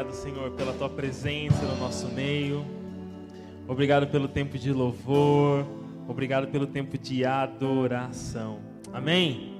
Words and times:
obrigado, 0.00 0.12
Senhor, 0.12 0.50
pela 0.52 0.72
tua 0.72 0.88
presença 0.88 1.62
no 1.62 1.76
nosso 1.76 2.08
meio. 2.08 2.64
Obrigado 3.68 4.06
pelo 4.06 4.28
tempo 4.28 4.58
de 4.58 4.72
louvor. 4.72 5.66
Obrigado 6.08 6.48
pelo 6.48 6.66
tempo 6.66 6.96
de 6.96 7.24
adoração. 7.24 8.60
Amém? 8.92 9.54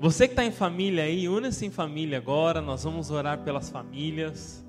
Você 0.00 0.28
que 0.28 0.32
está 0.32 0.44
em 0.44 0.52
família 0.52 1.04
aí, 1.04 1.28
una-se 1.28 1.66
em 1.66 1.70
família 1.70 2.18
agora. 2.18 2.60
Nós 2.60 2.84
vamos 2.84 3.10
orar 3.10 3.38
pelas 3.42 3.68
famílias. 3.68 4.64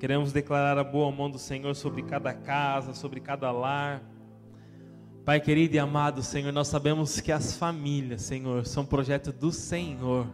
Queremos 0.00 0.32
declarar 0.32 0.76
a 0.76 0.84
boa 0.84 1.10
mão 1.12 1.30
do 1.30 1.38
Senhor 1.38 1.74
sobre 1.76 2.02
cada 2.02 2.34
casa, 2.34 2.94
sobre 2.94 3.20
cada 3.20 3.50
lar. 3.52 4.02
Pai 5.24 5.40
querido 5.40 5.76
e 5.76 5.78
amado 5.78 6.22
Senhor, 6.22 6.52
nós 6.52 6.68
sabemos 6.68 7.20
que 7.20 7.30
as 7.30 7.56
famílias, 7.56 8.22
Senhor, 8.22 8.66
são 8.66 8.84
projeto 8.84 9.30
do 9.30 9.52
Senhor. 9.52 10.26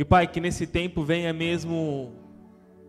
E 0.00 0.04
Pai, 0.04 0.26
que 0.26 0.40
nesse 0.40 0.66
tempo 0.66 1.04
venha 1.04 1.30
mesmo 1.30 2.14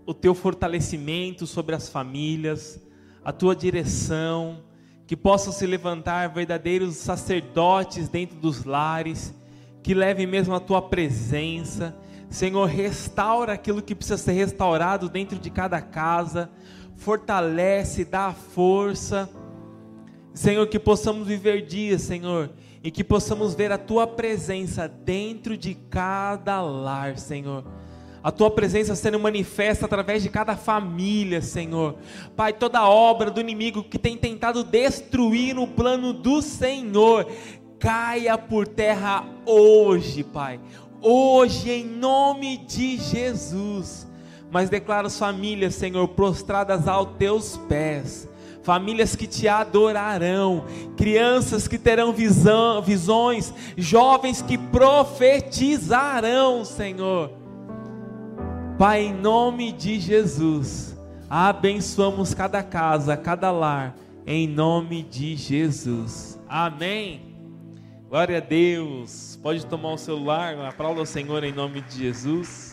o 0.06 0.14
teu 0.14 0.34
fortalecimento 0.34 1.46
sobre 1.46 1.76
as 1.76 1.90
famílias, 1.90 2.82
a 3.22 3.34
tua 3.34 3.54
direção, 3.54 4.64
que 5.06 5.18
possam 5.18 5.52
se 5.52 5.66
levantar 5.66 6.30
verdadeiros 6.30 6.96
sacerdotes 6.96 8.08
dentro 8.08 8.38
dos 8.38 8.64
lares, 8.64 9.36
que 9.84 9.94
levem 9.94 10.26
mesmo 10.26 10.56
a 10.56 10.60
tua 10.62 10.82
presença. 10.82 11.94
Senhor, 12.30 12.66
restaura 12.66 13.52
aquilo 13.52 13.82
que 13.82 13.94
precisa 13.94 14.18
ser 14.18 14.32
restaurado 14.32 15.10
dentro 15.10 15.38
de 15.38 15.50
cada 15.50 15.82
casa, 15.82 16.50
fortalece, 16.96 18.06
dá 18.06 18.32
força. 18.32 19.30
Senhor, 20.34 20.66
que 20.68 20.80
possamos 20.80 21.28
viver 21.28 21.66
dias, 21.66 22.04
Senhor, 22.04 22.52
e 22.84 22.90
que 22.90 23.04
possamos 23.04 23.54
ver 23.54 23.72
a 23.72 23.78
tua 23.78 24.08
presença 24.08 24.88
dentro 24.88 25.58
de 25.58 25.76
cada 25.76 26.62
lar, 26.62 27.18
Senhor 27.18 27.64
a 28.24 28.32
tua 28.32 28.52
presença 28.52 28.96
sendo 28.96 29.20
manifesta 29.20 29.86
através 29.86 30.22
de 30.22 30.30
cada 30.30 30.56
família, 30.56 31.42
Senhor. 31.42 31.96
Pai, 32.36 32.54
toda 32.54 32.88
obra 32.88 33.32
do 33.32 33.42
inimigo 33.42 33.84
que 33.84 33.98
tem 33.98 34.16
tentado 34.16 34.64
destruir 34.64 35.58
o 35.58 35.68
plano 35.68 36.14
do 36.14 36.42
Senhor, 36.42 37.26
caia 37.80 38.38
por 38.38 38.68
terra 38.68 39.26
hoje, 39.46 40.24
Pai. 40.24 40.60
Hoje, 41.02 41.72
em 41.72 41.86
nome 41.86 42.58
de 42.58 42.98
Jesus. 42.98 44.08
Mas 44.52 44.70
declaro 44.70 45.08
as 45.08 45.18
famílias, 45.18 45.74
Senhor, 45.74 46.08
prostradas 46.10 46.88
aos 46.88 47.18
teus 47.18 47.58
pés 47.58 48.30
famílias 48.64 49.16
que 49.16 49.28
te 49.28 49.48
adorarão, 49.48 50.66
crianças 50.96 51.68
que 51.68 51.78
terão 51.78 52.14
visão, 52.14 52.82
visões, 52.82 53.54
jovens 53.78 54.42
que 54.42 54.58
profetizarão, 54.58 56.66
Senhor. 56.66 57.32
Pai, 58.78 59.04
em 59.04 59.14
nome 59.14 59.72
de 59.72 60.00
Jesus, 60.00 60.98
abençoamos 61.30 62.34
cada 62.34 62.64
casa, 62.64 63.16
cada 63.16 63.52
lar, 63.52 63.96
em 64.26 64.48
nome 64.48 65.04
de 65.04 65.36
Jesus. 65.36 66.40
Amém. 66.50 67.22
Glória 68.10 68.38
a 68.38 68.42
Deus. 68.42 69.40
Pode 69.42 69.66
tomar 69.66 69.94
o 69.94 69.98
celular, 69.98 70.58
aplauda 70.66 71.00
ao 71.00 71.06
Senhor 71.06 71.44
em 71.44 71.54
nome 71.54 71.82
de 71.82 72.00
Jesus. 72.00 72.71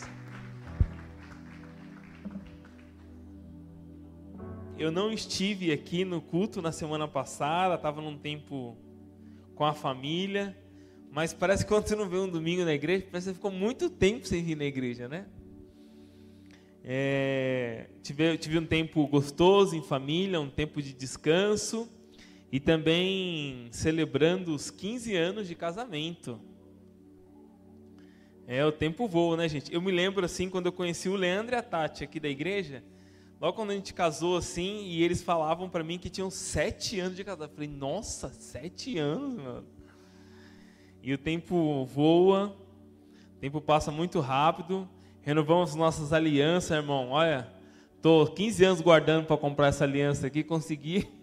Eu 4.78 4.92
não 4.92 5.12
estive 5.12 5.72
aqui 5.72 6.04
no 6.04 6.20
culto 6.20 6.62
na 6.62 6.70
semana 6.70 7.08
passada, 7.08 7.74
estava 7.74 8.00
num 8.00 8.16
tempo 8.16 8.76
com 9.56 9.64
a 9.64 9.74
família, 9.74 10.56
mas 11.10 11.34
parece 11.34 11.64
que 11.64 11.68
quando 11.68 11.88
você 11.88 11.96
não 11.96 12.08
vê 12.08 12.16
um 12.16 12.28
domingo 12.28 12.64
na 12.64 12.72
igreja, 12.72 13.04
parece 13.10 13.26
que 13.26 13.32
você 13.32 13.34
ficou 13.34 13.50
muito 13.50 13.90
tempo 13.90 14.24
sem 14.24 14.40
vir 14.40 14.56
na 14.56 14.64
igreja, 14.64 15.08
né? 15.08 15.26
É, 16.84 17.88
tive, 18.04 18.38
tive 18.38 18.56
um 18.56 18.64
tempo 18.64 19.04
gostoso 19.08 19.74
em 19.74 19.82
família, 19.82 20.40
um 20.40 20.48
tempo 20.48 20.80
de 20.80 20.92
descanso 20.92 21.90
e 22.52 22.60
também 22.60 23.66
celebrando 23.72 24.54
os 24.54 24.70
15 24.70 25.16
anos 25.16 25.48
de 25.48 25.56
casamento. 25.56 26.40
É, 28.46 28.64
o 28.64 28.70
tempo 28.70 29.08
voa, 29.08 29.36
né, 29.36 29.48
gente? 29.48 29.74
Eu 29.74 29.82
me 29.82 29.90
lembro 29.90 30.24
assim 30.24 30.48
quando 30.48 30.66
eu 30.66 30.72
conheci 30.72 31.08
o 31.08 31.16
Leandro 31.16 31.56
e 31.56 31.58
a 31.58 31.62
Tati 31.62 32.04
aqui 32.04 32.20
da 32.20 32.28
igreja. 32.28 32.84
Logo 33.40 33.56
quando 33.56 33.70
a 33.70 33.74
gente 33.74 33.94
casou 33.94 34.36
assim, 34.36 34.84
e 34.86 35.02
eles 35.02 35.22
falavam 35.22 35.70
para 35.70 35.84
mim 35.84 35.96
que 35.96 36.10
tinham 36.10 36.28
sete 36.28 36.98
anos 36.98 37.16
de 37.16 37.22
casado. 37.22 37.50
Eu 37.50 37.54
falei, 37.54 37.68
nossa, 37.68 38.30
sete 38.30 38.98
anos, 38.98 39.34
mano. 39.34 39.64
E 41.00 41.12
o 41.12 41.18
tempo 41.18 41.84
voa, 41.84 42.56
o 43.36 43.38
tempo 43.38 43.60
passa 43.60 43.92
muito 43.92 44.18
rápido. 44.18 44.88
Renovamos 45.22 45.76
nossas 45.76 46.12
alianças, 46.12 46.72
irmão. 46.72 47.10
Olha, 47.10 47.48
tô 48.02 48.26
15 48.26 48.64
anos 48.64 48.80
guardando 48.80 49.26
para 49.26 49.36
comprar 49.36 49.68
essa 49.68 49.84
aliança 49.84 50.26
aqui, 50.26 50.42
consegui. 50.42 51.06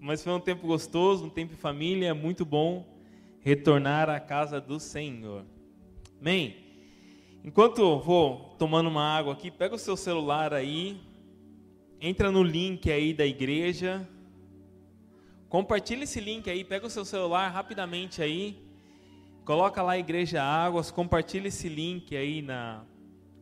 Mas 0.00 0.24
foi 0.24 0.32
um 0.32 0.40
tempo 0.40 0.66
gostoso, 0.66 1.26
um 1.26 1.30
tempo 1.30 1.54
de 1.54 1.60
família, 1.60 2.14
muito 2.14 2.46
bom 2.46 2.86
retornar 3.40 4.08
à 4.08 4.18
casa 4.18 4.58
do 4.58 4.80
Senhor. 4.80 5.44
Amém? 6.18 6.69
Enquanto 7.44 7.98
vou 8.00 8.54
tomando 8.58 8.88
uma 8.88 9.02
água 9.02 9.32
aqui, 9.32 9.50
pega 9.50 9.74
o 9.74 9.78
seu 9.78 9.96
celular 9.96 10.52
aí, 10.52 11.00
entra 12.00 12.30
no 12.30 12.42
link 12.42 12.90
aí 12.90 13.14
da 13.14 13.26
igreja, 13.26 14.08
compartilha 15.48 16.04
esse 16.04 16.20
link 16.20 16.50
aí, 16.50 16.64
pega 16.64 16.86
o 16.86 16.90
seu 16.90 17.04
celular 17.04 17.48
rapidamente 17.48 18.22
aí, 18.22 18.70
Coloca 19.50 19.82
lá 19.82 19.98
Igreja 19.98 20.40
Águas, 20.40 20.92
compartilha 20.92 21.48
esse 21.48 21.68
link 21.68 22.16
aí 22.16 22.40
na, 22.40 22.84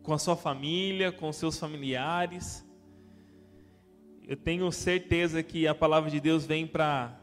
com 0.03 0.15
a 0.15 0.19
sua 0.19 0.37
família, 0.37 1.13
com 1.13 1.31
seus 1.33 1.59
familiares. 1.59 2.65
Eu 4.27 4.35
tenho 4.35 4.73
certeza 4.73 5.43
que 5.43 5.67
a 5.67 5.75
palavra 5.75 6.11
de 6.11 6.19
Deus 6.19 6.47
vem 6.47 6.67
para 6.67 7.21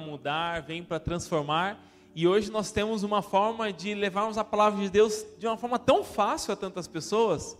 mudar, 0.00 0.62
vem 0.62 0.84
para 0.84 1.00
transformar. 1.00 1.84
E 2.18 2.26
hoje 2.26 2.50
nós 2.50 2.72
temos 2.72 3.04
uma 3.04 3.22
forma 3.22 3.72
de 3.72 3.94
levarmos 3.94 4.36
a 4.36 4.42
palavra 4.42 4.82
de 4.82 4.90
Deus 4.90 5.24
de 5.38 5.46
uma 5.46 5.56
forma 5.56 5.78
tão 5.78 6.02
fácil 6.02 6.52
a 6.52 6.56
tantas 6.56 6.88
pessoas. 6.88 7.56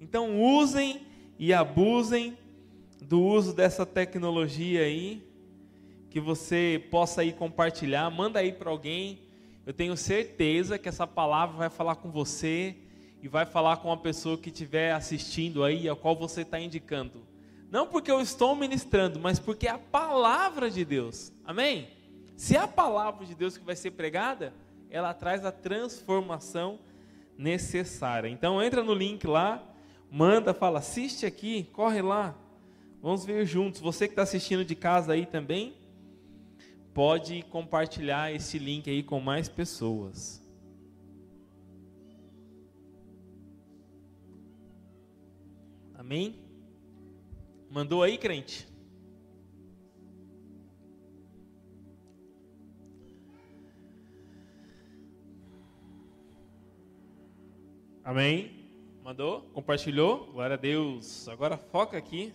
Então 0.00 0.40
usem 0.40 1.04
e 1.36 1.52
abusem 1.52 2.38
do 3.02 3.20
uso 3.20 3.52
dessa 3.52 3.84
tecnologia 3.84 4.82
aí, 4.82 5.28
que 6.08 6.20
você 6.20 6.86
possa 6.88 7.22
aí 7.22 7.32
compartilhar, 7.32 8.08
manda 8.08 8.38
aí 8.38 8.52
para 8.52 8.70
alguém, 8.70 9.22
eu 9.66 9.72
tenho 9.72 9.96
certeza 9.96 10.78
que 10.78 10.88
essa 10.88 11.04
palavra 11.04 11.56
vai 11.56 11.68
falar 11.68 11.96
com 11.96 12.08
você 12.08 12.76
e 13.20 13.26
vai 13.26 13.44
falar 13.44 13.78
com 13.78 13.90
a 13.90 13.96
pessoa 13.96 14.38
que 14.38 14.50
estiver 14.50 14.92
assistindo 14.92 15.64
aí, 15.64 15.88
a 15.88 15.96
qual 15.96 16.14
você 16.14 16.42
está 16.42 16.60
indicando. 16.60 17.26
Não 17.72 17.88
porque 17.88 18.12
eu 18.12 18.20
estou 18.20 18.54
ministrando, 18.54 19.18
mas 19.18 19.40
porque 19.40 19.66
é 19.66 19.70
a 19.72 19.78
palavra 19.78 20.70
de 20.70 20.84
Deus. 20.84 21.32
Amém? 21.44 21.95
Se 22.36 22.56
a 22.56 22.68
palavra 22.68 23.24
de 23.24 23.34
Deus 23.34 23.56
que 23.56 23.64
vai 23.64 23.74
ser 23.74 23.92
pregada, 23.92 24.52
ela 24.90 25.14
traz 25.14 25.44
a 25.44 25.50
transformação 25.50 26.78
necessária. 27.36 28.28
Então 28.28 28.62
entra 28.62 28.82
no 28.82 28.92
link 28.92 29.26
lá, 29.26 29.66
manda, 30.10 30.52
fala, 30.52 30.80
assiste 30.80 31.24
aqui, 31.24 31.64
corre 31.72 32.02
lá. 32.02 32.36
Vamos 33.00 33.24
ver 33.24 33.46
juntos. 33.46 33.80
Você 33.80 34.06
que 34.06 34.12
está 34.12 34.22
assistindo 34.22 34.64
de 34.64 34.74
casa 34.74 35.14
aí 35.14 35.24
também, 35.24 35.74
pode 36.92 37.42
compartilhar 37.44 38.32
esse 38.32 38.58
link 38.58 38.88
aí 38.90 39.02
com 39.02 39.18
mais 39.18 39.48
pessoas. 39.48 40.42
Amém? 45.94 46.36
Mandou 47.70 48.02
aí, 48.02 48.16
crente? 48.18 48.68
Amém? 58.06 58.70
Mandou? 59.02 59.40
Compartilhou? 59.52 60.26
Glória 60.26 60.54
a 60.54 60.56
Deus. 60.56 61.28
Agora 61.28 61.56
foca 61.56 61.98
aqui. 61.98 62.32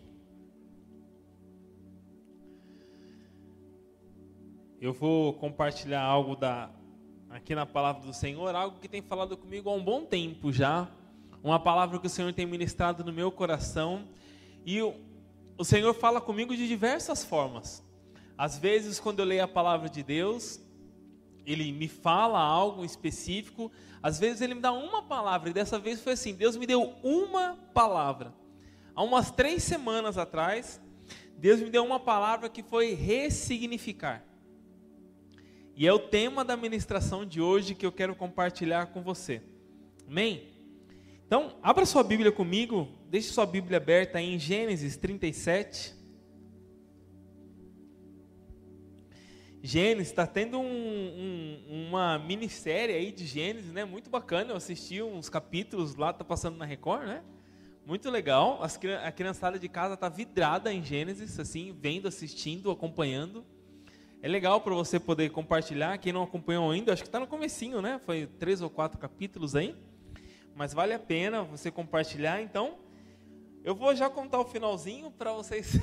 eu 4.81 4.91
vou 4.91 5.31
compartilhar 5.35 6.01
algo 6.01 6.35
da 6.35 6.69
aqui 7.29 7.55
na 7.55 7.65
palavra 7.65 8.05
do 8.05 8.13
Senhor, 8.13 8.53
algo 8.53 8.79
que 8.81 8.89
tem 8.89 9.01
falado 9.01 9.37
comigo 9.37 9.69
há 9.69 9.73
um 9.73 9.81
bom 9.81 10.03
tempo 10.03 10.51
já, 10.51 10.89
uma 11.41 11.57
palavra 11.57 11.99
que 11.99 12.07
o 12.07 12.09
Senhor 12.09 12.33
tem 12.33 12.45
ministrado 12.45 13.01
no 13.05 13.13
meu 13.13 13.31
coração, 13.31 14.09
e 14.65 14.81
o, 14.81 14.93
o 15.57 15.63
Senhor 15.63 15.93
fala 15.93 16.19
comigo 16.19 16.53
de 16.53 16.67
diversas 16.67 17.23
formas. 17.23 17.81
Às 18.37 18.57
vezes, 18.57 18.99
quando 18.99 19.19
eu 19.19 19.25
leio 19.25 19.45
a 19.45 19.47
palavra 19.47 19.87
de 19.87 20.03
Deus, 20.03 20.59
ele 21.45 21.71
me 21.71 21.87
fala 21.87 22.39
algo 22.39 22.85
específico, 22.85 23.71
às 24.01 24.19
vezes 24.19 24.41
ele 24.41 24.55
me 24.55 24.61
dá 24.61 24.71
uma 24.71 25.01
palavra, 25.01 25.49
e 25.49 25.53
dessa 25.53 25.79
vez 25.79 26.01
foi 26.01 26.13
assim: 26.13 26.33
Deus 26.33 26.55
me 26.57 26.65
deu 26.65 26.95
uma 27.03 27.57
palavra. 27.73 28.33
Há 28.95 29.03
umas 29.03 29.31
três 29.31 29.63
semanas 29.63 30.17
atrás, 30.17 30.81
Deus 31.37 31.59
me 31.59 31.69
deu 31.69 31.83
uma 31.83 31.99
palavra 31.99 32.49
que 32.49 32.61
foi 32.61 32.93
ressignificar. 32.93 34.23
E 35.75 35.87
é 35.87 35.93
o 35.93 35.99
tema 35.99 36.43
da 36.43 36.57
ministração 36.57 37.25
de 37.25 37.41
hoje 37.41 37.73
que 37.73 37.85
eu 37.85 37.91
quero 37.91 38.15
compartilhar 38.15 38.87
com 38.87 39.01
você. 39.01 39.41
Amém? 40.07 40.49
Então, 41.25 41.55
abra 41.63 41.85
sua 41.85 42.03
Bíblia 42.03 42.31
comigo, 42.31 42.89
deixe 43.09 43.29
sua 43.29 43.45
Bíblia 43.45 43.77
aberta 43.77 44.21
em 44.21 44.37
Gênesis 44.37 44.97
37. 44.97 45.95
Gênesis, 49.63 50.07
está 50.07 50.25
tendo 50.25 50.59
um, 50.59 50.63
um, 50.65 51.87
uma 51.87 52.17
minissérie 52.17 52.95
aí 52.95 53.11
de 53.11 53.27
Gênesis, 53.27 53.71
né? 53.71 53.85
Muito 53.85 54.09
bacana. 54.09 54.51
Eu 54.51 54.55
assisti 54.55 55.03
uns 55.03 55.29
capítulos 55.29 55.95
lá, 55.95 56.11
tá 56.11 56.23
passando 56.23 56.57
na 56.57 56.65
Record, 56.65 57.05
né? 57.05 57.21
Muito 57.85 58.09
legal. 58.09 58.63
As, 58.63 58.79
a 59.03 59.11
criançada 59.11 59.59
de 59.59 59.69
casa 59.69 59.95
tá 59.95 60.09
vidrada 60.09 60.73
em 60.73 60.83
Gênesis, 60.83 61.39
assim, 61.39 61.75
vendo, 61.79 62.07
assistindo, 62.07 62.71
acompanhando. 62.71 63.45
É 64.23 64.27
legal 64.27 64.61
para 64.61 64.73
você 64.73 64.99
poder 64.99 65.29
compartilhar. 65.29 65.95
Quem 65.99 66.11
não 66.11 66.23
acompanhou 66.23 66.71
ainda, 66.71 66.91
acho 66.93 67.03
que 67.03 67.07
está 67.07 67.19
no 67.19 67.27
comecinho, 67.27 67.83
né? 67.83 67.99
Foi 68.03 68.25
três 68.25 68.61
ou 68.63 68.69
quatro 68.69 68.97
capítulos 68.97 69.55
aí. 69.55 69.75
Mas 70.55 70.73
vale 70.73 70.93
a 70.93 70.99
pena 70.99 71.43
você 71.43 71.69
compartilhar. 71.69 72.41
Então, 72.41 72.79
eu 73.63 73.75
vou 73.75 73.95
já 73.95 74.09
contar 74.09 74.39
o 74.39 74.45
finalzinho 74.45 75.11
para 75.11 75.33
vocês 75.33 75.79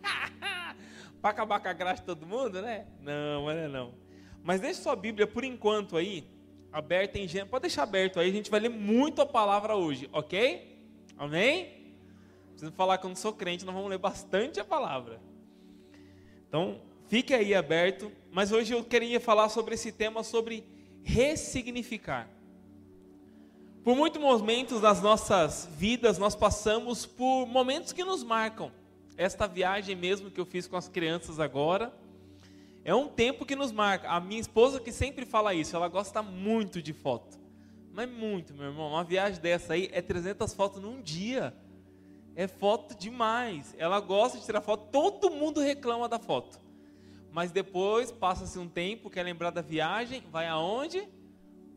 para 1.24 1.30
acabar 1.30 1.58
com 1.58 1.68
a 1.68 1.72
graça 1.72 2.02
de 2.02 2.06
todo 2.06 2.26
mundo, 2.26 2.60
né? 2.60 2.84
Não, 3.00 3.50
é 3.50 3.66
não. 3.66 3.94
Mas 4.42 4.60
deixe 4.60 4.82
sua 4.82 4.94
Bíblia 4.94 5.26
por 5.26 5.42
enquanto 5.42 5.96
aí, 5.96 6.28
aberta 6.70 7.18
em 7.18 7.26
Gênesis. 7.26 7.50
Pode 7.50 7.62
deixar 7.62 7.84
aberto 7.84 8.20
aí, 8.20 8.28
a 8.28 8.32
gente 8.32 8.50
vai 8.50 8.60
ler 8.60 8.68
muito 8.68 9.22
a 9.22 9.26
palavra 9.26 9.74
hoje, 9.74 10.06
ok? 10.12 10.86
Amém? 11.16 11.94
Preciso 12.50 12.72
falar 12.72 12.98
que 12.98 13.06
eu 13.06 13.08
não 13.08 13.16
sou 13.16 13.32
crente, 13.32 13.64
nós 13.64 13.74
vamos 13.74 13.88
ler 13.88 13.96
bastante 13.96 14.60
a 14.60 14.64
palavra. 14.66 15.18
Então, 16.46 16.82
fique 17.08 17.32
aí 17.32 17.54
aberto. 17.54 18.12
Mas 18.30 18.52
hoje 18.52 18.74
eu 18.74 18.84
queria 18.84 19.18
falar 19.18 19.48
sobre 19.48 19.76
esse 19.76 19.92
tema, 19.92 20.22
sobre 20.22 20.62
ressignificar. 21.02 22.28
Por 23.82 23.96
muitos 23.96 24.20
momentos 24.20 24.78
das 24.78 25.00
nossas 25.00 25.70
vidas, 25.72 26.18
nós 26.18 26.36
passamos 26.36 27.06
por 27.06 27.46
momentos 27.46 27.94
que 27.94 28.04
nos 28.04 28.22
marcam 28.22 28.70
esta 29.16 29.46
viagem 29.46 29.94
mesmo 29.94 30.30
que 30.30 30.40
eu 30.40 30.44
fiz 30.44 30.66
com 30.66 30.76
as 30.76 30.88
crianças 30.88 31.38
agora, 31.38 31.92
é 32.84 32.94
um 32.94 33.08
tempo 33.08 33.46
que 33.46 33.56
nos 33.56 33.72
marca. 33.72 34.08
A 34.08 34.20
minha 34.20 34.40
esposa 34.40 34.80
que 34.80 34.92
sempre 34.92 35.24
fala 35.24 35.54
isso, 35.54 35.74
ela 35.74 35.88
gosta 35.88 36.22
muito 36.22 36.82
de 36.82 36.92
foto. 36.92 37.38
Mas 37.92 38.08
muito, 38.08 38.52
meu 38.52 38.66
irmão. 38.66 38.90
Uma 38.90 39.04
viagem 39.04 39.40
dessa 39.40 39.74
aí 39.74 39.88
é 39.92 40.02
300 40.02 40.52
fotos 40.52 40.82
num 40.82 41.00
dia. 41.00 41.54
É 42.34 42.48
foto 42.48 42.94
demais. 42.94 43.74
Ela 43.78 44.00
gosta 44.00 44.38
de 44.38 44.44
tirar 44.44 44.60
foto, 44.60 44.88
todo 44.90 45.30
mundo 45.30 45.60
reclama 45.60 46.08
da 46.08 46.18
foto. 46.18 46.60
Mas 47.30 47.52
depois 47.52 48.10
passa-se 48.10 48.58
um 48.58 48.68
tempo, 48.68 49.08
quer 49.08 49.22
lembrar 49.22 49.50
da 49.50 49.62
viagem, 49.62 50.22
vai 50.30 50.46
aonde? 50.48 51.08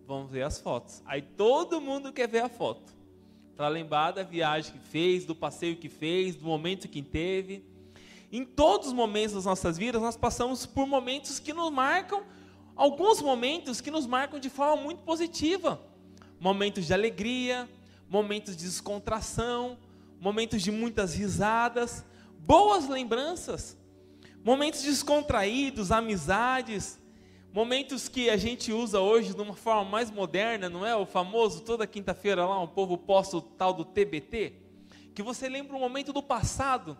Vamos 0.05 0.31
ver 0.31 0.41
as 0.41 0.59
fotos. 0.59 1.03
Aí 1.05 1.21
todo 1.21 1.79
mundo 1.79 2.11
quer 2.11 2.27
ver 2.27 2.43
a 2.43 2.49
foto 2.49 2.96
para 3.57 3.69
lembrar 3.69 4.11
da 4.11 4.21
viagem 4.21 4.71
que 4.71 4.79
fez, 4.79 5.25
do 5.25 5.33
passeio 5.33 5.75
que 5.75 5.89
fez, 5.89 6.35
do 6.35 6.45
momento 6.45 6.87
que 6.87 7.01
teve. 7.01 7.65
Em 8.31 8.45
todos 8.45 8.87
os 8.87 8.93
momentos 8.93 9.33
das 9.33 9.45
nossas 9.45 9.79
vidas, 9.79 9.99
nós 9.99 10.15
passamos 10.15 10.67
por 10.67 10.85
momentos 10.85 11.39
que 11.39 11.51
nos 11.51 11.71
marcam, 11.71 12.21
alguns 12.75 13.19
momentos 13.19 13.81
que 13.81 13.89
nos 13.89 14.05
marcam 14.05 14.39
de 14.39 14.47
forma 14.47 14.83
muito 14.83 15.01
positiva. 15.01 15.81
Momentos 16.39 16.85
de 16.85 16.93
alegria, 16.93 17.67
momentos 18.07 18.55
de 18.55 18.63
descontração, 18.63 19.75
momentos 20.21 20.61
de 20.61 20.69
muitas 20.69 21.15
risadas, 21.15 22.05
boas 22.37 22.87
lembranças, 22.87 23.75
momentos 24.43 24.83
descontraídos, 24.83 25.91
amizades, 25.91 26.99
Momentos 27.53 28.07
que 28.07 28.29
a 28.29 28.37
gente 28.37 28.71
usa 28.71 28.99
hoje 28.99 29.33
de 29.33 29.41
uma 29.41 29.55
forma 29.55 29.89
mais 29.89 30.11
moderna, 30.11 30.69
não 30.69 30.85
é? 30.85 30.95
O 30.95 31.05
famoso, 31.05 31.61
toda 31.61 31.87
quinta-feira 31.87 32.45
lá, 32.45 32.61
um 32.61 32.67
povo 32.67 32.97
posta 32.97 33.37
o 33.37 33.41
tal 33.41 33.73
do 33.73 33.85
TBT. 33.85 34.53
Que 35.15 35.23
você 35.23 35.49
lembra 35.49 35.75
um 35.75 35.79
momento 35.79 36.13
do 36.13 36.21
passado. 36.21 36.97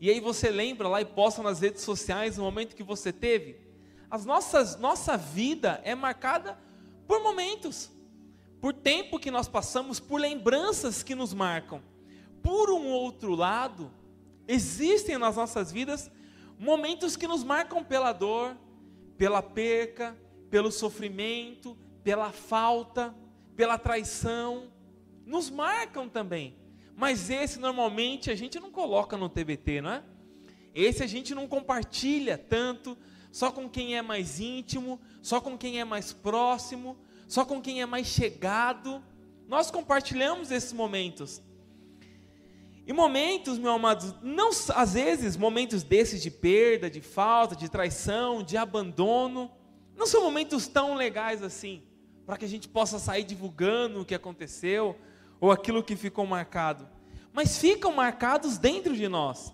E 0.00 0.10
aí 0.10 0.20
você 0.20 0.50
lembra 0.50 0.88
lá 0.88 1.00
e 1.00 1.04
posta 1.04 1.42
nas 1.42 1.60
redes 1.60 1.82
sociais 1.82 2.38
o 2.38 2.42
momento 2.42 2.76
que 2.76 2.82
você 2.82 3.12
teve. 3.12 3.56
As 4.10 4.26
nossas, 4.26 4.76
nossa 4.76 5.16
vida 5.16 5.80
é 5.84 5.94
marcada 5.94 6.58
por 7.06 7.22
momentos. 7.22 7.90
Por 8.60 8.72
tempo 8.72 9.18
que 9.18 9.30
nós 9.30 9.48
passamos, 9.48 10.00
por 10.00 10.20
lembranças 10.20 11.02
que 11.02 11.14
nos 11.14 11.32
marcam. 11.32 11.82
Por 12.42 12.70
um 12.70 12.88
outro 12.88 13.34
lado, 13.34 13.90
existem 14.46 15.16
nas 15.16 15.36
nossas 15.36 15.72
vidas 15.72 16.10
momentos 16.58 17.16
que 17.16 17.26
nos 17.26 17.42
marcam 17.42 17.82
pela 17.82 18.12
dor, 18.12 18.56
pela 19.16 19.42
perca, 19.42 20.16
pelo 20.50 20.70
sofrimento, 20.70 21.76
pela 22.02 22.30
falta, 22.30 23.14
pela 23.56 23.78
traição, 23.78 24.72
nos 25.24 25.50
marcam 25.50 26.08
também. 26.08 26.56
Mas 26.96 27.30
esse 27.30 27.58
normalmente 27.58 28.30
a 28.30 28.34
gente 28.34 28.60
não 28.60 28.70
coloca 28.70 29.16
no 29.16 29.28
TBT, 29.28 29.80
não 29.80 29.90
é? 29.90 30.02
Esse 30.74 31.02
a 31.02 31.06
gente 31.06 31.34
não 31.34 31.46
compartilha 31.46 32.36
tanto, 32.36 32.96
só 33.30 33.50
com 33.50 33.68
quem 33.68 33.96
é 33.96 34.02
mais 34.02 34.40
íntimo, 34.40 35.00
só 35.22 35.40
com 35.40 35.56
quem 35.56 35.80
é 35.80 35.84
mais 35.84 36.12
próximo, 36.12 36.96
só 37.26 37.44
com 37.44 37.60
quem 37.60 37.80
é 37.80 37.86
mais 37.86 38.06
chegado. 38.06 39.02
Nós 39.48 39.70
compartilhamos 39.70 40.50
esses 40.50 40.72
momentos. 40.72 41.42
E 42.86 42.92
momentos, 42.92 43.58
meu 43.58 43.72
amado, 43.72 44.18
não 44.22 44.50
às 44.74 44.92
vezes 44.92 45.36
momentos 45.36 45.82
desses 45.82 46.22
de 46.22 46.30
perda, 46.30 46.90
de 46.90 47.00
falta, 47.00 47.56
de 47.56 47.68
traição, 47.68 48.42
de 48.42 48.56
abandono, 48.56 49.50
não 49.96 50.06
são 50.06 50.22
momentos 50.22 50.66
tão 50.66 50.94
legais 50.94 51.42
assim, 51.42 51.82
para 52.26 52.36
que 52.36 52.44
a 52.44 52.48
gente 52.48 52.68
possa 52.68 52.98
sair 52.98 53.24
divulgando 53.24 54.00
o 54.00 54.04
que 54.04 54.14
aconteceu 54.14 54.98
ou 55.40 55.50
aquilo 55.50 55.82
que 55.82 55.96
ficou 55.96 56.26
marcado, 56.26 56.86
mas 57.32 57.56
ficam 57.56 57.92
marcados 57.92 58.58
dentro 58.58 58.94
de 58.94 59.08
nós. 59.08 59.52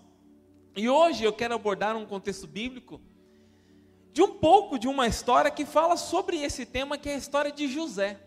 E 0.75 0.89
hoje 0.89 1.23
eu 1.23 1.33
quero 1.33 1.53
abordar 1.53 1.95
um 1.95 2.05
contexto 2.05 2.47
bíblico 2.47 2.99
de 4.13 4.21
um 4.21 4.33
pouco 4.33 4.77
de 4.77 4.87
uma 4.87 5.07
história 5.07 5.49
que 5.49 5.65
fala 5.65 5.95
sobre 5.95 6.37
esse 6.37 6.65
tema, 6.65 6.97
que 6.97 7.09
é 7.09 7.15
a 7.15 7.17
história 7.17 7.51
de 7.51 7.67
José. 7.67 8.19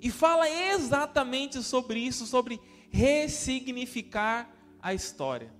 E 0.00 0.10
fala 0.10 0.48
exatamente 0.48 1.62
sobre 1.62 2.00
isso, 2.00 2.26
sobre 2.26 2.60
ressignificar 2.92 4.48
a 4.80 4.92
história. 4.92 5.50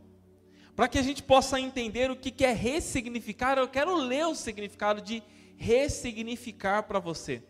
Para 0.77 0.89
que 0.89 0.99
a 0.99 1.03
gente 1.03 1.23
possa 1.23 1.59
entender 1.59 2.11
o 2.11 2.17
que 2.17 2.45
é 2.45 2.53
ressignificar, 2.53 3.59
eu 3.59 3.69
quero 3.69 3.95
ler 3.97 4.27
o 4.27 4.35
significado 4.35 5.01
de 5.01 5.23
ressignificar 5.57 6.83
para 6.85 6.99
você. 6.99 7.43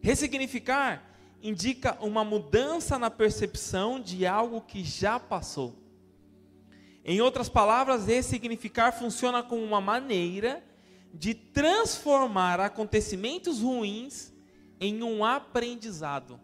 Ressignificar 0.00 1.04
indica 1.42 1.96
uma 2.00 2.24
mudança 2.24 2.98
na 2.98 3.10
percepção 3.10 4.00
de 4.00 4.26
algo 4.26 4.60
que 4.60 4.84
já 4.84 5.18
passou. 5.18 5.74
Em 7.04 7.20
outras 7.20 7.48
palavras, 7.48 8.06
ressignificar 8.06 8.92
funciona 8.92 9.42
como 9.42 9.62
uma 9.62 9.80
maneira 9.80 10.62
de 11.14 11.32
transformar 11.32 12.60
acontecimentos 12.60 13.60
ruins 13.62 14.32
em 14.80 15.02
um 15.02 15.24
aprendizado. 15.24 16.38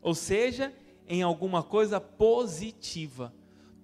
Ou 0.00 0.14
seja, 0.14 0.72
em 1.10 1.22
alguma 1.22 1.60
coisa 1.60 2.00
positiva. 2.00 3.34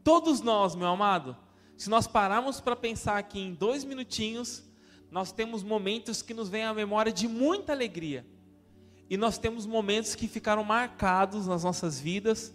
Todos 0.05 0.41
nós, 0.41 0.77
meu 0.77 0.87
amado, 0.87 1.37
se 1.77 1.91
nós 1.91 2.07
pararmos 2.07 2.61
para 2.61 2.77
pensar 2.77 3.19
aqui 3.19 3.41
em 3.41 3.53
dois 3.53 3.83
minutinhos, 3.83 4.63
nós 5.11 5.33
temos 5.33 5.65
momentos 5.65 6.23
que 6.23 6.33
nos 6.33 6.49
vêm 6.49 6.63
à 6.63 6.73
memória 6.73 7.13
de 7.13 7.27
muita 7.27 7.73
alegria. 7.73 8.25
E 9.11 9.17
nós 9.17 9.39
temos 9.39 9.67
momentos 9.67 10.15
que 10.15 10.29
ficaram 10.29 10.63
marcados 10.63 11.49
nas 11.49 11.65
nossas 11.65 11.99
vidas 11.99 12.55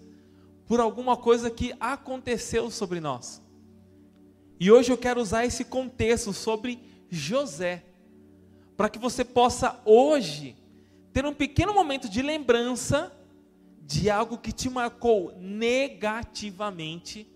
por 0.66 0.80
alguma 0.80 1.18
coisa 1.18 1.52
que 1.52 1.74
aconteceu 1.78 2.72
sobre 2.72 3.02
nós. 3.02 3.42
E 4.58 4.72
hoje 4.72 4.90
eu 4.90 4.98
quero 4.98 5.20
usar 5.20 5.46
esse 5.46 5.66
contexto 5.66 6.32
sobre 6.32 6.80
José, 7.10 7.84
para 8.78 8.90
que 8.90 8.98
você 8.98 9.26
possa 9.26 9.82
hoje 9.84 10.56
ter 11.12 11.26
um 11.26 11.34
pequeno 11.34 11.74
momento 11.74 12.08
de 12.08 12.22
lembrança 12.22 13.12
de 13.92 14.10
algo 14.10 14.38
que 14.38 14.54
te 14.54 14.70
marcou 14.70 15.34
negativamente, 15.38 17.28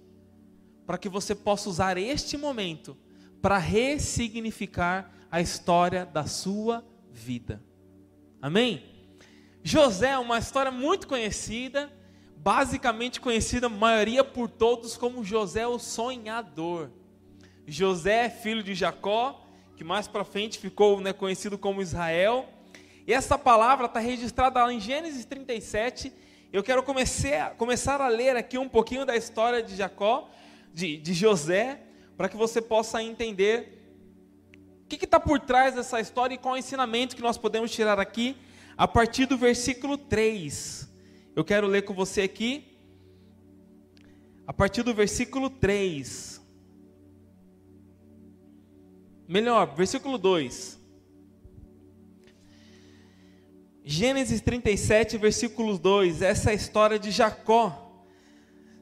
para 0.86 0.98
que 0.98 1.10
você 1.10 1.36
possa 1.36 1.70
usar 1.70 1.98
este 1.98 2.38
momento 2.38 2.96
para 3.42 3.58
ressignificar 3.58 5.12
a 5.30 5.42
história 5.42 6.06
da 6.06 6.26
sua 6.26 6.86
vida. 7.12 7.62
Amém? 8.42 8.84
José 9.64 10.12
é 10.12 10.18
uma 10.18 10.38
história 10.38 10.72
muito 10.72 11.08
conhecida, 11.08 11.92
basicamente 12.38 13.20
conhecida, 13.20 13.68
maioria 13.68 14.24
por 14.24 14.50
todos, 14.50 14.96
como 14.96 15.26
José 15.26 15.68
o 15.68 15.78
sonhador. 15.78 16.90
José, 17.68 18.30
filho 18.30 18.64
de 18.64 18.74
Jacó, 18.74 19.46
que 19.76 19.84
mais 19.84 20.08
para 20.08 20.24
frente 20.24 20.58
ficou 20.58 21.02
né, 21.02 21.12
conhecido 21.12 21.58
como 21.58 21.82
Israel. 21.82 22.48
E 23.06 23.12
essa 23.12 23.38
palavra 23.38 23.88
está 23.88 24.00
registrada 24.00 24.64
lá 24.64 24.72
em 24.72 24.80
Gênesis 24.80 25.26
37, 25.26 26.14
eu 26.56 26.64
quero 26.64 26.82
comecei, 26.82 27.34
começar 27.58 28.00
a 28.00 28.08
ler 28.08 28.38
aqui 28.38 28.58
um 28.58 28.70
pouquinho 28.70 29.06
da 29.06 29.14
história 29.14 29.62
de 29.62 29.76
Jacó, 29.76 30.30
de, 30.74 30.96
de 30.96 31.14
José, 31.14 31.82
para 32.16 32.30
que 32.30 32.38
você 32.38 32.62
possa 32.62 33.04
entender 33.04 33.84
o 34.86 34.88
que 34.88 35.04
está 35.04 35.20
por 35.20 35.38
trás 35.38 35.76
dessa 35.76 36.00
história 36.00 36.34
e 36.34 36.38
qual 36.38 36.56
é 36.56 36.58
o 36.58 36.60
ensinamento 36.60 37.14
que 37.14 37.22
nós 37.22 37.38
podemos 37.38 37.72
tirar 37.72 38.00
aqui 38.00 38.38
a 38.78 38.88
partir 38.88 39.26
do 39.26 39.38
versículo 39.38 39.98
3. 39.98 40.90
Eu 41.36 41.44
quero 41.44 41.68
ler 41.68 41.82
com 41.82 41.94
você 41.94 42.22
aqui, 42.22 42.80
a 44.48 44.54
partir 44.54 44.82
do 44.82 44.94
versículo 44.94 45.50
3. 45.50 46.42
Melhor, 49.28 49.76
versículo 49.76 50.18
2. 50.18 50.80
Gênesis 53.88 54.42
37, 54.42 55.16
versículo 55.16 55.78
2. 55.78 56.24
Essa 56.24 56.50
é 56.50 56.54
a 56.54 56.56
história 56.56 56.98
de 56.98 57.12
Jacó. 57.12 58.04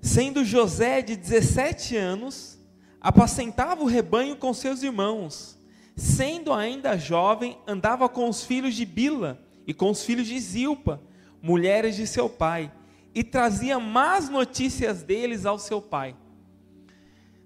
Sendo 0.01 0.45
José 0.45 1.01
de 1.01 1.17
17 1.17 1.97
anos, 1.97 2.57
apacentava 3.01 3.83
o 3.83 3.85
rebanho 3.85 4.37
com 4.37 4.53
seus 4.53 4.81
irmãos. 4.81 5.59
Sendo 5.93 6.53
ainda 6.53 6.97
jovem, 6.97 7.57
andava 7.67 8.07
com 8.07 8.29
os 8.29 8.45
filhos 8.45 8.75
de 8.75 8.85
Bila 8.85 9.45
e 9.67 9.73
com 9.73 9.91
os 9.91 10.05
filhos 10.05 10.25
de 10.25 10.39
Zilpa, 10.39 11.01
mulheres 11.41 11.97
de 11.97 12.07
seu 12.07 12.29
pai, 12.29 12.71
e 13.13 13.25
trazia 13.25 13.77
más 13.81 14.29
notícias 14.29 15.03
deles 15.03 15.45
ao 15.45 15.59
seu 15.59 15.81
pai. 15.81 16.15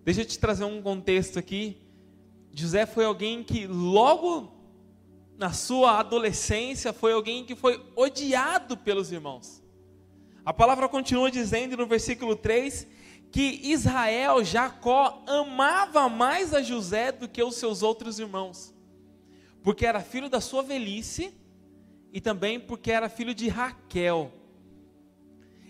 Deixa 0.06 0.22
eu 0.22 0.26
te 0.26 0.38
trazer 0.38 0.64
um 0.64 0.80
contexto 0.80 1.40
aqui. 1.40 1.76
José 2.54 2.86
foi 2.86 3.06
alguém 3.06 3.44
que 3.44 3.66
logo 3.66 4.57
na 5.38 5.54
sua 5.54 6.00
adolescência 6.00 6.92
foi 6.92 7.14
alguém 7.14 7.46
que 7.46 7.56
foi 7.56 7.84
odiado 7.96 8.76
pelos 8.76 9.12
irmãos. 9.12 9.64
A 10.44 10.52
palavra 10.52 10.90
continua 10.90 11.30
dizendo 11.30 11.78
no 11.78 11.86
versículo 11.86 12.36
3 12.36 12.88
que 13.32 13.60
Israel, 13.64 14.44
Jacó, 14.44 15.24
amava 15.28 16.10
mais 16.10 16.54
a 16.54 16.62
José 16.62 17.12
do 17.12 17.28
que 17.28 17.44
os 17.44 17.56
seus 17.56 17.84
outros 17.84 18.20
irmãos, 18.20 18.74
porque 19.62 19.86
era 19.86 20.00
filho 20.00 20.30
da 20.30 20.42
sua 20.42 20.64
velhice 20.64 21.34
e 22.12 22.20
também 22.20 22.60
porque 22.60 22.92
era 22.92 23.10
filho 23.10 23.36
de 23.36 23.48
Raquel. 23.48 24.32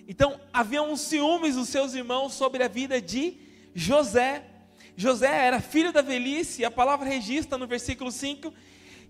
Então, 0.08 0.40
havia 0.54 0.82
um 0.82 0.96
ciúmes 0.96 1.56
dos 1.56 1.68
seus 1.68 1.94
irmãos 1.94 2.34
sobre 2.34 2.64
a 2.64 2.70
vida 2.70 3.02
de 3.02 3.36
José. 3.76 4.46
José 4.96 5.46
era 5.46 5.60
filho 5.60 5.92
da 5.92 6.02
velhice, 6.02 6.64
a 6.64 6.72
palavra 6.72 7.10
registra 7.10 7.58
no 7.58 7.68
versículo 7.68 8.12
5 8.12 8.54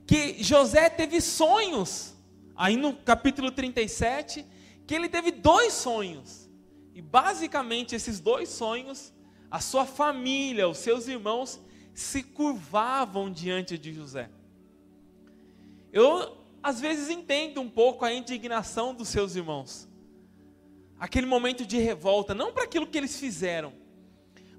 que 0.07 0.41
José 0.41 0.89
teve 0.89 1.19
sonhos. 1.19 2.15
Aí 2.55 2.77
no 2.77 2.95
capítulo 2.95 3.51
37, 3.51 4.45
que 4.87 4.95
ele 4.95 5.09
teve 5.09 5.31
dois 5.31 5.73
sonhos. 5.73 6.49
E 6.95 7.01
basicamente 7.01 7.93
esses 7.93 8.19
dois 8.19 8.49
sonhos, 8.49 9.13
a 9.51 9.59
sua 9.59 9.85
família, 9.85 10.67
os 10.67 10.77
seus 10.77 11.07
irmãos 11.07 11.59
se 11.93 12.23
curvavam 12.23 13.29
diante 13.29 13.77
de 13.77 13.93
José. 13.93 14.29
Eu 15.91 16.37
às 16.63 16.79
vezes 16.79 17.09
entendo 17.09 17.61
um 17.61 17.69
pouco 17.69 18.03
a 18.03 18.13
indignação 18.13 18.95
dos 18.95 19.09
seus 19.09 19.35
irmãos. 19.35 19.87
Aquele 20.99 21.27
momento 21.27 21.65
de 21.65 21.77
revolta, 21.77 22.33
não 22.33 22.51
para 22.51 22.63
aquilo 22.63 22.87
que 22.87 22.97
eles 22.97 23.19
fizeram, 23.19 23.73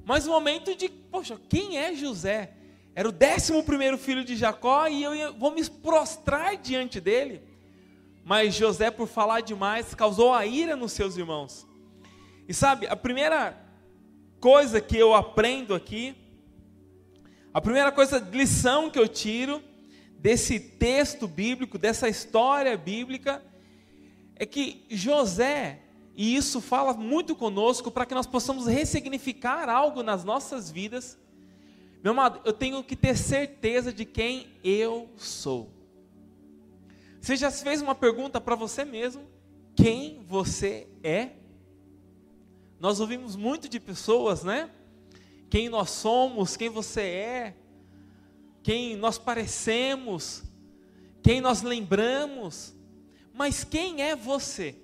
mas 0.05 0.26
o 0.26 0.31
momento 0.31 0.75
de, 0.75 0.88
poxa, 0.88 1.40
quem 1.49 1.78
é 1.78 1.95
José? 1.95 2.55
Era 2.99 3.09
o 3.09 3.12
décimo 3.12 3.62
primeiro 3.62 3.97
filho 3.97 4.25
de 4.25 4.35
Jacó 4.35 4.88
e 4.88 5.05
eu 5.05 5.33
vou 5.35 5.52
me 5.52 5.64
prostrar 5.71 6.57
diante 6.57 7.00
dele. 7.00 7.40
Mas 8.25 8.57
José, 8.57 8.90
por 8.90 9.07
falar 9.07 9.40
demais, 9.40 9.95
causou 9.95 10.35
a 10.35 10.45
ira 10.45 10.75
nos 10.75 10.90
seus 10.90 11.17
irmãos. 11.17 11.64
E 12.49 12.52
sabe, 12.52 12.88
a 12.88 12.97
primeira 12.97 13.57
coisa 14.40 14.81
que 14.81 14.97
eu 14.97 15.14
aprendo 15.14 15.76
aqui, 15.76 16.12
a 17.55 17.61
primeira 17.61 17.93
coisa, 17.93 18.19
lição 18.19 18.90
que 18.90 18.99
eu 18.99 19.07
tiro 19.07 19.62
desse 20.19 20.59
texto 20.59 21.28
bíblico, 21.28 21.78
dessa 21.78 22.09
história 22.09 22.76
bíblica, 22.76 23.40
é 24.35 24.45
que 24.45 24.85
José, 24.90 25.83
e 26.17 26.35
isso 26.35 26.61
fala 26.61 26.95
muito 26.95 27.37
conosco 27.37 27.93
para 27.93 28.05
que 28.05 28.14
nós 28.17 28.26
possamos 28.26 28.67
ressignificar 28.67 29.69
algo 29.69 30.02
nas 30.02 30.25
nossas 30.25 30.69
vidas. 30.69 31.17
Meu 32.02 32.12
amado, 32.12 32.40
eu 32.45 32.52
tenho 32.52 32.83
que 32.83 32.97
ter 32.97 33.17
certeza 33.17 33.93
de 33.93 34.05
quem 34.05 34.49
eu 34.62 35.11
sou. 35.17 35.71
Você 37.21 37.37
já 37.37 37.50
fez 37.50 37.83
uma 37.83 37.95
pergunta 37.95 38.40
para 38.40 38.55
você 38.55 38.85
mesmo: 38.85 39.23
quem 39.75 40.23
você 40.26 40.87
é? 41.02 41.31
Nós 42.78 43.00
ouvimos 43.00 43.35
muito 43.35 43.69
de 43.69 43.81
pessoas, 43.81 44.45
né? 44.45 44.71
Quem 45.50 45.69
nós 45.69 45.90
somos, 45.90 46.57
quem 46.57 46.69
você 46.69 47.00
é 47.00 47.55
quem 48.69 48.97
nós 48.97 49.17
parecemos, 49.17 50.43
quem 51.23 51.40
nós 51.40 51.62
lembramos, 51.62 52.75
mas 53.33 53.64
quem 53.64 54.02
é 54.02 54.14
você? 54.14 54.75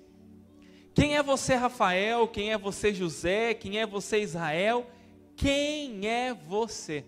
Quem 0.91 1.15
é 1.15 1.21
você, 1.21 1.53
Rafael? 1.53 2.27
Quem 2.27 2.51
é 2.51 2.57
você, 2.57 2.91
José? 2.91 3.53
Quem 3.53 3.79
é 3.79 3.85
você, 3.85 4.21
Israel? 4.21 4.89
Quem 5.35 6.07
é 6.07 6.33
você? 6.33 7.05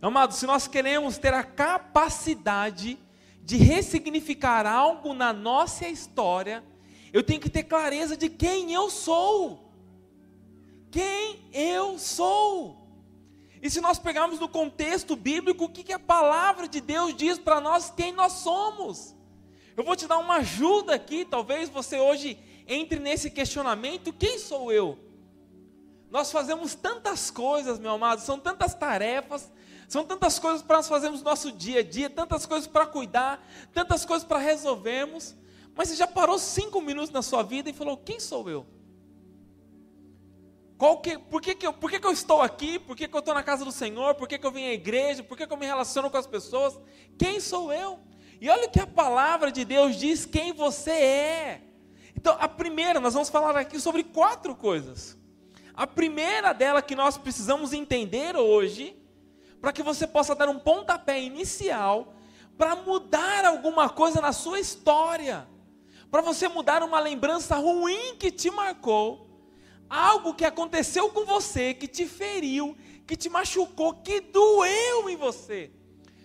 Amado, 0.00 0.34
se 0.34 0.46
nós 0.46 0.66
queremos 0.66 1.18
ter 1.18 1.32
a 1.32 1.42
capacidade 1.42 2.98
de 3.42 3.56
ressignificar 3.56 4.66
algo 4.66 5.12
na 5.14 5.32
nossa 5.32 5.88
história, 5.88 6.64
eu 7.12 7.22
tenho 7.22 7.40
que 7.40 7.50
ter 7.50 7.64
clareza 7.64 8.16
de 8.16 8.28
quem 8.28 8.72
eu 8.72 8.90
sou. 8.90 9.70
Quem 10.90 11.48
eu 11.52 11.98
sou. 11.98 12.84
E 13.62 13.70
se 13.70 13.80
nós 13.80 13.98
pegarmos 13.98 14.38
no 14.38 14.48
contexto 14.48 15.16
bíblico, 15.16 15.64
o 15.64 15.68
que, 15.68 15.82
que 15.82 15.92
a 15.92 15.98
palavra 15.98 16.68
de 16.68 16.80
Deus 16.80 17.16
diz 17.16 17.38
para 17.38 17.60
nós, 17.60 17.90
quem 17.90 18.12
nós 18.12 18.32
somos? 18.34 19.14
Eu 19.76 19.84
vou 19.84 19.96
te 19.96 20.06
dar 20.06 20.18
uma 20.18 20.36
ajuda 20.36 20.94
aqui, 20.94 21.24
talvez 21.24 21.68
você 21.68 21.98
hoje 21.98 22.38
entre 22.66 22.98
nesse 22.98 23.30
questionamento: 23.30 24.12
quem 24.12 24.38
sou 24.38 24.70
eu? 24.70 24.98
Nós 26.14 26.30
fazemos 26.30 26.76
tantas 26.76 27.28
coisas, 27.28 27.76
meu 27.80 27.90
amado, 27.90 28.20
são 28.20 28.38
tantas 28.38 28.72
tarefas, 28.72 29.50
são 29.88 30.04
tantas 30.04 30.38
coisas 30.38 30.62
para 30.62 30.76
nós 30.76 30.86
fazermos 30.86 31.18
no 31.18 31.28
nosso 31.28 31.50
dia 31.50 31.80
a 31.80 31.82
dia, 31.82 32.08
tantas 32.08 32.46
coisas 32.46 32.68
para 32.68 32.86
cuidar, 32.86 33.44
tantas 33.72 34.04
coisas 34.04 34.24
para 34.24 34.38
resolvermos. 34.38 35.34
Mas 35.74 35.88
você 35.88 35.96
já 35.96 36.06
parou 36.06 36.38
cinco 36.38 36.80
minutos 36.80 37.10
na 37.10 37.20
sua 37.20 37.42
vida 37.42 37.68
e 37.68 37.72
falou: 37.72 37.96
quem 37.96 38.20
sou 38.20 38.48
eu? 38.48 38.64
Qual 40.78 41.00
que, 41.00 41.18
por 41.18 41.42
que, 41.42 41.52
que, 41.52 41.66
eu, 41.66 41.72
por 41.72 41.90
que, 41.90 41.98
que 41.98 42.06
eu 42.06 42.12
estou 42.12 42.40
aqui? 42.42 42.78
Por 42.78 42.94
que, 42.94 43.08
que 43.08 43.16
eu 43.16 43.18
estou 43.18 43.34
na 43.34 43.42
casa 43.42 43.64
do 43.64 43.72
Senhor? 43.72 44.14
Por 44.14 44.28
que, 44.28 44.38
que 44.38 44.46
eu 44.46 44.52
vim 44.52 44.66
à 44.66 44.72
igreja? 44.72 45.20
Por 45.24 45.36
que, 45.36 45.48
que 45.48 45.52
eu 45.52 45.56
me 45.56 45.66
relaciono 45.66 46.08
com 46.08 46.16
as 46.16 46.28
pessoas? 46.28 46.78
Quem 47.18 47.40
sou 47.40 47.72
eu? 47.72 47.98
E 48.40 48.48
olha 48.48 48.66
o 48.66 48.70
que 48.70 48.78
a 48.78 48.86
palavra 48.86 49.50
de 49.50 49.64
Deus 49.64 49.96
diz: 49.96 50.24
quem 50.24 50.52
você 50.52 50.92
é. 50.92 51.62
Então, 52.16 52.36
a 52.38 52.46
primeira, 52.46 53.00
nós 53.00 53.14
vamos 53.14 53.30
falar 53.30 53.56
aqui 53.56 53.80
sobre 53.80 54.04
quatro 54.04 54.54
coisas. 54.54 55.23
A 55.74 55.86
primeira 55.86 56.52
dela 56.52 56.80
que 56.80 56.94
nós 56.94 57.18
precisamos 57.18 57.72
entender 57.72 58.36
hoje, 58.36 58.96
para 59.60 59.72
que 59.72 59.82
você 59.82 60.06
possa 60.06 60.34
dar 60.34 60.48
um 60.48 60.58
pontapé 60.58 61.20
inicial, 61.20 62.14
para 62.56 62.76
mudar 62.76 63.44
alguma 63.44 63.88
coisa 63.88 64.20
na 64.20 64.32
sua 64.32 64.60
história, 64.60 65.48
para 66.10 66.22
você 66.22 66.46
mudar 66.46 66.82
uma 66.82 67.00
lembrança 67.00 67.56
ruim 67.56 68.16
que 68.16 68.30
te 68.30 68.50
marcou 68.50 69.24
algo 69.88 70.34
que 70.34 70.44
aconteceu 70.44 71.10
com 71.10 71.24
você, 71.24 71.74
que 71.74 71.86
te 71.86 72.06
feriu, 72.06 72.76
que 73.06 73.16
te 73.16 73.28
machucou, 73.28 73.94
que 73.94 74.20
doeu 74.20 75.08
em 75.08 75.16
você. 75.16 75.70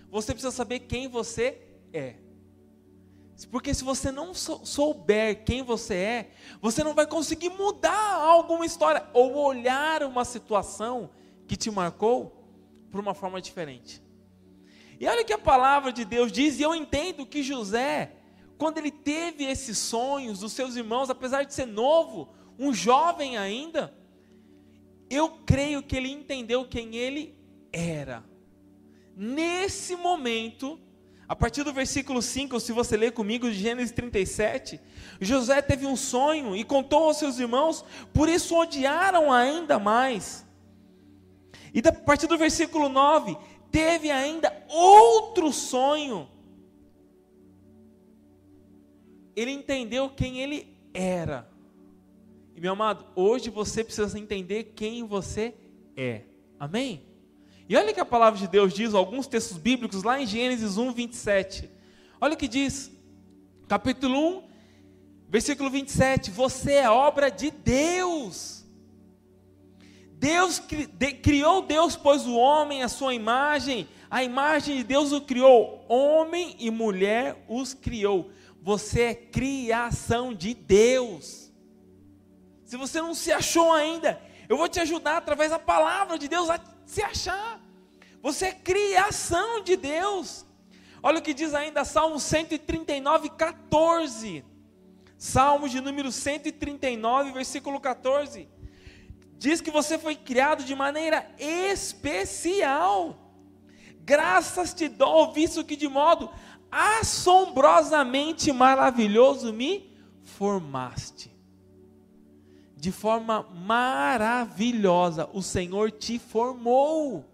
Você 0.10 0.34
precisa 0.34 0.51
saber 0.51 0.82
quem 0.82 1.08
você 1.08 1.62
é. 1.94 2.15
Porque 3.48 3.74
se 3.74 3.84
você 3.84 4.12
não 4.12 4.34
souber 4.34 5.43
quem 5.43 5.63
você 5.63 5.93
é, 5.93 6.31
você 6.62 6.84
não 6.84 6.93
vai 6.93 7.08
conseguir 7.08 7.50
mudar 7.50 8.15
alguma 8.15 8.65
história 8.65 9.08
ou 9.13 9.36
olhar 9.36 10.03
uma 10.03 10.25
situação 10.25 11.10
que 11.48 11.55
te 11.55 11.72
marcou 11.72 12.46
por 12.91 13.00
uma 13.00 13.13
forma 13.13 13.41
diferente. 13.41 14.03
E 15.00 15.08
olha 15.08 15.24
que 15.24 15.31
a 15.31 15.38
palavra 15.38 15.93
de 15.93 16.03
Deus 16.03 16.31
diz, 16.31 16.60
e 16.60 16.63
eu 16.63 16.75
entendo 16.75 17.25
que 17.25 17.41
José, 17.41 18.12
quando 18.58 18.77
ele 18.77 18.91
teve 18.91 19.46
esses 19.46 19.77
sonhos 19.77 20.39
dos 20.39 20.51
seus 20.51 20.75
irmãos, 20.75 21.10
apesar 21.10 21.43
de 21.43 21.53
ser 21.53 21.65
novo, 21.65 22.29
um 22.58 22.74
jovem 22.74 23.38
ainda, 23.38 23.96
eu 25.10 25.29
creio 25.46 25.81
que 25.81 25.96
ele 25.96 26.12
entendeu 26.12 26.67
quem 26.67 26.96
ele 26.96 27.38
era. 27.72 28.24
Nesse 29.15 29.96
momento, 29.96 30.79
a 31.30 31.36
partir 31.36 31.64
do 31.64 31.72
versículo 31.72 32.24
5, 32.24 32.60
se 32.60 32.72
você 32.72 32.98
ler 32.98 33.12
comigo 33.12 33.52
de 33.52 33.56
Gênesis 33.56 33.92
37, 33.92 34.82
José 35.22 35.62
teve 35.62 35.86
um 35.86 35.96
sonho 35.96 36.56
e 36.56 36.64
contou 36.64 37.04
aos 37.04 37.18
seus 37.18 37.38
irmãos, 37.38 37.86
por 38.12 38.28
isso 38.28 38.58
odiaram 38.58 39.32
ainda 39.32 39.78
mais. 39.78 40.44
E 41.72 41.88
a 41.88 41.92
partir 41.92 42.26
do 42.26 42.36
versículo 42.36 42.90
9, 42.90 43.38
teve 43.70 44.10
ainda 44.10 44.52
outro 44.68 45.54
sonho. 45.54 46.28
Ele 49.36 49.52
entendeu 49.52 50.10
quem 50.10 50.42
ele 50.42 50.76
era. 50.92 51.48
E 52.56 52.60
meu 52.60 52.74
amado, 52.74 53.06
hoje 53.16 53.52
você 53.52 53.84
precisa 53.84 54.18
entender 54.18 54.74
quem 54.76 55.06
você 55.06 55.54
é. 55.96 56.24
Amém? 56.60 57.09
E 57.70 57.78
olha 57.78 57.94
que 57.94 58.00
a 58.00 58.06
palavra 58.06 58.40
de 58.40 58.48
Deus 58.48 58.74
diz, 58.74 58.96
alguns 58.96 59.28
textos 59.28 59.56
bíblicos, 59.56 60.02
lá 60.02 60.20
em 60.20 60.26
Gênesis 60.26 60.76
1, 60.76 60.92
27. 60.92 61.70
Olha 62.20 62.34
o 62.34 62.38
que 62.38 62.48
diz, 62.48 62.92
capítulo 63.68 64.40
1, 64.40 64.44
versículo 65.30 65.70
27. 65.70 66.32
Você 66.32 66.74
é 66.74 66.90
obra 66.90 67.30
de 67.30 67.52
Deus. 67.52 68.66
Deus 70.14 70.60
criou 71.22 71.62
Deus, 71.62 71.96
pois 71.96 72.26
o 72.26 72.34
homem, 72.34 72.82
a 72.82 72.88
sua 72.88 73.14
imagem, 73.14 73.88
a 74.10 74.24
imagem 74.24 74.78
de 74.78 74.84
Deus 74.84 75.12
o 75.12 75.22
criou, 75.22 75.86
homem 75.88 76.56
e 76.58 76.72
mulher 76.72 77.46
os 77.48 77.76
criou. 77.76 78.32
Você 78.64 79.02
é 79.02 79.14
criação 79.14 80.34
de 80.34 80.56
Deus. 80.56 81.54
Se 82.66 82.76
você 82.76 83.00
não 83.00 83.14
se 83.14 83.32
achou 83.32 83.72
ainda, 83.72 84.20
eu 84.50 84.58
vou 84.58 84.68
te 84.68 84.80
ajudar 84.80 85.18
através 85.18 85.52
da 85.52 85.60
palavra 85.60 86.18
de 86.18 86.28
Deus 86.28 86.50
a 86.50 86.58
se 86.89 87.03
achar. 87.03 87.62
Você 88.19 88.46
é 88.48 88.51
criação 88.51 89.63
de 89.63 89.77
Deus. 89.77 90.43
Olha 91.03 91.19
o 91.19 91.22
que 91.22 91.36
diz 91.36 91.53
ainda 91.53 91.86
Salmo 91.86 92.19
139, 92.19 93.29
14. 93.29 94.43
Salmo 95.15 95.69
de 95.69 95.79
número 95.79 96.12
139, 96.12 97.31
versículo 97.31 97.79
14. 97.79 98.50
Diz 99.38 99.62
que 99.62 99.69
você 99.69 100.00
foi 100.00 100.15
criado 100.15 100.63
de 100.63 100.74
maneira 100.74 101.29
especial. 101.38 103.15
Graças 104.00 104.74
te 104.74 104.88
dou, 104.89 105.31
visto 105.31 105.63
que 105.63 105.75
de 105.75 105.88
modo 105.88 106.31
assombrosamente 106.72 108.51
maravilhoso 108.51 109.53
me 109.53 109.96
formaste. 110.24 111.29
De 112.80 112.94
forma 112.94 113.44
maravilhosa, 113.54 115.30
o 115.34 115.42
Senhor 115.42 115.92
te 115.92 116.18
formou. 116.18 117.26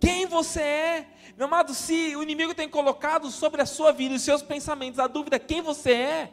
Quem 0.00 0.24
você 0.24 0.62
é? 0.62 1.06
Meu 1.36 1.46
amado, 1.46 1.74
se 1.74 2.16
o 2.16 2.22
inimigo 2.22 2.54
tem 2.54 2.66
colocado 2.66 3.30
sobre 3.30 3.60
a 3.60 3.66
sua 3.66 3.92
vida 3.92 4.14
e 4.14 4.18
seus 4.18 4.40
pensamentos 4.40 4.98
a 4.98 5.06
dúvida 5.06 5.38
quem 5.38 5.60
você 5.60 5.92
é, 5.92 6.32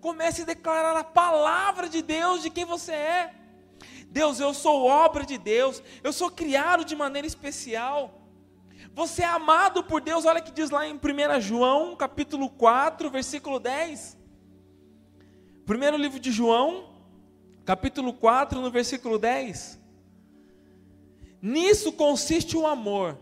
comece 0.00 0.42
a 0.42 0.44
declarar 0.44 0.96
a 0.96 1.02
palavra 1.02 1.88
de 1.88 2.02
Deus 2.02 2.40
de 2.40 2.50
quem 2.50 2.64
você 2.64 2.92
é. 2.92 3.34
Deus, 4.10 4.38
eu 4.38 4.54
sou 4.54 4.84
obra 4.84 5.26
de 5.26 5.36
Deus, 5.36 5.82
eu 6.04 6.12
sou 6.12 6.30
criado 6.30 6.84
de 6.84 6.94
maneira 6.94 7.26
especial. 7.26 8.22
Você 8.94 9.22
é 9.22 9.26
amado 9.26 9.82
por 9.82 10.00
Deus, 10.00 10.24
olha 10.24 10.40
que 10.40 10.52
diz 10.52 10.70
lá 10.70 10.86
em 10.86 10.94
1 10.94 11.40
João, 11.40 11.96
capítulo 11.96 12.48
4, 12.48 13.10
versículo 13.10 13.58
10. 13.58 14.16
Primeiro 15.66 15.96
livro 15.96 16.20
de 16.20 16.30
João, 16.30 16.95
capítulo 17.66 18.12
4, 18.12 18.60
no 18.60 18.70
versículo 18.70 19.18
10. 19.18 19.78
Nisso 21.42 21.92
consiste 21.92 22.56
o 22.56 22.64
amor. 22.64 23.18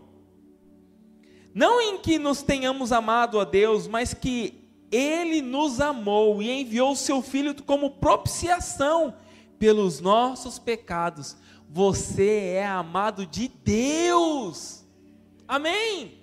Não 1.53 1.81
em 1.81 1.97
que 1.97 2.19
nos 2.19 2.43
tenhamos 2.43 2.91
amado 2.91 3.39
a 3.39 3.43
Deus, 3.43 3.87
mas 3.87 4.13
que 4.13 4.69
Ele 4.91 5.41
nos 5.41 5.81
amou 5.81 6.43
e 6.43 6.61
enviou 6.61 6.91
o 6.91 6.95
Seu 6.95 7.23
Filho 7.23 7.55
como 7.63 7.91
propiciação 7.91 9.15
pelos 9.57 9.99
nossos 9.99 10.59
pecados. 10.59 11.35
Você 11.67 12.53
é 12.55 12.67
amado 12.67 13.25
de 13.25 13.47
Deus. 13.47 14.85
Amém? 15.47 16.19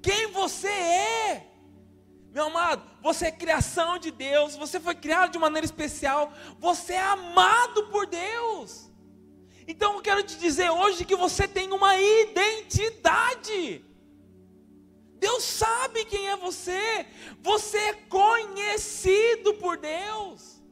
Quem 0.00 0.28
você 0.28 0.68
é? 0.68 1.49
Meu 2.32 2.44
amado, 2.44 2.82
você 3.02 3.26
é 3.26 3.32
criação 3.32 3.98
de 3.98 4.10
Deus, 4.10 4.54
você 4.54 4.78
foi 4.78 4.94
criado 4.94 5.32
de 5.32 5.38
maneira 5.38 5.64
especial, 5.64 6.32
você 6.58 6.92
é 6.92 7.00
amado 7.00 7.88
por 7.88 8.06
Deus. 8.06 8.88
Então 9.66 9.94
eu 9.94 10.00
quero 10.00 10.22
te 10.22 10.36
dizer 10.36 10.70
hoje 10.70 11.04
que 11.04 11.16
você 11.16 11.48
tem 11.48 11.72
uma 11.72 11.96
identidade. 11.98 13.84
Deus 15.18 15.42
sabe 15.42 16.04
quem 16.04 16.28
é 16.28 16.36
você, 16.36 17.06
você 17.40 17.78
é 17.78 17.92
conhecido 17.92 19.54
por 19.54 19.76
Deus. 19.76 20.62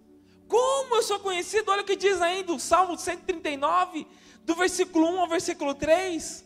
Como 0.47 0.95
eu 0.95 1.03
sou 1.03 1.21
conhecido? 1.21 1.71
Olha 1.71 1.83
o 1.83 1.85
que 1.85 1.97
diz 1.97 2.23
ainda 2.23 2.53
o 2.53 2.59
Salmo 2.59 2.97
139, 2.97 4.07
do 4.45 4.55
versículo 4.55 5.07
1 5.11 5.21
ao 5.21 5.29
versículo 5.29 5.75
3. 5.75 6.45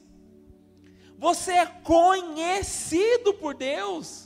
Você 1.16 1.52
é 1.52 1.66
conhecido 1.66 3.34
por 3.34 3.54
Deus. 3.54 4.21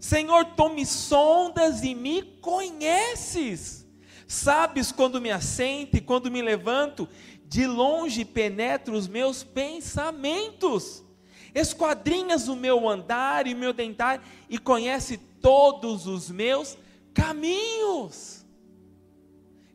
Senhor, 0.00 0.44
tu 0.56 0.68
me 0.68 0.86
sondas 0.86 1.82
e 1.82 1.94
me 1.94 2.22
conheces. 2.22 3.86
Sabes 4.26 4.92
quando 4.92 5.20
me 5.20 5.30
assento 5.30 5.96
e 5.96 6.00
quando 6.00 6.30
me 6.30 6.42
levanto, 6.42 7.08
de 7.46 7.66
longe 7.66 8.24
penetra 8.24 8.94
os 8.94 9.08
meus 9.08 9.42
pensamentos. 9.42 11.02
Esquadrinhas 11.54 12.46
o 12.46 12.54
meu 12.54 12.88
andar 12.88 13.46
e 13.46 13.54
o 13.54 13.56
meu 13.56 13.72
dentar 13.72 14.22
e 14.48 14.58
conhece 14.58 15.16
todos 15.16 16.06
os 16.06 16.30
meus 16.30 16.76
caminhos. 17.14 18.44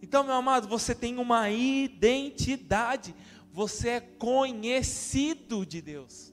Então, 0.01 0.23
meu 0.23 0.35
amado, 0.35 0.67
você 0.67 0.93
tem 0.93 1.17
uma 1.17 1.49
identidade, 1.49 3.15
você 3.51 3.89
é 3.89 3.99
conhecido 3.99 5.65
de 5.65 5.81
Deus. 5.81 6.31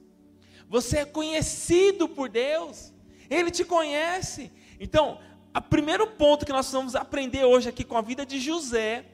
Você 0.68 0.98
é 0.98 1.04
conhecido 1.04 2.08
por 2.08 2.28
Deus. 2.28 2.92
Ele 3.30 3.50
te 3.50 3.64
conhece. 3.64 4.52
Então, 4.80 5.20
o 5.56 5.60
primeiro 5.62 6.06
ponto 6.06 6.44
que 6.44 6.52
nós 6.52 6.70
vamos 6.70 6.94
aprender 6.94 7.44
hoje 7.44 7.68
aqui 7.68 7.84
com 7.84 7.96
a 7.96 8.02
vida 8.02 8.26
de 8.26 8.40
José, 8.40 9.06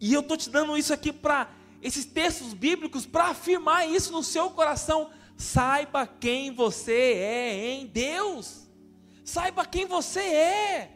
e 0.00 0.12
eu 0.12 0.20
estou 0.20 0.36
te 0.36 0.50
dando 0.50 0.76
isso 0.76 0.92
aqui 0.92 1.12
para 1.12 1.48
esses 1.80 2.04
textos 2.04 2.52
bíblicos 2.52 3.06
para 3.06 3.28
afirmar 3.28 3.88
isso 3.88 4.12
no 4.12 4.22
seu 4.22 4.50
coração. 4.50 5.10
Saiba 5.36 6.06
quem 6.06 6.52
você 6.52 6.92
é 6.92 7.74
em 7.74 7.86
Deus. 7.86 8.66
Saiba 9.24 9.64
quem 9.64 9.86
você 9.86 10.20
é. 10.20 10.92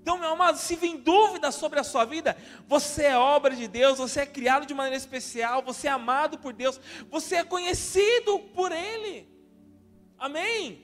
Então, 0.00 0.18
meu 0.18 0.30
amado, 0.30 0.58
se 0.58 0.76
vem 0.76 0.98
dúvidas 0.98 1.54
sobre 1.54 1.80
a 1.80 1.84
sua 1.84 2.04
vida, 2.04 2.36
você 2.68 3.04
é 3.04 3.16
obra 3.16 3.56
de 3.56 3.66
Deus, 3.66 3.98
você 3.98 4.20
é 4.20 4.26
criado 4.26 4.66
de 4.66 4.74
maneira 4.74 4.96
especial, 4.96 5.62
você 5.62 5.88
é 5.88 5.90
amado 5.90 6.38
por 6.38 6.52
Deus, 6.52 6.78
você 7.10 7.36
é 7.36 7.44
conhecido 7.44 8.38
por 8.54 8.70
Ele. 8.70 9.33
Amém? 10.24 10.82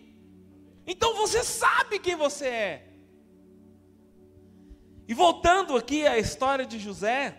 Então 0.86 1.14
você 1.14 1.42
sabe 1.42 1.98
quem 1.98 2.14
você 2.14 2.44
é. 2.44 2.88
E 5.08 5.14
voltando 5.14 5.74
aqui 5.78 6.06
à 6.06 6.18
história 6.18 6.66
de 6.66 6.78
José, 6.78 7.38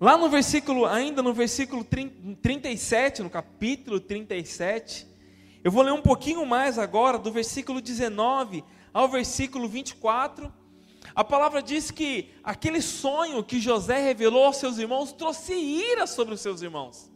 lá 0.00 0.16
no 0.16 0.30
versículo, 0.30 0.86
ainda 0.86 1.22
no 1.22 1.34
versículo 1.34 1.84
37, 1.84 3.22
no 3.22 3.28
capítulo 3.28 4.00
37, 4.00 5.06
eu 5.62 5.70
vou 5.70 5.82
ler 5.82 5.92
um 5.92 6.00
pouquinho 6.00 6.46
mais 6.46 6.78
agora, 6.78 7.18
do 7.18 7.30
versículo 7.30 7.82
19 7.82 8.64
ao 8.94 9.10
versículo 9.10 9.68
24, 9.68 10.50
a 11.14 11.22
palavra 11.22 11.62
diz 11.62 11.90
que 11.90 12.30
aquele 12.42 12.80
sonho 12.80 13.44
que 13.44 13.60
José 13.60 13.98
revelou 13.98 14.46
aos 14.46 14.56
seus 14.56 14.78
irmãos 14.78 15.12
trouxe 15.12 15.52
ira 15.52 16.06
sobre 16.06 16.32
os 16.32 16.40
seus 16.40 16.62
irmãos. 16.62 17.12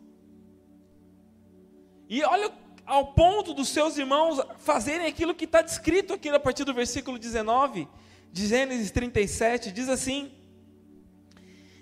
E 2.06 2.22
olha 2.22 2.65
ao 2.86 3.08
ponto 3.08 3.52
dos 3.52 3.68
seus 3.68 3.98
irmãos 3.98 4.40
fazerem 4.58 5.06
aquilo 5.06 5.34
que 5.34 5.44
está 5.44 5.60
descrito 5.60 6.14
aqui 6.14 6.28
a 6.28 6.38
partir 6.38 6.64
do 6.64 6.72
versículo 6.72 7.18
19 7.18 7.88
de 8.32 8.46
Gênesis 8.46 8.90
37, 8.90 9.72
diz 9.72 9.88
assim: 9.88 10.30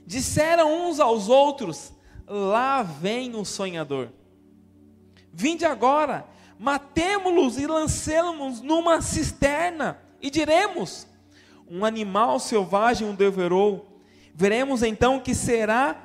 Disseram 0.06 0.88
uns 0.88 0.98
aos 0.98 1.28
outros: 1.28 1.92
Lá 2.26 2.82
vem 2.82 3.34
o 3.36 3.44
sonhador. 3.44 4.08
Vinde 5.32 5.66
agora, 5.66 6.26
matemo-los 6.58 7.58
e 7.58 7.66
lancemos 7.66 8.60
numa 8.62 9.02
cisterna, 9.02 10.00
e 10.22 10.30
diremos: 10.30 11.06
um 11.68 11.84
animal 11.84 12.38
selvagem 12.38 13.08
o 13.08 13.12
devorou. 13.12 14.00
Veremos 14.34 14.82
então 14.82 15.20
que 15.20 15.34
será 15.34 16.00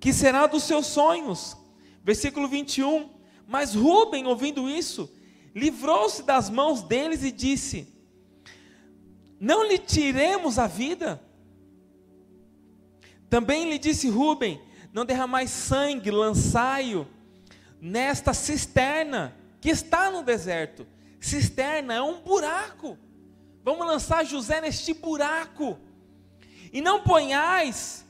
que 0.00 0.12
será 0.12 0.46
dos 0.46 0.62
seus 0.62 0.86
sonhos. 0.86 1.56
Versículo 2.04 2.46
21. 2.46 3.17
Mas 3.48 3.74
Rubem, 3.74 4.26
ouvindo 4.26 4.68
isso, 4.68 5.10
livrou-se 5.54 6.22
das 6.22 6.50
mãos 6.50 6.82
deles 6.82 7.24
e 7.24 7.32
disse: 7.32 7.88
Não 9.40 9.66
lhe 9.66 9.78
tiremos 9.78 10.58
a 10.58 10.66
vida. 10.66 11.18
Também 13.30 13.70
lhe 13.70 13.78
disse 13.78 14.06
Rubem: 14.10 14.60
Não 14.92 15.06
derramai 15.06 15.46
sangue, 15.46 16.10
lançai-o 16.10 17.06
nesta 17.80 18.34
cisterna 18.34 19.34
que 19.62 19.70
está 19.70 20.10
no 20.10 20.22
deserto. 20.22 20.86
Cisterna 21.18 21.94
é 21.94 22.02
um 22.02 22.20
buraco. 22.20 22.98
Vamos 23.64 23.86
lançar 23.86 24.26
José 24.26 24.60
neste 24.60 24.92
buraco. 24.92 25.78
E 26.70 26.82
não 26.82 27.02
ponhais 27.02 28.04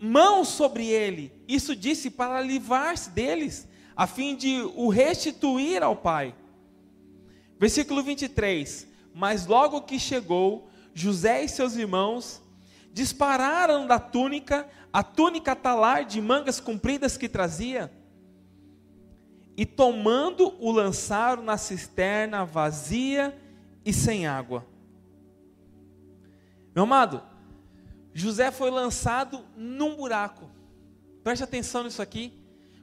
mãos 0.00 0.48
sobre 0.48 0.88
ele. 0.88 1.32
Isso 1.46 1.76
disse 1.76 2.10
para 2.10 2.40
livrar-se 2.40 3.10
deles, 3.10 3.68
a 3.96 4.06
fim 4.06 4.36
de 4.36 4.60
o 4.74 4.88
restituir 4.88 5.82
ao 5.82 5.96
pai. 5.96 6.34
Versículo 7.58 8.02
23. 8.02 8.86
Mas 9.14 9.46
logo 9.46 9.82
que 9.82 9.98
chegou, 9.98 10.68
José 10.94 11.44
e 11.44 11.48
seus 11.48 11.76
irmãos 11.76 12.42
dispararam 12.92 13.86
da 13.86 13.98
túnica, 13.98 14.68
a 14.92 15.02
túnica 15.02 15.54
talar 15.54 16.04
de 16.04 16.20
mangas 16.20 16.58
compridas 16.60 17.16
que 17.16 17.28
trazia, 17.28 17.92
e 19.56 19.66
tomando 19.66 20.54
o 20.58 20.70
lançaram 20.70 21.42
na 21.42 21.56
cisterna 21.56 22.44
vazia 22.44 23.38
e 23.84 23.92
sem 23.92 24.26
água. 24.26 24.66
Meu 26.74 26.84
amado, 26.84 27.22
José 28.14 28.50
foi 28.50 28.70
lançado 28.70 29.44
num 29.56 29.96
buraco. 29.96 30.50
Preste 31.22 31.44
atenção 31.44 31.84
nisso 31.84 32.00
aqui. 32.00 32.39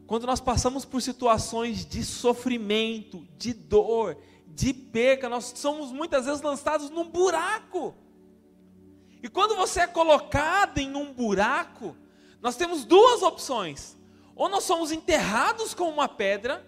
Quando 0.08 0.26
nós 0.26 0.40
passamos 0.40 0.86
por 0.86 1.02
situações 1.02 1.86
de 1.86 2.04
sofrimento, 2.06 3.28
de 3.38 3.54
dor, 3.54 4.18
de 4.48 4.74
perca, 4.74 5.28
nós 5.28 5.52
somos 5.58 5.92
muitas 5.92 6.26
vezes 6.26 6.42
lançados 6.42 6.90
num 6.90 7.04
buraco. 7.04 7.94
E 9.22 9.28
quando 9.28 9.54
você 9.58 9.82
é 9.82 9.88
colocado 9.88 10.78
em 10.78 10.96
um 10.96 11.12
buraco, 11.12 11.94
nós 12.42 12.56
temos 12.56 12.86
duas 12.86 13.22
opções: 13.22 13.98
ou 14.34 14.48
nós 14.48 14.64
somos 14.64 14.94
enterrados 14.94 15.74
com 15.74 15.90
uma 15.90 16.08
pedra, 16.08 16.66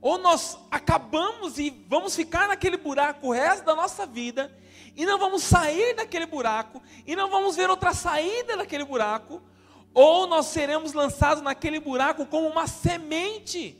ou 0.00 0.18
nós 0.18 0.58
acabamos 0.72 1.56
e 1.56 1.70
vamos 1.88 2.16
ficar 2.16 2.48
naquele 2.48 2.76
buraco 2.76 3.28
o 3.28 3.32
resto 3.32 3.64
da 3.64 3.76
nossa 3.76 4.04
vida, 4.04 4.52
e 4.96 5.06
não 5.06 5.18
vamos 5.18 5.44
sair 5.44 5.94
daquele 5.94 6.26
buraco, 6.26 6.82
e 7.06 7.14
não 7.14 7.30
vamos 7.30 7.54
ver 7.54 7.70
outra 7.70 7.94
saída 7.94 8.56
daquele 8.56 8.84
buraco, 8.84 9.40
ou 10.00 10.28
nós 10.28 10.46
seremos 10.46 10.92
lançados 10.92 11.42
naquele 11.42 11.80
buraco 11.80 12.24
como 12.24 12.46
uma 12.46 12.68
semente. 12.68 13.76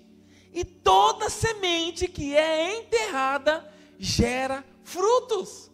E 0.52 0.64
toda 0.64 1.30
semente 1.30 2.08
que 2.08 2.36
é 2.36 2.76
enterrada 2.80 3.72
gera 3.96 4.64
frutos. 4.82 5.70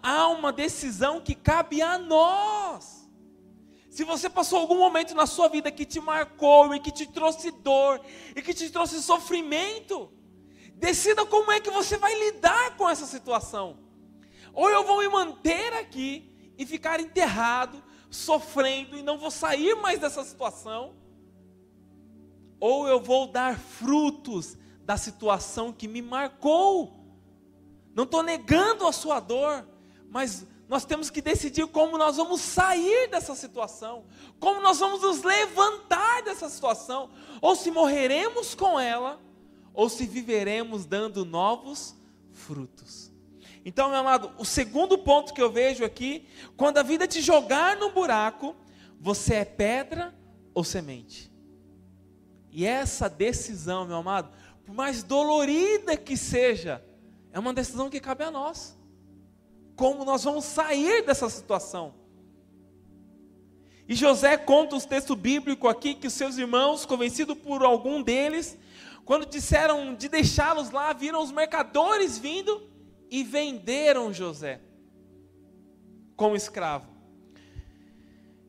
Há 0.00 0.28
uma 0.28 0.52
decisão 0.52 1.20
que 1.20 1.34
cabe 1.34 1.82
a 1.82 1.98
nós. 1.98 3.10
Se 3.90 4.04
você 4.04 4.30
passou 4.30 4.60
algum 4.60 4.78
momento 4.78 5.12
na 5.12 5.26
sua 5.26 5.48
vida 5.48 5.72
que 5.72 5.84
te 5.84 6.00
marcou 6.00 6.72
e 6.72 6.78
que 6.78 6.92
te 6.92 7.04
trouxe 7.04 7.50
dor 7.50 8.00
e 8.36 8.40
que 8.40 8.54
te 8.54 8.70
trouxe 8.70 9.02
sofrimento, 9.02 10.08
decida 10.76 11.26
como 11.26 11.50
é 11.50 11.58
que 11.58 11.70
você 11.70 11.96
vai 11.96 12.16
lidar 12.16 12.76
com 12.76 12.88
essa 12.88 13.06
situação. 13.06 13.76
Ou 14.52 14.70
eu 14.70 14.84
vou 14.84 15.00
me 15.00 15.08
manter 15.08 15.74
aqui 15.74 16.32
e 16.56 16.64
ficar 16.64 17.00
enterrado, 17.00 17.82
sofrendo 18.10 18.96
e 18.96 19.02
não 19.02 19.16
vou 19.16 19.30
sair 19.30 19.74
mais 19.76 20.00
dessa 20.00 20.24
situação, 20.24 20.94
ou 22.58 22.86
eu 22.86 23.00
vou 23.00 23.26
dar 23.26 23.58
frutos 23.58 24.58
da 24.84 24.96
situação 24.96 25.72
que 25.72 25.86
me 25.86 26.02
marcou. 26.02 26.92
Não 27.94 28.04
estou 28.04 28.22
negando 28.22 28.86
a 28.86 28.92
sua 28.92 29.20
dor, 29.20 29.66
mas 30.10 30.46
nós 30.68 30.84
temos 30.84 31.10
que 31.10 31.22
decidir 31.22 31.66
como 31.66 31.96
nós 31.96 32.16
vamos 32.16 32.40
sair 32.40 33.08
dessa 33.08 33.34
situação, 33.34 34.04
como 34.38 34.60
nós 34.60 34.78
vamos 34.78 35.02
nos 35.02 35.22
levantar 35.22 36.22
dessa 36.22 36.48
situação, 36.48 37.10
ou 37.40 37.56
se 37.56 37.70
morreremos 37.70 38.54
com 38.54 38.78
ela, 38.78 39.20
ou 39.72 39.88
se 39.88 40.06
viveremos 40.06 40.84
dando 40.84 41.24
novos 41.24 41.96
frutos. 42.32 43.09
Então, 43.64 43.90
meu 43.90 43.98
amado, 43.98 44.32
o 44.38 44.44
segundo 44.44 44.96
ponto 44.96 45.34
que 45.34 45.42
eu 45.42 45.50
vejo 45.50 45.84
aqui, 45.84 46.26
quando 46.56 46.78
a 46.78 46.82
vida 46.82 47.06
te 47.06 47.20
jogar 47.20 47.76
no 47.76 47.90
buraco, 47.90 48.56
você 48.98 49.34
é 49.36 49.44
pedra 49.44 50.14
ou 50.54 50.64
semente. 50.64 51.30
E 52.50 52.64
essa 52.64 53.08
decisão, 53.08 53.86
meu 53.86 53.96
amado, 53.96 54.30
por 54.64 54.74
mais 54.74 55.02
dolorida 55.02 55.96
que 55.96 56.16
seja, 56.16 56.84
é 57.32 57.38
uma 57.38 57.52
decisão 57.52 57.90
que 57.90 58.00
cabe 58.00 58.24
a 58.24 58.30
nós. 58.30 58.76
Como 59.76 60.04
nós 60.04 60.24
vamos 60.24 60.44
sair 60.44 61.04
dessa 61.04 61.28
situação? 61.28 61.94
E 63.86 63.94
José 63.94 64.36
conta 64.36 64.76
os 64.76 64.84
textos 64.84 65.16
bíblicos 65.16 65.70
aqui 65.70 65.94
que 65.94 66.06
os 66.06 66.12
seus 66.12 66.38
irmãos, 66.38 66.86
convencidos 66.86 67.36
por 67.36 67.62
algum 67.62 68.02
deles, 68.02 68.56
quando 69.04 69.26
disseram 69.26 69.94
de 69.94 70.08
deixá-los 70.08 70.70
lá, 70.70 70.92
viram 70.92 71.22
os 71.22 71.32
mercadores 71.32 72.16
vindo 72.16 72.69
e 73.10 73.24
venderam 73.24 74.12
José 74.12 74.60
como 76.16 76.36
escravo. 76.36 76.86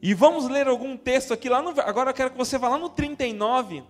E 0.01 0.13
vamos 0.13 0.47
ler 0.47 0.67
algum 0.67 0.95
texto 0.97 1.33
aqui 1.33 1.49
lá 1.49 1.61
no, 1.61 1.69
agora 1.81 2.09
eu 2.09 2.13
quero 2.13 2.31
que 2.31 2.37
você 2.37 2.57
vá 2.57 2.69
lá 2.69 2.77
no 2.77 2.89
39. 2.89 3.83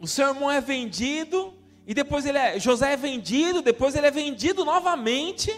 O 0.00 0.06
seu 0.06 0.28
irmão 0.28 0.50
é 0.50 0.60
vendido 0.60 1.54
e 1.86 1.94
depois 1.94 2.26
ele 2.26 2.38
é 2.38 2.58
José 2.58 2.92
é 2.92 2.96
vendido, 2.96 3.62
depois 3.62 3.94
ele 3.94 4.06
é 4.06 4.10
vendido 4.10 4.64
novamente 4.64 5.52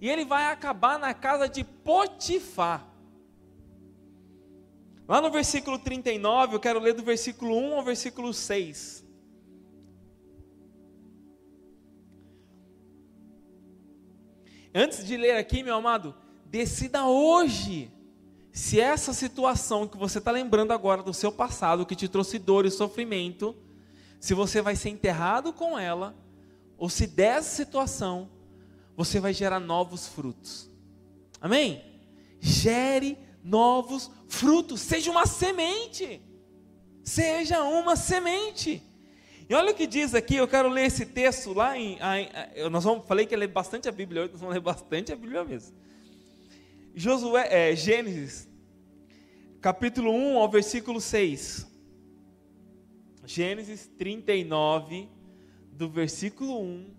e 0.00 0.08
ele 0.08 0.24
vai 0.24 0.52
acabar 0.52 0.98
na 0.98 1.14
casa 1.14 1.48
de 1.48 1.62
Potifar. 1.64 2.86
Lá 5.08 5.20
no 5.20 5.30
versículo 5.30 5.78
39, 5.78 6.56
eu 6.56 6.60
quero 6.60 6.80
ler 6.80 6.94
do 6.94 7.02
versículo 7.02 7.56
1 7.56 7.74
ao 7.74 7.84
versículo 7.84 8.34
6. 8.34 9.05
Antes 14.78 15.06
de 15.06 15.16
ler 15.16 15.38
aqui, 15.38 15.62
meu 15.62 15.74
amado, 15.74 16.14
decida 16.44 17.06
hoje 17.06 17.90
se 18.52 18.78
essa 18.78 19.14
situação 19.14 19.88
que 19.88 19.96
você 19.96 20.18
está 20.18 20.30
lembrando 20.30 20.70
agora 20.70 21.02
do 21.02 21.14
seu 21.14 21.32
passado, 21.32 21.86
que 21.86 21.96
te 21.96 22.06
trouxe 22.06 22.38
dor 22.38 22.66
e 22.66 22.70
sofrimento, 22.70 23.56
se 24.20 24.34
você 24.34 24.60
vai 24.60 24.76
ser 24.76 24.90
enterrado 24.90 25.50
com 25.50 25.78
ela, 25.78 26.14
ou 26.76 26.90
se 26.90 27.06
dessa 27.06 27.56
situação 27.56 28.28
você 28.94 29.18
vai 29.18 29.32
gerar 29.32 29.60
novos 29.60 30.08
frutos. 30.08 30.68
Amém? 31.40 31.82
Gere 32.38 33.16
novos 33.42 34.10
frutos, 34.28 34.82
seja 34.82 35.10
uma 35.10 35.24
semente. 35.24 36.20
Seja 37.02 37.62
uma 37.62 37.96
semente. 37.96 38.82
E 39.48 39.54
olha 39.54 39.70
o 39.70 39.74
que 39.74 39.86
diz 39.86 40.12
aqui, 40.12 40.34
eu 40.34 40.48
quero 40.48 40.68
ler 40.68 40.86
esse 40.86 41.06
texto 41.06 41.52
lá 41.52 41.78
em. 41.78 41.98
nós 42.70 42.82
vamos, 42.82 43.06
falei 43.06 43.26
que 43.26 43.34
ia 43.34 43.38
ler 43.38 43.46
bastante 43.46 43.88
a 43.88 43.92
Bíblia 43.92 44.22
hoje, 44.22 44.32
nós 44.32 44.40
vamos 44.40 44.54
ler 44.54 44.60
bastante 44.60 45.12
a 45.12 45.16
Bíblia 45.16 45.44
mesmo. 45.44 45.76
Josué, 46.94 47.46
é, 47.50 47.76
Gênesis, 47.76 48.48
capítulo 49.60 50.10
1 50.10 50.38
ao 50.38 50.50
versículo 50.50 51.00
6. 51.00 51.64
Gênesis 53.24 53.86
39, 53.98 55.08
do 55.70 55.88
versículo 55.88 56.60
1 56.60 56.94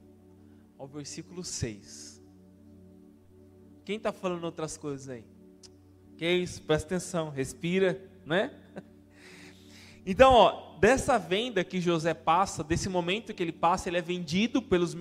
ao 0.77 0.87
versículo 0.87 1.43
6. 1.43 2.21
Quem 3.83 3.97
está 3.97 4.13
falando 4.13 4.43
outras 4.45 4.77
coisas 4.77 5.09
aí? 5.09 5.25
Que 6.15 6.25
é 6.25 6.33
isso? 6.33 6.61
Presta 6.61 6.95
atenção, 6.95 7.29
respira, 7.29 8.01
né? 8.25 8.53
Então, 10.09 10.31
ó, 10.31 10.66
dessa 10.79 11.17
venda 11.17 11.63
que 11.63 11.81
José 11.81 12.13
passa, 12.13 12.63
desse 12.63 12.87
momento 12.89 13.33
que 13.33 13.43
ele 13.43 13.51
passa, 13.51 13.89
ele 13.89 13.97
é 13.97 14.01
vendido 14.01 14.61
pelos, 14.61 14.95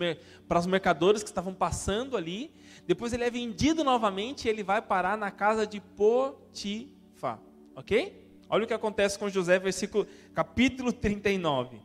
para 0.48 0.58
os 0.58 0.66
mercadores 0.66 1.22
que 1.22 1.28
estavam 1.28 1.54
passando 1.54 2.16
ali. 2.16 2.50
Depois 2.86 3.12
ele 3.12 3.24
é 3.24 3.30
vendido 3.30 3.84
novamente 3.84 4.46
e 4.46 4.48
ele 4.48 4.62
vai 4.62 4.80
parar 4.80 5.16
na 5.16 5.30
casa 5.30 5.66
de 5.66 5.80
Potifar. 5.80 7.40
Ok? 7.74 8.26
Olha 8.48 8.64
o 8.64 8.66
que 8.66 8.74
acontece 8.74 9.18
com 9.18 9.28
José, 9.28 9.58
versículo, 9.58 10.06
capítulo 10.34 10.92
39. 10.92 11.80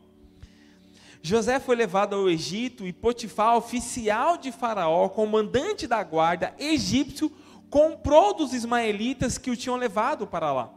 José 1.24 1.60
foi 1.60 1.76
levado 1.76 2.16
ao 2.16 2.30
Egito 2.30 2.86
e 2.88 2.94
Potifar, 2.94 3.56
oficial 3.56 4.38
de 4.38 4.52
Faraó, 4.52 5.08
comandante 5.10 5.86
da 5.86 6.04
guarda 6.04 6.54
egípcio, 6.58 7.32
comprou 7.70 8.34
dos 8.34 8.54
ismaelitas 8.54 9.38
que 9.38 9.52
o 9.52 9.56
tinham 9.56 9.76
levado 9.76 10.26
para 10.26 10.52
lá. 10.52 10.74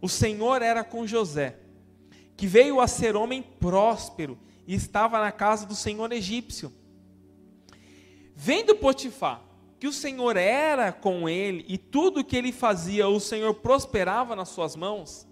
O 0.00 0.08
Senhor 0.08 0.60
era 0.60 0.84
com 0.84 1.06
José, 1.06 1.56
que 2.36 2.46
veio 2.46 2.80
a 2.80 2.86
ser 2.86 3.16
homem 3.16 3.42
próspero 3.42 4.38
e 4.66 4.74
estava 4.74 5.20
na 5.20 5.32
casa 5.32 5.66
do 5.66 5.74
Senhor 5.74 6.12
egípcio. 6.12 6.72
Vendo 8.34 8.76
Potifar 8.76 9.42
que 9.78 9.86
o 9.86 9.92
Senhor 9.92 10.36
era 10.36 10.92
com 10.92 11.28
ele 11.28 11.64
e 11.68 11.78
tudo 11.78 12.24
que 12.24 12.36
ele 12.36 12.52
fazia, 12.52 13.08
o 13.08 13.20
Senhor 13.20 13.54
prosperava 13.54 14.34
nas 14.34 14.48
suas 14.48 14.74
mãos, 14.74 15.26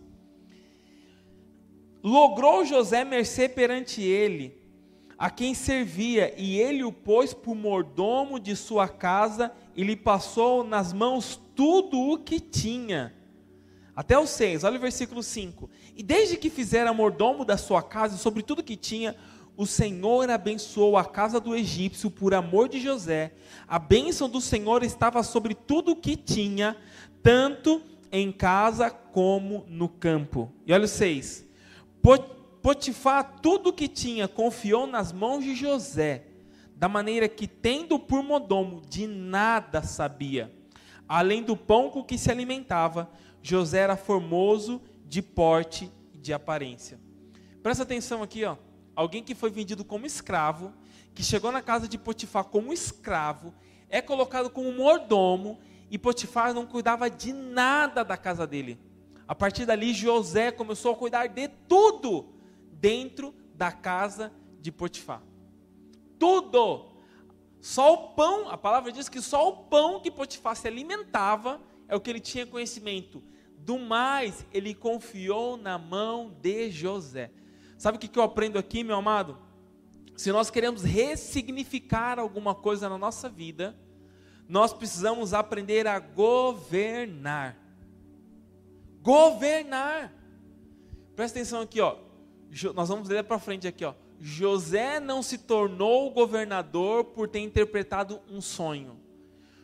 logrou 2.03 2.65
José 2.65 3.05
mercê 3.05 3.49
perante 3.49 4.03
ele, 4.03 4.63
a 5.17 5.31
quem 5.31 5.55
servia, 5.55 6.35
e 6.37 6.59
ele 6.59 6.85
o 6.85 6.93
pôs 6.93 7.33
por 7.33 7.55
mordomo 7.55 8.39
de 8.39 8.55
sua 8.55 8.89
casa 8.89 9.53
e 9.75 9.83
lhe 9.83 9.97
passou 9.97 10.63
nas 10.63 10.93
mãos 10.93 11.41
tudo 11.55 11.99
o 11.99 12.19
que 12.19 12.41
tinha. 12.41 13.15
Até 13.97 14.19
o 14.19 14.27
6, 14.27 14.65
olha 14.65 14.77
o 14.77 14.81
versículo 14.81 15.23
5. 15.23 15.71
E 15.97 16.03
desde 16.03 16.37
que 16.37 16.51
fizera 16.51 16.93
mordomo 16.93 17.45
da 17.45 17.57
sua 17.57 17.83
casa, 17.83 18.17
sobre 18.17 18.43
tudo 18.43 18.63
que 18.63 18.77
tinha, 18.77 19.15
o 19.57 19.67
Senhor 19.67 20.29
abençoou 20.31 20.97
a 20.97 21.05
casa 21.05 21.39
do 21.39 21.55
egípcio 21.55 22.11
por 22.11 22.35
amor 22.35 22.69
de 22.69 22.81
José. 22.81 23.33
A 23.69 23.79
bênção 23.79 24.29
do 24.29 24.41
Senhor 24.41 24.83
estava 24.83 25.23
sobre 25.23 25.55
tudo 25.55 25.93
o 25.93 25.97
que 25.97 26.17
tinha, 26.17 26.77
tanto 27.23 27.81
em 28.11 28.33
casa 28.33 28.91
como 28.91 29.65
no 29.69 29.89
campo. 29.89 30.53
E 30.67 30.73
olha 30.73 30.85
o 30.85 30.89
6. 30.89 31.47
Potifar 32.61 33.39
tudo 33.41 33.71
o 33.71 33.73
que 33.73 33.87
tinha 33.87 34.27
confiou 34.27 34.87
nas 34.87 35.13
mãos 35.13 35.45
de 35.45 35.55
José, 35.55 36.25
da 36.75 36.89
maneira 36.89 37.29
que, 37.29 37.47
tendo 37.47 37.99
por 37.99 38.25
mordomo, 38.25 38.83
de 38.89 39.07
nada 39.07 39.83
sabia 39.83 40.51
Além 41.09 41.43
do 41.43 41.57
pão 41.57 41.91
com 41.91 42.03
que 42.03 42.17
se 42.17 42.31
alimentava, 42.31 43.11
José 43.47 43.81
era 43.81 43.95
formoso 43.95 44.81
de 45.05 45.21
porte 45.21 45.93
e 46.15 46.19
de 46.19 46.33
aparência. 46.33 46.99
Presta 47.63 47.83
atenção 47.83 48.23
aqui, 48.23 48.43
ó. 48.43 48.57
Alguém 48.97 49.23
que 49.23 49.35
foi 49.35 49.51
vendido 49.51 49.85
como 49.85 50.07
escravo, 50.07 50.73
que 51.15 51.23
chegou 51.23 51.53
na 51.53 51.61
casa 51.61 51.87
de 51.87 51.99
Potifar 51.99 52.45
como 52.45 52.73
escravo, 52.73 53.53
é 53.91 54.01
colocado 54.01 54.49
como 54.49 54.73
mordomo 54.73 55.59
e 55.91 55.99
Potifar 55.99 56.55
não 56.55 56.65
cuidava 56.65 57.11
de 57.11 57.35
nada 57.35 58.03
da 58.03 58.17
casa 58.17 58.47
dele. 58.47 58.79
A 59.29 59.35
partir 59.35 59.67
dali, 59.67 59.93
José 59.93 60.51
começou 60.51 60.93
a 60.93 60.97
cuidar 60.97 61.27
de 61.27 61.49
tudo 61.69 62.33
dentro 62.73 63.35
da 63.55 63.71
casa 63.71 64.33
de 64.59 64.73
Potifar. 64.73 65.23
Tudo. 66.19 66.87
Só 67.61 67.93
o 67.93 68.15
pão, 68.15 68.49
a 68.49 68.57
palavra 68.57 68.91
diz 68.91 69.07
que 69.07 69.21
só 69.21 69.51
o 69.51 69.57
pão 69.65 70.01
que 70.01 70.11
Potifar 70.11 70.57
se 70.57 70.67
alimentava 70.67 71.61
é 71.87 71.95
o 71.95 72.01
que 72.01 72.09
ele 72.09 72.21
tinha 72.21 72.47
conhecimento. 72.47 73.23
Do 73.65 73.79
mais, 73.79 74.45
ele 74.53 74.75
confiou 74.75 75.57
na 75.57 75.79
mão 75.79 76.37
de 76.43 76.71
José. 76.71 77.31
Sabe 77.79 77.97
o 77.97 77.99
que 78.01 78.19
eu 78.19 78.23
aprendo 78.23 78.59
aqui, 78.59 78.85
meu 78.85 78.97
amado? 78.97 79.39
Se 80.15 80.31
nós 80.31 80.51
queremos 80.51 80.83
ressignificar 80.83 82.19
alguma 82.19 82.55
coisa 82.55 82.91
na 82.91 82.99
nossa 82.99 83.27
vida, 83.27 83.75
nós 84.47 84.75
precisamos 84.75 85.33
aprender 85.33 85.87
a 85.87 85.99
governar. 85.99 87.57
Governar. 89.01 90.13
Presta 91.17 91.39
atenção 91.39 91.63
aqui, 91.63 91.81
ó. 91.81 91.97
Nós 92.75 92.91
vamos 92.91 93.09
ler 93.09 93.25
para 93.25 93.39
frente 93.39 93.67
aqui, 93.67 93.85
ó. 93.85 93.95
José 94.21 95.01
não 95.01 95.23
se 95.23 95.39
tornou 95.39 96.11
governador 96.11 97.05
por 97.05 97.29
ter 97.29 97.41
interpretado 97.41 98.21
um 98.31 98.43
sonho. 98.43 99.01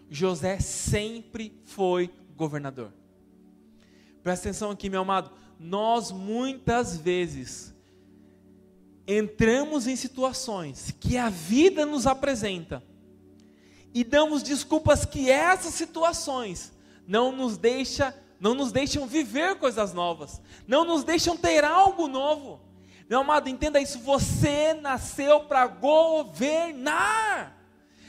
José 0.09 0.59
sempre 0.59 1.61
foi 1.65 2.11
governador. 2.35 2.93
Presta 4.23 4.49
atenção 4.49 4.71
aqui, 4.71 4.91
meu 4.91 5.03
amado. 5.03 5.31
Nós 5.59 6.11
muitas 6.11 6.97
vezes 6.97 7.75
entramos 9.07 9.87
em 9.87 9.97
situações 9.97 10.95
que 11.01 11.17
a 11.17 11.29
vida 11.29 11.85
nos 11.85 12.07
apresenta 12.07 12.83
e 13.93 14.05
damos 14.05 14.43
desculpas 14.43 15.05
que 15.05 15.31
essas 15.31 15.75
situações 15.75 16.73
não 17.07 17.33
nos 17.33 17.57
deixa, 17.57 18.15
não 18.39 18.55
nos 18.55 18.71
deixam 18.71 19.07
viver 19.07 19.57
coisas 19.57 19.93
novas, 19.93 20.41
não 20.67 20.85
nos 20.85 21.03
deixam 21.03 21.37
ter 21.37 21.65
algo 21.65 22.07
novo. 22.07 22.61
Meu 23.09 23.21
amado, 23.21 23.49
entenda 23.49 23.81
isso. 23.81 23.99
Você 23.99 24.73
nasceu 24.75 25.41
para 25.41 25.67
governar. 25.67 27.57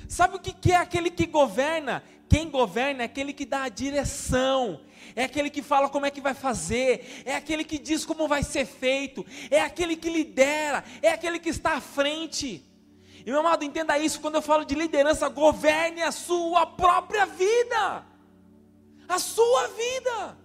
Sabe 0.08 0.36
o 0.36 0.40
que 0.40 0.72
é 0.72 0.76
aquele 0.76 1.10
que 1.10 1.26
governa? 1.26 2.04
Quem 2.30 2.50
governa 2.50 3.02
é 3.02 3.06
aquele 3.06 3.34
que 3.34 3.46
dá 3.46 3.64
a 3.64 3.70
direção, 3.70 4.82
é 5.16 5.24
aquele 5.24 5.50
que 5.50 5.62
fala 5.62 5.90
como 5.90 6.06
é 6.06 6.12
que 6.12 6.22
vai 6.22 6.34
fazer, 6.34 7.24
é 7.26 7.36
aquele 7.36 7.64
que 7.64 7.78
diz 7.78 8.06
como 8.06 8.28
vai 8.28 8.44
ser 8.44 8.66
feito, 8.66 9.26
é 9.50 9.62
aquele 9.62 9.96
que 9.96 10.10
lidera, 10.10 10.84
é 11.02 11.10
aquele 11.10 11.40
que 11.40 11.50
está 11.50 11.74
à 11.74 11.82
frente. 11.82 12.64
E 13.26 13.30
meu 13.30 13.40
amado, 13.40 13.64
entenda 13.64 14.00
isso, 14.00 14.20
quando 14.20 14.36
eu 14.36 14.42
falo 14.42 14.66
de 14.66 14.74
liderança, 14.74 15.30
governe 15.30 16.02
a 16.02 16.12
sua 16.12 16.66
própria 16.66 17.26
vida. 17.26 18.06
A 19.08 19.20
sua 19.20 19.68
vida. 19.68 20.38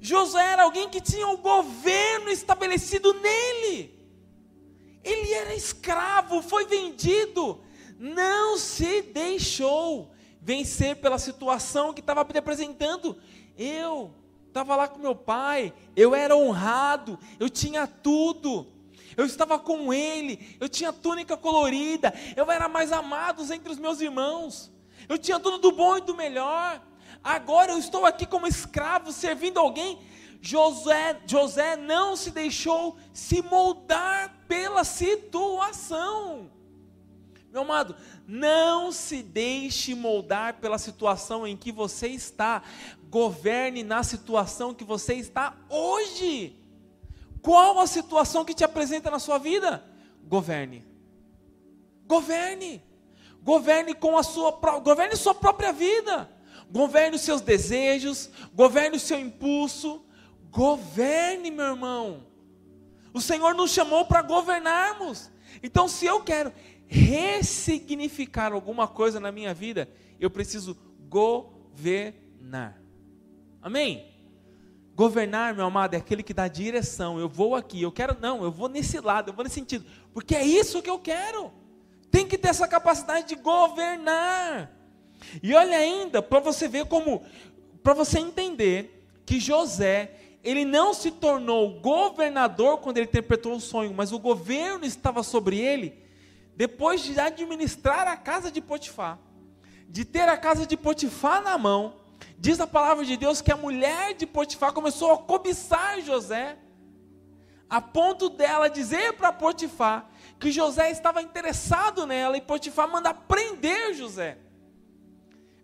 Josué 0.00 0.52
era 0.52 0.62
alguém 0.62 0.88
que 0.88 1.00
tinha 1.00 1.28
o 1.28 1.38
governo 1.38 2.30
estabelecido 2.30 3.12
nele. 3.14 3.98
Ele 5.02 5.32
era 5.32 5.54
escravo, 5.54 6.42
foi 6.42 6.66
vendido, 6.66 7.60
não 7.98 8.56
se 8.56 9.02
deixou 9.02 10.12
vencer 10.40 10.96
pela 10.96 11.18
situação 11.18 11.92
que 11.92 12.00
estava 12.00 12.20
apresentando. 12.20 13.20
Eu 13.58 14.14
estava 14.46 14.76
lá 14.76 14.88
com 14.88 14.98
meu 14.98 15.14
pai, 15.14 15.74
eu 15.94 16.14
era 16.14 16.36
honrado, 16.36 17.18
eu 17.38 17.50
tinha 17.50 17.86
tudo. 17.86 18.66
Eu 19.16 19.26
estava 19.26 19.58
com 19.58 19.92
ele, 19.92 20.56
eu 20.60 20.68
tinha 20.68 20.92
túnica 20.92 21.36
colorida, 21.36 22.14
eu 22.36 22.48
era 22.50 22.68
mais 22.68 22.92
amado 22.92 23.42
entre 23.52 23.72
os 23.72 23.78
meus 23.78 24.00
irmãos. 24.00 24.70
Eu 25.08 25.18
tinha 25.18 25.40
tudo 25.40 25.58
do 25.58 25.72
bom 25.72 25.96
e 25.96 26.00
do 26.00 26.14
melhor 26.14 26.80
agora 27.22 27.72
eu 27.72 27.78
estou 27.78 28.06
aqui 28.06 28.26
como 28.26 28.46
escravo 28.46 29.12
servindo 29.12 29.58
alguém. 29.58 29.98
José, 30.40 31.20
José 31.26 31.76
não 31.76 32.16
se 32.16 32.30
deixou 32.30 32.96
se 33.12 33.42
moldar 33.42 34.44
pela 34.46 34.84
situação. 34.84 36.50
Meu 37.50 37.62
amado, 37.62 37.96
não 38.26 38.92
se 38.92 39.22
deixe 39.22 39.94
moldar 39.94 40.54
pela 40.54 40.78
situação 40.78 41.46
em 41.46 41.56
que 41.56 41.72
você 41.72 42.08
está. 42.08 42.62
Governe 43.08 43.82
na 43.82 44.02
situação 44.02 44.74
que 44.74 44.84
você 44.84 45.14
está 45.14 45.56
hoje. 45.68 46.56
Qual 47.40 47.78
a 47.78 47.86
situação 47.86 48.44
que 48.44 48.54
te 48.54 48.64
apresenta 48.64 49.10
na 49.10 49.18
sua 49.18 49.38
vida? 49.38 49.84
Governe. 50.24 50.84
Governe. 52.06 52.82
Governe 53.42 53.94
com 53.94 54.18
a 54.18 54.22
sua 54.22 54.50
governe 54.80 55.16
sua 55.16 55.34
própria 55.34 55.72
vida 55.72 56.28
governe 56.70 57.16
os 57.16 57.22
seus 57.22 57.40
desejos, 57.40 58.30
governe 58.54 58.96
o 58.96 59.00
seu 59.00 59.18
impulso, 59.18 60.04
governe, 60.50 61.50
meu 61.50 61.66
irmão. 61.66 62.26
O 63.12 63.20
Senhor 63.20 63.54
nos 63.54 63.70
chamou 63.70 64.04
para 64.04 64.22
governarmos. 64.22 65.30
Então, 65.62 65.88
se 65.88 66.06
eu 66.06 66.22
quero 66.22 66.52
ressignificar 66.86 68.52
alguma 68.52 68.86
coisa 68.86 69.18
na 69.18 69.32
minha 69.32 69.54
vida, 69.54 69.88
eu 70.20 70.30
preciso 70.30 70.76
governar. 71.08 72.80
Amém? 73.68 74.06
Governar, 74.94 75.54
meu 75.54 75.66
amado, 75.66 75.92
é 75.92 75.98
aquele 75.98 76.22
que 76.22 76.32
dá 76.32 76.48
direção. 76.48 77.20
Eu 77.20 77.28
vou 77.28 77.54
aqui, 77.54 77.82
eu 77.82 77.92
quero, 77.92 78.16
não, 78.18 78.42
eu 78.42 78.50
vou 78.50 78.66
nesse 78.66 78.98
lado, 78.98 79.28
eu 79.28 79.34
vou 79.34 79.44
nesse 79.44 79.56
sentido, 79.56 79.84
porque 80.14 80.34
é 80.34 80.42
isso 80.42 80.80
que 80.80 80.88
eu 80.88 80.98
quero. 80.98 81.52
Tem 82.10 82.26
que 82.26 82.38
ter 82.38 82.48
essa 82.48 82.66
capacidade 82.66 83.28
de 83.28 83.34
governar. 83.34 84.72
E 85.42 85.52
olha 85.52 85.76
ainda, 85.76 86.22
para 86.22 86.40
você 86.40 86.66
ver 86.66 86.86
como, 86.86 87.22
para 87.82 87.92
você 87.92 88.18
entender 88.18 89.06
que 89.26 89.38
José, 89.38 90.14
ele 90.42 90.64
não 90.64 90.94
se 90.94 91.10
tornou 91.10 91.78
governador 91.78 92.78
quando 92.78 92.96
ele 92.96 93.06
interpretou 93.06 93.54
o 93.54 93.60
sonho, 93.60 93.92
mas 93.92 94.12
o 94.12 94.18
governo 94.18 94.86
estava 94.86 95.22
sobre 95.22 95.58
ele 95.58 96.02
depois 96.56 97.02
de 97.02 97.20
administrar 97.20 98.08
a 98.08 98.16
casa 98.16 98.50
de 98.50 98.62
Potifar, 98.62 99.18
de 99.86 100.06
ter 100.06 100.26
a 100.26 100.38
casa 100.38 100.66
de 100.66 100.74
Potifar 100.74 101.42
na 101.42 101.58
mão. 101.58 102.07
Diz 102.38 102.60
a 102.60 102.66
palavra 102.66 103.04
de 103.04 103.16
Deus 103.16 103.40
que 103.40 103.50
a 103.50 103.56
mulher 103.56 104.14
de 104.14 104.24
Potifar 104.24 104.72
começou 104.72 105.12
a 105.12 105.18
cobiçar 105.18 106.00
José, 106.00 106.56
a 107.68 107.80
ponto 107.80 108.28
dela 108.28 108.70
dizer 108.70 109.14
para 109.14 109.32
Potifar 109.32 110.08
que 110.38 110.52
José 110.52 110.90
estava 110.90 111.20
interessado 111.20 112.06
nela 112.06 112.36
e 112.36 112.40
Potifar 112.40 112.88
manda 112.88 113.12
prender 113.12 113.92
José. 113.92 114.38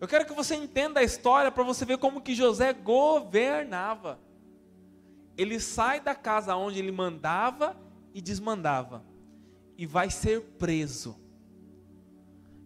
Eu 0.00 0.08
quero 0.08 0.26
que 0.26 0.34
você 0.34 0.56
entenda 0.56 0.98
a 0.98 1.04
história 1.04 1.50
para 1.50 1.62
você 1.62 1.84
ver 1.84 1.98
como 1.98 2.20
que 2.20 2.34
José 2.34 2.72
governava. 2.72 4.18
Ele 5.37 5.60
sai 5.60 6.00
da 6.00 6.14
casa 6.14 6.56
onde 6.56 6.80
ele 6.80 6.92
mandava 6.92 7.76
e 8.12 8.20
desmandava 8.20 9.04
e 9.78 9.87
vai 9.87 10.10
ser 10.10 10.40
preso. 10.58 11.23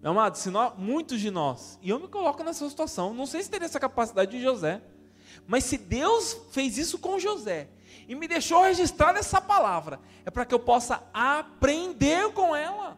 Meu 0.00 0.12
amado, 0.12 0.36
se 0.36 0.48
nós, 0.48 0.74
muitos 0.78 1.20
de 1.20 1.30
nós, 1.30 1.76
e 1.82 1.90
eu 1.90 1.98
me 1.98 2.06
coloco 2.06 2.44
nessa 2.44 2.68
situação, 2.68 3.12
não 3.12 3.26
sei 3.26 3.42
se 3.42 3.50
teria 3.50 3.66
essa 3.66 3.80
capacidade 3.80 4.30
de 4.30 4.40
José, 4.40 4.80
mas 5.46 5.64
se 5.64 5.76
Deus 5.76 6.36
fez 6.52 6.78
isso 6.78 6.98
com 6.98 7.18
José 7.18 7.68
e 8.06 8.14
me 8.14 8.28
deixou 8.28 8.62
registrar 8.62 9.16
essa 9.16 9.40
palavra, 9.40 10.00
é 10.24 10.30
para 10.30 10.44
que 10.44 10.54
eu 10.54 10.60
possa 10.60 11.02
aprender 11.12 12.32
com 12.32 12.54
ela. 12.54 12.96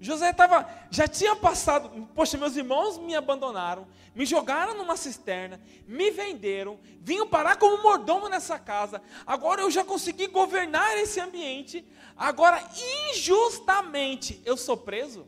José 0.00 0.30
estava, 0.30 0.68
já 0.90 1.08
tinha 1.08 1.34
passado, 1.34 2.06
poxa, 2.14 2.36
meus 2.36 2.54
irmãos 2.54 2.98
me 2.98 3.16
abandonaram, 3.16 3.88
me 4.14 4.26
jogaram 4.26 4.76
numa 4.76 4.96
cisterna, 4.96 5.60
me 5.86 6.10
venderam, 6.10 6.78
vinham 7.00 7.26
parar 7.26 7.56
como 7.56 7.82
mordomo 7.82 8.28
nessa 8.28 8.58
casa, 8.58 9.02
agora 9.26 9.62
eu 9.62 9.70
já 9.70 9.82
consegui 9.82 10.26
governar 10.26 10.98
esse 10.98 11.18
ambiente, 11.18 11.84
agora 12.14 12.62
injustamente 13.10 14.40
eu 14.44 14.56
sou 14.56 14.76
preso. 14.76 15.26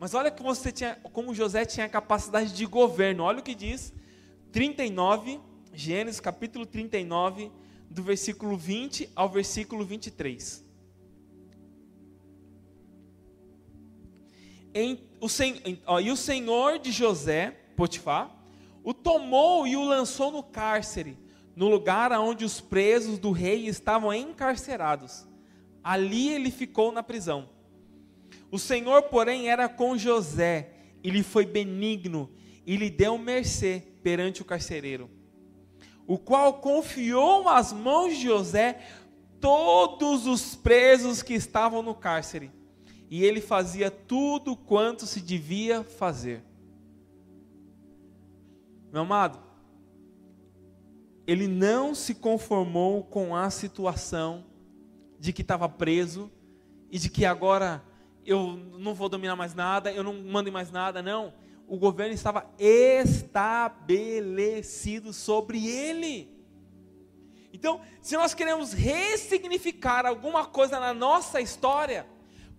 Mas 0.00 0.14
olha 0.14 0.30
que 0.30 0.42
você 0.42 0.72
tinha, 0.72 0.96
como 1.12 1.34
José 1.34 1.66
tinha 1.66 1.86
capacidade 1.86 2.54
de 2.54 2.64
governo, 2.64 3.22
olha 3.22 3.40
o 3.40 3.42
que 3.42 3.54
diz 3.54 3.92
39, 4.50 5.38
Gênesis 5.74 6.18
capítulo 6.18 6.64
39, 6.64 7.52
do 7.90 8.02
versículo 8.02 8.56
20 8.56 9.10
ao 9.14 9.28
versículo 9.28 9.84
23. 9.84 10.64
em, 14.72 15.00
o, 15.20 15.26
em, 15.64 15.82
ó, 15.86 16.00
e 16.00 16.10
o 16.10 16.16
senhor 16.16 16.78
de 16.78 16.90
José, 16.90 17.50
Potifar, 17.76 18.34
o 18.82 18.94
tomou 18.94 19.66
e 19.66 19.76
o 19.76 19.84
lançou 19.84 20.30
no 20.30 20.42
cárcere, 20.42 21.18
no 21.54 21.68
lugar 21.68 22.12
onde 22.12 22.44
os 22.44 22.60
presos 22.60 23.18
do 23.18 23.32
rei 23.32 23.66
estavam 23.66 24.14
encarcerados. 24.14 25.26
Ali 25.82 26.30
ele 26.30 26.50
ficou 26.50 26.90
na 26.90 27.02
prisão. 27.02 27.59
O 28.50 28.58
Senhor, 28.58 29.02
porém, 29.04 29.48
era 29.48 29.68
com 29.68 29.96
José, 29.96 30.72
e 31.02 31.10
lhe 31.10 31.22
foi 31.22 31.46
benigno, 31.46 32.30
e 32.66 32.76
lhe 32.76 32.90
deu 32.90 33.16
mercê 33.16 33.82
perante 34.02 34.42
o 34.42 34.44
carcereiro, 34.44 35.10
o 36.06 36.18
qual 36.18 36.54
confiou 36.54 37.48
às 37.48 37.72
mãos 37.72 38.16
de 38.16 38.24
José 38.24 38.80
todos 39.40 40.26
os 40.26 40.54
presos 40.54 41.22
que 41.22 41.34
estavam 41.34 41.82
no 41.82 41.94
cárcere, 41.94 42.50
e 43.08 43.24
ele 43.24 43.40
fazia 43.40 43.90
tudo 43.90 44.56
quanto 44.56 45.06
se 45.06 45.20
devia 45.20 45.82
fazer. 45.82 46.44
Meu 48.92 49.02
amado, 49.02 49.38
ele 51.26 51.46
não 51.46 51.94
se 51.94 52.14
conformou 52.14 53.04
com 53.04 53.36
a 53.36 53.50
situação 53.50 54.44
de 55.18 55.32
que 55.32 55.42
estava 55.42 55.68
preso 55.68 56.30
e 56.90 56.98
de 56.98 57.08
que 57.08 57.24
agora 57.24 57.84
eu 58.24 58.56
não 58.78 58.94
vou 58.94 59.08
dominar 59.08 59.34
mais 59.36 59.54
nada, 59.54 59.92
eu 59.92 60.04
não 60.04 60.14
mando 60.14 60.52
mais 60.52 60.70
nada, 60.70 61.02
não. 61.02 61.34
O 61.66 61.76
governo 61.78 62.14
estava 62.14 62.48
estabelecido 62.58 65.12
sobre 65.12 65.66
ele. 65.66 66.40
Então, 67.52 67.80
se 68.00 68.16
nós 68.16 68.32
queremos 68.34 68.72
ressignificar 68.72 70.06
alguma 70.06 70.46
coisa 70.46 70.80
na 70.80 70.94
nossa 70.94 71.40
história, 71.40 72.06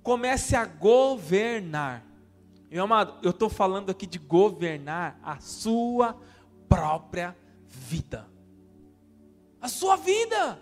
comece 0.03 0.55
a 0.55 0.65
governar. 0.65 2.05
Meu 2.69 2.83
amado, 2.83 3.15
eu 3.21 3.31
estou 3.31 3.49
falando 3.49 3.89
aqui 3.89 4.05
de 4.05 4.17
governar 4.17 5.19
a 5.23 5.39
sua 5.39 6.17
própria 6.69 7.35
vida. 7.67 8.29
A 9.59 9.67
sua 9.67 9.97
vida. 9.97 10.59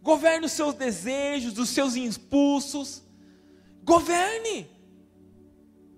Governe 0.00 0.46
os 0.46 0.52
seus 0.52 0.74
desejos, 0.74 1.58
os 1.58 1.68
seus 1.68 1.96
impulsos. 1.96 3.02
Governe. 3.88 4.70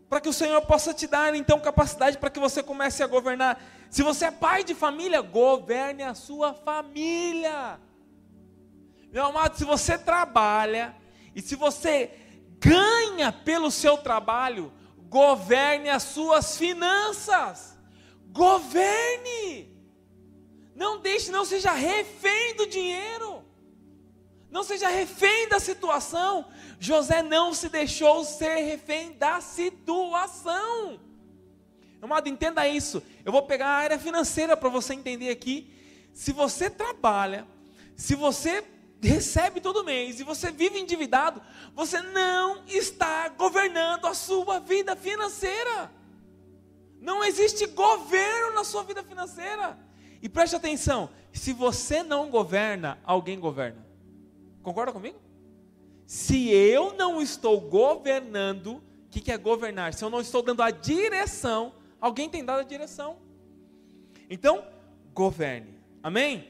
Para 0.08 0.20
que 0.20 0.28
o 0.28 0.32
Senhor 0.32 0.60
possa 0.62 0.94
te 0.94 1.08
dar 1.08 1.34
então 1.34 1.58
capacidade 1.58 2.18
para 2.18 2.30
que 2.30 2.38
você 2.38 2.62
comece 2.62 3.02
a 3.02 3.06
governar. 3.08 3.60
Se 3.90 4.04
você 4.04 4.26
é 4.26 4.30
pai 4.30 4.62
de 4.62 4.76
família, 4.76 5.20
governe 5.20 6.04
a 6.04 6.14
sua 6.14 6.54
família. 6.54 7.80
Meu 9.12 9.24
amado, 9.24 9.58
se 9.58 9.64
você 9.64 9.98
trabalha 9.98 10.94
e 11.34 11.42
se 11.42 11.56
você 11.56 12.12
ganha 12.60 13.32
pelo 13.32 13.72
seu 13.72 13.98
trabalho, 13.98 14.72
governe 15.08 15.90
as 15.90 16.04
suas 16.04 16.56
finanças. 16.56 17.76
Governe. 18.28 19.76
Não 20.76 21.00
deixe, 21.00 21.32
não 21.32 21.44
seja 21.44 21.72
refém 21.72 22.54
do 22.54 22.68
dinheiro. 22.68 23.39
Não 24.50 24.64
seja 24.64 24.88
refém 24.88 25.48
da 25.48 25.60
situação. 25.60 26.46
José 26.78 27.22
não 27.22 27.54
se 27.54 27.68
deixou 27.68 28.24
ser 28.24 28.56
refém 28.56 29.12
da 29.12 29.40
situação. 29.40 30.98
Amado, 32.02 32.28
entenda 32.28 32.66
isso. 32.66 33.02
Eu 33.24 33.30
vou 33.30 33.42
pegar 33.42 33.66
a 33.66 33.76
área 33.76 33.98
financeira 33.98 34.56
para 34.56 34.68
você 34.68 34.94
entender 34.94 35.30
aqui. 35.30 35.72
Se 36.12 36.32
você 36.32 36.68
trabalha, 36.68 37.46
se 37.94 38.14
você 38.14 38.64
recebe 39.02 39.60
todo 39.60 39.84
mês 39.84 40.18
e 40.18 40.24
você 40.24 40.50
vive 40.50 40.78
endividado, 40.78 41.40
você 41.74 42.00
não 42.00 42.64
está 42.66 43.28
governando 43.28 44.06
a 44.06 44.14
sua 44.14 44.58
vida 44.58 44.96
financeira. 44.96 45.90
Não 47.00 47.24
existe 47.24 47.66
governo 47.66 48.54
na 48.54 48.64
sua 48.64 48.82
vida 48.82 49.02
financeira. 49.02 49.78
E 50.22 50.28
preste 50.28 50.56
atenção: 50.56 51.08
se 51.32 51.52
você 51.52 52.02
não 52.02 52.30
governa, 52.30 52.98
alguém 53.04 53.38
governa. 53.38 53.89
Concorda 54.62 54.92
comigo? 54.92 55.18
Se 56.06 56.50
eu 56.50 56.94
não 56.94 57.22
estou 57.22 57.60
governando, 57.60 58.74
o 58.76 59.08
que, 59.10 59.20
que 59.20 59.32
é 59.32 59.38
governar? 59.38 59.94
Se 59.94 60.04
eu 60.04 60.10
não 60.10 60.20
estou 60.20 60.42
dando 60.42 60.62
a 60.62 60.70
direção, 60.70 61.72
alguém 62.00 62.28
tem 62.28 62.44
dado 62.44 62.60
a 62.60 62.64
direção. 62.64 63.18
Então, 64.28 64.64
governe. 65.12 65.78
Amém? 66.02 66.48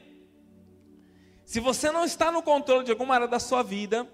Se 1.45 1.59
você 1.59 1.91
não 1.91 2.05
está 2.05 2.31
no 2.31 2.41
controle 2.41 2.85
de 2.85 2.91
alguma 2.91 3.13
área 3.13 3.27
da 3.27 3.39
sua 3.39 3.61
vida, 3.61 4.07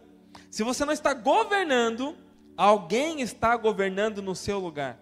se 0.50 0.64
você 0.64 0.84
não 0.84 0.94
está 0.94 1.14
governando, 1.14 2.16
alguém 2.56 3.22
está 3.22 3.56
governando 3.56 4.22
no 4.22 4.36
seu 4.36 4.60
lugar. 4.60 5.00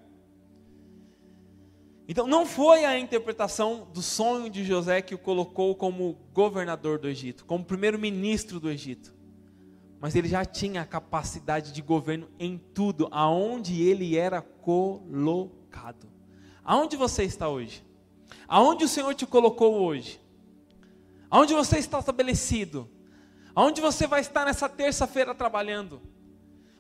Então, 2.07 2.27
não 2.27 2.45
foi 2.45 2.85
a 2.85 2.99
interpretação 2.99 3.87
do 3.91 4.01
sonho 4.01 4.49
de 4.49 4.63
José 4.63 5.01
que 5.01 5.15
o 5.15 5.17
colocou 5.17 5.75
como 5.75 6.19
governador 6.33 6.99
do 6.99 7.07
Egito, 7.07 7.45
como 7.45 7.65
primeiro-ministro 7.65 8.59
do 8.59 8.69
Egito. 8.69 9.15
Mas 9.99 10.15
ele 10.15 10.27
já 10.27 10.45
tinha 10.45 10.81
a 10.81 10.85
capacidade 10.85 11.71
de 11.71 11.81
governo 11.81 12.29
em 12.37 12.57
tudo, 12.57 13.07
aonde 13.09 13.81
ele 13.81 14.15
era 14.15 14.39
colocado. 14.41 16.07
Aonde 16.63 16.95
você 16.95 17.23
está 17.23 17.49
hoje? 17.49 17.83
Aonde 18.47 18.83
o 18.83 18.87
Senhor 18.87 19.15
te 19.15 19.25
colocou 19.25 19.81
hoje? 19.81 20.21
Aonde 21.29 21.55
você 21.55 21.79
está 21.79 21.97
estabelecido? 21.97 22.87
Aonde 23.55 23.81
você 23.81 24.05
vai 24.05 24.21
estar 24.21 24.45
nessa 24.45 24.69
terça-feira 24.69 25.33
trabalhando? 25.33 26.01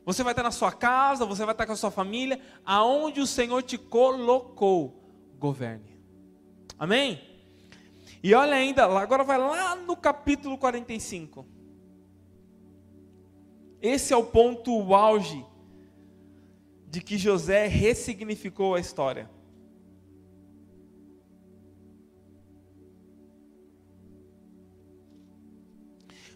Você 0.05 0.21
vai 0.21 0.33
estar 0.33 0.43
na 0.43 0.51
sua 0.51 0.71
casa, 0.71 1.25
você 1.25 1.43
vai 1.45 1.55
estar 1.55 1.65
com 1.65 1.71
a 1.71 1.75
sua 1.75 1.89
família, 1.89 2.39
aonde 2.63 3.21
o 3.21 3.25
Senhor 3.25 3.63
te 3.63 3.75
colocou 3.75 5.04
governe. 5.39 5.99
Amém? 6.77 7.21
E 8.23 8.33
olha 8.33 8.55
ainda, 8.55 8.85
agora 8.85 9.23
vai 9.23 9.37
lá 9.37 9.75
no 9.75 9.95
capítulo 9.95 10.57
45. 10.57 11.45
Esse 13.81 14.13
é 14.13 14.17
o 14.17 14.23
ponto 14.23 14.75
o 14.75 14.95
auge 14.95 15.45
de 16.87 17.01
que 17.01 17.17
José 17.17 17.67
ressignificou 17.67 18.73
a 18.73 18.79
história. 18.79 19.29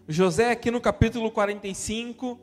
José, 0.07 0.51
aqui 0.51 0.71
no 0.71 0.81
capítulo 0.81 1.31
45, 1.31 2.39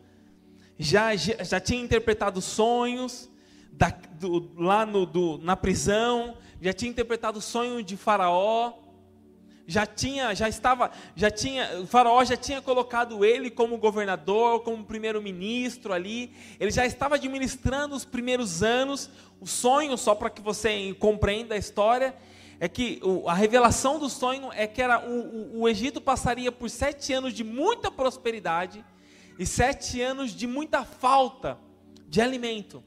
já, 0.78 1.14
já 1.16 1.60
tinha 1.60 1.82
interpretado 1.82 2.40
sonhos, 2.40 3.28
da, 3.76 3.90
do, 4.18 4.50
lá 4.56 4.86
no, 4.86 5.04
do, 5.04 5.38
na 5.38 5.54
prisão, 5.54 6.36
já 6.60 6.72
tinha 6.72 6.90
interpretado 6.90 7.38
o 7.38 7.42
sonho 7.42 7.82
de 7.82 7.96
Faraó, 7.96 8.72
já 9.66 9.84
tinha, 9.84 10.34
já 10.34 10.48
estava, 10.48 10.90
já 11.14 11.30
tinha, 11.30 11.80
o 11.80 11.86
Faraó 11.86 12.24
já 12.24 12.36
tinha 12.36 12.62
colocado 12.62 13.24
ele 13.24 13.50
como 13.50 13.76
governador, 13.76 14.60
como 14.60 14.84
primeiro-ministro 14.84 15.92
ali. 15.92 16.32
Ele 16.60 16.70
já 16.70 16.86
estava 16.86 17.16
administrando 17.16 17.94
os 17.94 18.04
primeiros 18.04 18.62
anos. 18.62 19.10
O 19.40 19.46
sonho, 19.46 19.96
só 19.98 20.14
para 20.14 20.30
que 20.30 20.40
você 20.40 20.94
compreenda 20.94 21.56
a 21.56 21.58
história, 21.58 22.14
é 22.60 22.68
que 22.68 23.00
a 23.26 23.34
revelação 23.34 23.98
do 23.98 24.08
sonho 24.08 24.50
é 24.52 24.68
que 24.68 24.80
era 24.80 25.04
o, 25.04 25.58
o, 25.58 25.60
o 25.62 25.68
Egito 25.68 26.00
passaria 26.00 26.52
por 26.52 26.70
sete 26.70 27.12
anos 27.12 27.34
de 27.34 27.42
muita 27.42 27.90
prosperidade 27.90 28.84
e 29.36 29.44
sete 29.44 30.00
anos 30.00 30.30
de 30.30 30.46
muita 30.46 30.84
falta 30.84 31.58
de 32.08 32.20
alimento. 32.20 32.82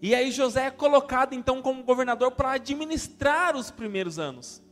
E 0.00 0.14
aí 0.14 0.30
José 0.30 0.66
é 0.66 0.70
colocado 0.70 1.34
então 1.34 1.60
como 1.60 1.82
governador 1.82 2.30
para 2.32 2.52
administrar 2.52 3.56
os 3.56 3.70
primeiros 3.70 4.18
anos. 4.18 4.62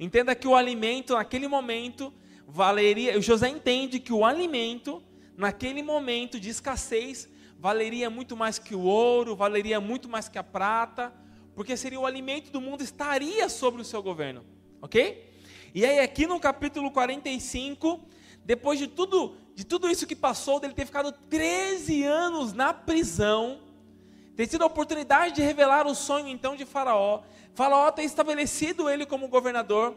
Entenda 0.00 0.34
que 0.34 0.48
o 0.48 0.54
alimento 0.54 1.14
naquele 1.14 1.46
momento 1.48 2.12
valeria, 2.46 3.20
José 3.20 3.48
entende 3.48 4.00
que 4.00 4.12
o 4.12 4.24
alimento 4.24 5.02
naquele 5.36 5.82
momento 5.82 6.40
de 6.40 6.48
escassez 6.48 7.28
valeria 7.58 8.08
muito 8.08 8.36
mais 8.36 8.58
que 8.58 8.74
o 8.74 8.80
ouro, 8.82 9.36
valeria 9.36 9.80
muito 9.80 10.08
mais 10.08 10.28
que 10.28 10.38
a 10.38 10.44
prata, 10.44 11.12
porque 11.54 11.76
seria 11.76 12.00
o 12.00 12.06
alimento 12.06 12.50
do 12.50 12.60
mundo 12.60 12.82
estaria 12.82 13.48
sobre 13.48 13.82
o 13.82 13.84
seu 13.84 14.02
governo, 14.02 14.44
OK? 14.80 15.28
E 15.74 15.84
aí 15.84 15.98
aqui 15.98 16.26
no 16.26 16.40
capítulo 16.40 16.90
45, 16.90 18.00
depois 18.44 18.78
de 18.78 18.86
tudo, 18.86 19.36
de 19.54 19.64
tudo 19.64 19.90
isso 19.90 20.06
que 20.06 20.16
passou, 20.16 20.58
dele 20.58 20.72
ter 20.72 20.86
ficado 20.86 21.12
13 21.12 22.04
anos 22.04 22.52
na 22.52 22.72
prisão, 22.72 23.60
tem 24.38 24.46
sido 24.46 24.62
a 24.62 24.66
oportunidade 24.66 25.34
de 25.34 25.42
revelar 25.42 25.84
o 25.84 25.96
sonho 25.96 26.28
então 26.28 26.54
de 26.54 26.64
Faraó. 26.64 27.22
Faraó 27.54 27.90
tem 27.90 28.04
estabelecido 28.04 28.88
ele 28.88 29.04
como 29.04 29.26
governador. 29.26 29.96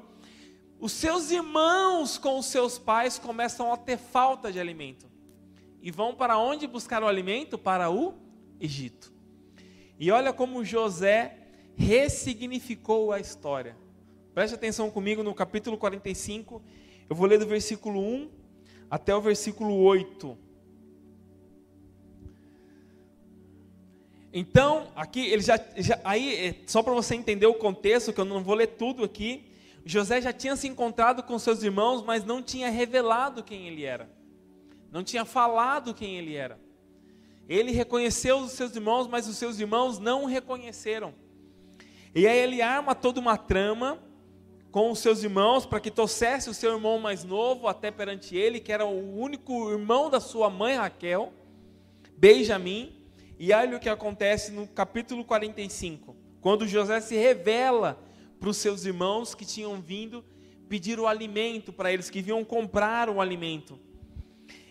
Os 0.79 0.93
seus 0.93 1.29
irmãos 1.29 2.17
com 2.17 2.39
os 2.39 2.47
seus 2.47 2.79
pais 2.79 3.19
começam 3.19 3.71
a 3.71 3.77
ter 3.77 3.99
falta 3.99 4.51
de 4.51 4.59
alimento. 4.59 5.05
E 5.79 5.91
vão 5.91 6.15
para 6.15 6.39
onde 6.39 6.65
buscar 6.65 7.03
o 7.03 7.07
alimento? 7.07 7.55
Para 7.55 7.91
o 7.91 8.15
Egito. 8.59 9.13
E 9.99 10.09
olha 10.09 10.33
como 10.33 10.65
José 10.65 11.37
ressignificou 11.75 13.11
a 13.11 13.19
história. 13.19 13.77
Preste 14.33 14.55
atenção 14.55 14.89
comigo 14.89 15.21
no 15.21 15.35
capítulo 15.35 15.77
45. 15.77 16.63
Eu 17.07 17.15
vou 17.15 17.27
ler 17.27 17.37
do 17.37 17.45
versículo 17.45 18.01
1 18.01 18.27
até 18.89 19.15
o 19.15 19.21
versículo 19.21 19.75
8. 19.83 20.35
Então, 24.33 24.87
aqui 24.95 25.25
ele 25.27 25.41
já, 25.41 25.59
já 25.75 25.99
aí 26.03 26.35
é, 26.35 26.55
só 26.65 26.81
para 26.81 26.93
você 26.93 27.15
entender 27.15 27.47
o 27.47 27.53
contexto, 27.53 28.13
que 28.13 28.21
eu 28.21 28.25
não 28.25 28.43
vou 28.43 28.55
ler 28.55 28.67
tudo 28.67 29.03
aqui. 29.03 29.45
José 29.85 30.21
já 30.21 30.31
tinha 30.31 30.55
se 30.55 30.67
encontrado 30.67 31.23
com 31.23 31.37
seus 31.37 31.63
irmãos, 31.63 32.03
mas 32.03 32.23
não 32.23 32.41
tinha 32.41 32.69
revelado 32.69 33.43
quem 33.43 33.67
ele 33.67 33.83
era. 33.83 34.09
Não 34.91 35.03
tinha 35.03 35.25
falado 35.25 35.93
quem 35.93 36.17
ele 36.17 36.35
era. 36.35 36.59
Ele 37.49 37.71
reconheceu 37.71 38.37
os 38.37 38.51
seus 38.51 38.75
irmãos, 38.75 39.07
mas 39.07 39.27
os 39.27 39.37
seus 39.37 39.59
irmãos 39.59 39.99
não 39.99 40.23
o 40.23 40.27
reconheceram. 40.27 41.13
E 42.15 42.27
aí 42.27 42.37
ele 42.37 42.61
arma 42.61 42.95
toda 42.95 43.19
uma 43.19 43.37
trama 43.37 43.99
com 44.71 44.91
os 44.91 44.99
seus 44.99 45.23
irmãos 45.23 45.65
para 45.65 45.81
que 45.81 45.91
trouxesse 45.91 46.49
o 46.49 46.53
seu 46.53 46.73
irmão 46.73 46.97
mais 46.97 47.25
novo 47.25 47.67
até 47.67 47.91
perante 47.91 48.37
ele, 48.37 48.59
que 48.59 48.71
era 48.71 48.85
o 48.85 49.19
único 49.19 49.69
irmão 49.69 50.09
da 50.09 50.21
sua 50.21 50.49
mãe 50.49 50.75
Raquel, 50.75 51.33
Benjamim. 52.15 53.00
E 53.43 53.51
olha 53.53 53.77
o 53.77 53.79
que 53.79 53.89
acontece 53.89 54.51
no 54.51 54.67
capítulo 54.67 55.25
45, 55.25 56.15
quando 56.39 56.67
José 56.67 57.01
se 57.01 57.15
revela 57.15 57.99
para 58.39 58.47
os 58.47 58.57
seus 58.57 58.85
irmãos 58.85 59.33
que 59.33 59.43
tinham 59.43 59.81
vindo 59.81 60.23
pedir 60.69 60.99
o 60.99 61.07
alimento 61.07 61.73
para 61.73 61.91
eles, 61.91 62.07
que 62.07 62.21
vinham 62.21 62.45
comprar 62.45 63.09
o 63.09 63.19
alimento. 63.19 63.79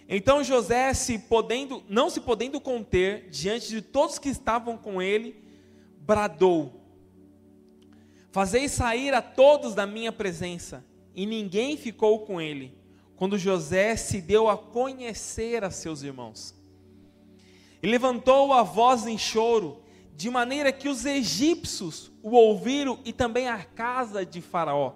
Então 0.09 0.45
José, 0.45 0.95
se 0.95 1.19
podendo, 1.19 1.83
não 1.89 2.09
se 2.09 2.21
podendo 2.21 2.61
conter 2.61 3.29
diante 3.29 3.71
de 3.71 3.83
todos 3.83 4.21
que 4.21 4.29
estavam 4.29 4.79
com 4.79 5.03
ele, 5.03 5.43
bradou: 5.99 6.81
Fazei 8.31 8.69
sair 8.69 9.13
a 9.13 9.21
todos 9.21 9.75
da 9.75 9.85
minha 9.85 10.13
presença. 10.13 10.85
E 11.13 11.27
ninguém 11.27 11.77
ficou 11.77 12.21
com 12.21 12.41
ele, 12.41 12.79
quando 13.17 13.37
José 13.37 13.97
se 13.97 14.21
deu 14.21 14.49
a 14.49 14.57
conhecer 14.57 15.65
a 15.65 15.73
seus 15.73 16.05
irmãos. 16.05 16.60
E 17.83 17.87
levantou 17.87 18.53
a 18.53 18.63
voz 18.63 19.07
em 19.07 19.17
choro, 19.17 19.83
de 20.15 20.29
maneira 20.29 20.73
que 20.73 20.89
os 20.89 21.05
egípcios 21.07 22.13
o 22.23 22.31
ouviram 22.31 22.99
e 23.05 23.13
também 23.13 23.49
a 23.49 23.65
casa 23.65 24.25
de 24.25 24.41
Faraó. 24.41 24.95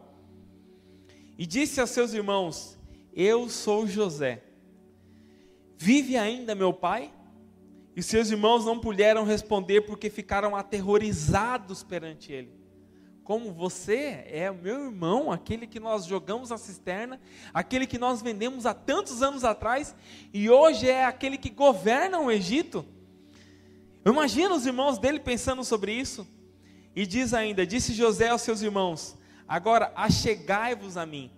E 1.39 1.47
disse 1.47 1.80
a 1.80 1.87
seus 1.87 2.12
irmãos: 2.12 2.78
Eu 3.14 3.49
sou 3.49 3.87
José. 3.87 4.43
Vive 5.76 6.16
ainda 6.16 6.55
meu 6.55 6.72
pai? 6.72 7.12
E 7.97 8.03
seus 8.03 8.30
irmãos 8.30 8.64
não 8.64 8.78
puderam 8.78 9.24
responder 9.24 9.82
porque 9.82 10.11
ficaram 10.11 10.57
aterrorizados 10.57 11.82
perante 11.82 12.32
ele 12.32 12.63
como 13.24 13.50
você 13.50 14.22
é 14.28 14.52
meu 14.52 14.84
irmão, 14.84 15.32
aquele 15.32 15.66
que 15.66 15.80
nós 15.80 16.04
jogamos 16.04 16.52
a 16.52 16.58
cisterna, 16.58 17.18
aquele 17.54 17.86
que 17.86 17.98
nós 17.98 18.20
vendemos 18.20 18.66
há 18.66 18.74
tantos 18.74 19.22
anos 19.22 19.44
atrás, 19.44 19.96
e 20.32 20.50
hoje 20.50 20.90
é 20.90 21.06
aquele 21.06 21.38
que 21.38 21.48
governa 21.48 22.20
o 22.20 22.30
Egito. 22.30 22.84
Eu 24.04 24.12
imagino 24.12 24.54
os 24.54 24.66
irmãos 24.66 24.98
dele 24.98 25.18
pensando 25.18 25.64
sobre 25.64 25.92
isso. 25.92 26.28
E 26.94 27.06
diz 27.06 27.32
ainda: 27.32 27.66
Disse 27.66 27.94
José 27.94 28.28
aos 28.28 28.42
seus 28.42 28.60
irmãos: 28.60 29.16
Agora 29.48 29.90
achegai-vos 29.96 30.98
a 30.98 31.06
mim. 31.06 31.30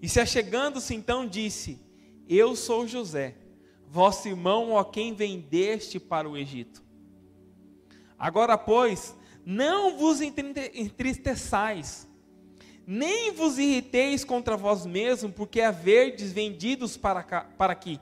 E 0.00 0.08
se 0.08 0.20
achegando-se 0.20 0.94
então 0.94 1.26
disse: 1.26 1.80
Eu 2.28 2.54
sou 2.54 2.86
José, 2.86 3.36
vosso 3.88 4.28
irmão, 4.28 4.78
a 4.78 4.84
quem 4.84 5.12
vendeste 5.12 5.98
para 5.98 6.28
o 6.28 6.36
Egito. 6.36 6.84
Agora, 8.16 8.56
pois, 8.56 9.16
não 9.50 9.98
vos 9.98 10.20
entristeçais, 10.20 12.08
nem 12.86 13.32
vos 13.32 13.58
irriteis 13.58 14.22
contra 14.22 14.56
vós 14.56 14.86
mesmos, 14.86 15.32
porque 15.34 15.60
haverdes 15.60 16.32
vendidos 16.32 16.96
para, 16.96 17.20
cá, 17.24 17.40
para 17.58 17.72
aqui. 17.72 17.98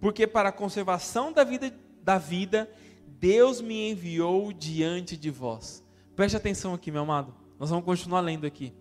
Porque 0.00 0.28
para 0.28 0.50
a 0.50 0.52
conservação 0.52 1.32
da 1.32 1.42
vida, 1.42 1.74
da 2.04 2.18
vida, 2.18 2.70
Deus 3.18 3.60
me 3.60 3.90
enviou 3.90 4.52
diante 4.52 5.16
de 5.16 5.28
vós. 5.28 5.84
Preste 6.14 6.36
atenção 6.36 6.72
aqui, 6.72 6.92
meu 6.92 7.02
amado. 7.02 7.34
Nós 7.58 7.68
vamos 7.68 7.84
continuar 7.84 8.20
lendo 8.20 8.46
aqui. 8.46 8.72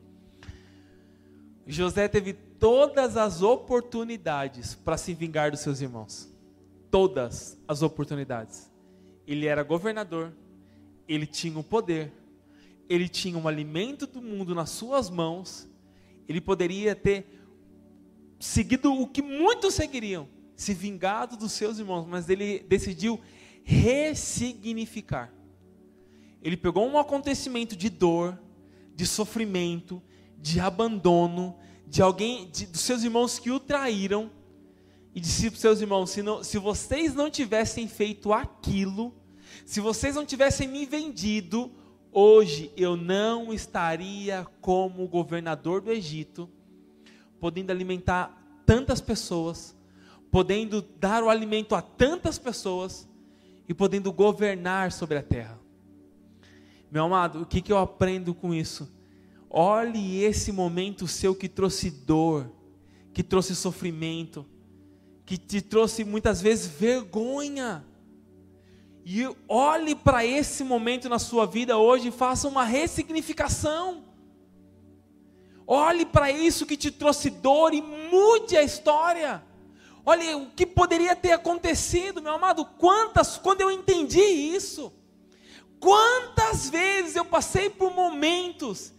José 1.65 2.07
teve 2.07 2.33
todas 2.33 3.17
as 3.17 3.41
oportunidades 3.41 4.75
para 4.75 4.95
se 4.95 5.15
vingar 5.15 5.49
dos 5.49 5.61
seus 5.61 5.81
irmãos. 5.81 6.31
Todas 6.91 7.57
as 7.67 7.81
oportunidades. 7.81 8.71
Ele 9.25 9.47
era 9.47 9.63
governador, 9.63 10.31
ele 11.09 11.25
tinha 11.25 11.57
o 11.57 11.63
poder, 11.63 12.13
ele 12.87 13.09
tinha 13.09 13.37
o 13.37 13.47
alimento 13.47 14.05
do 14.05 14.21
mundo 14.21 14.53
nas 14.53 14.69
suas 14.69 15.09
mãos, 15.09 15.67
ele 16.27 16.39
poderia 16.39 16.95
ter 16.95 17.25
seguido 18.39 18.93
o 18.93 19.07
que 19.07 19.21
muitos 19.21 19.73
seguiriam, 19.73 20.29
se 20.55 20.71
vingado 20.71 21.35
dos 21.35 21.51
seus 21.51 21.79
irmãos, 21.79 22.05
mas 22.07 22.29
ele 22.29 22.59
decidiu 22.59 23.19
ressignificar. 23.63 25.33
Ele 26.43 26.55
pegou 26.55 26.87
um 26.87 26.97
acontecimento 26.97 27.75
de 27.75 27.89
dor, 27.89 28.39
de 28.95 29.07
sofrimento, 29.07 30.01
de 30.37 30.59
abandono, 30.59 31.57
de 31.87 32.03
alguém, 32.03 32.49
de, 32.51 32.67
dos 32.67 32.81
seus 32.81 33.03
irmãos 33.03 33.39
que 33.39 33.49
o 33.49 33.59
traíram, 33.59 34.31
e 35.13 35.19
disse 35.19 35.49
para 35.49 35.55
os 35.55 35.61
seus 35.61 35.81
irmãos: 35.81 36.11
se, 36.11 36.21
não, 36.21 36.43
se 36.43 36.59
vocês 36.59 37.15
não 37.15 37.31
tivessem 37.31 37.87
feito 37.87 38.31
aquilo, 38.31 39.13
se 39.65 39.79
vocês 39.79 40.15
não 40.15 40.25
tivessem 40.25 40.67
me 40.67 40.85
vendido, 40.85 41.71
hoje 42.11 42.71
eu 42.75 42.95
não 42.95 43.53
estaria 43.53 44.45
como 44.61 45.07
governador 45.07 45.81
do 45.81 45.91
Egito, 45.91 46.49
podendo 47.39 47.71
alimentar 47.71 48.35
tantas 48.65 49.01
pessoas, 49.01 49.75
podendo 50.31 50.81
dar 50.81 51.23
o 51.23 51.29
alimento 51.29 51.75
a 51.75 51.81
tantas 51.81 52.37
pessoas 52.37 53.07
e 53.67 53.73
podendo 53.73 54.11
governar 54.11 54.91
sobre 54.91 55.17
a 55.17 55.23
terra. 55.23 55.59
Meu 56.91 57.05
amado, 57.05 57.41
o 57.41 57.45
que, 57.45 57.61
que 57.61 57.71
eu 57.71 57.77
aprendo 57.77 58.33
com 58.33 58.53
isso? 58.53 58.91
Olhe 59.49 60.23
esse 60.23 60.51
momento 60.51 61.07
seu 61.07 61.35
que 61.35 61.47
trouxe 61.47 61.89
dor, 61.89 62.51
que 63.13 63.23
trouxe 63.23 63.55
sofrimento, 63.55 64.45
que 65.25 65.37
te 65.37 65.61
trouxe 65.61 66.03
muitas 66.03 66.41
vezes 66.41 66.67
vergonha. 66.67 67.85
E 69.05 69.27
olhe 69.47 69.95
para 69.95 70.25
esse 70.25 70.63
momento 70.63 71.09
na 71.09 71.19
sua 71.19 71.45
vida 71.45 71.77
hoje 71.77 72.09
e 72.09 72.11
faça 72.11 72.47
uma 72.47 72.63
ressignificação. 72.63 74.03
Olhe 75.65 76.05
para 76.05 76.31
isso 76.31 76.65
que 76.65 76.75
te 76.75 76.91
trouxe 76.91 77.29
dor 77.29 77.73
e 77.73 77.81
mude 77.81 78.57
a 78.57 78.63
história. 78.63 79.43
Olha 80.05 80.37
o 80.37 80.49
que 80.51 80.65
poderia 80.65 81.15
ter 81.15 81.31
acontecido, 81.31 82.21
meu 82.21 82.33
amado. 82.33 82.65
Quantas, 82.65 83.37
quando 83.37 83.61
eu 83.61 83.69
entendi 83.69 84.19
isso, 84.19 84.91
quantas 85.79 86.69
vezes 86.69 87.15
eu 87.15 87.25
passei 87.25 87.69
por 87.69 87.93
momentos 87.93 88.93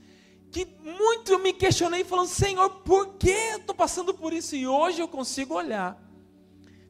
que 0.50 0.66
muito 0.82 1.32
eu 1.32 1.38
me 1.38 1.52
questionei, 1.52 2.04
falando: 2.04 2.28
Senhor, 2.28 2.68
por 2.82 3.14
que 3.14 3.30
eu 3.30 3.58
estou 3.58 3.74
passando 3.74 4.12
por 4.12 4.32
isso? 4.32 4.54
E 4.56 4.66
hoje 4.66 5.00
eu 5.00 5.08
consigo 5.08 5.54
olhar 5.54 6.00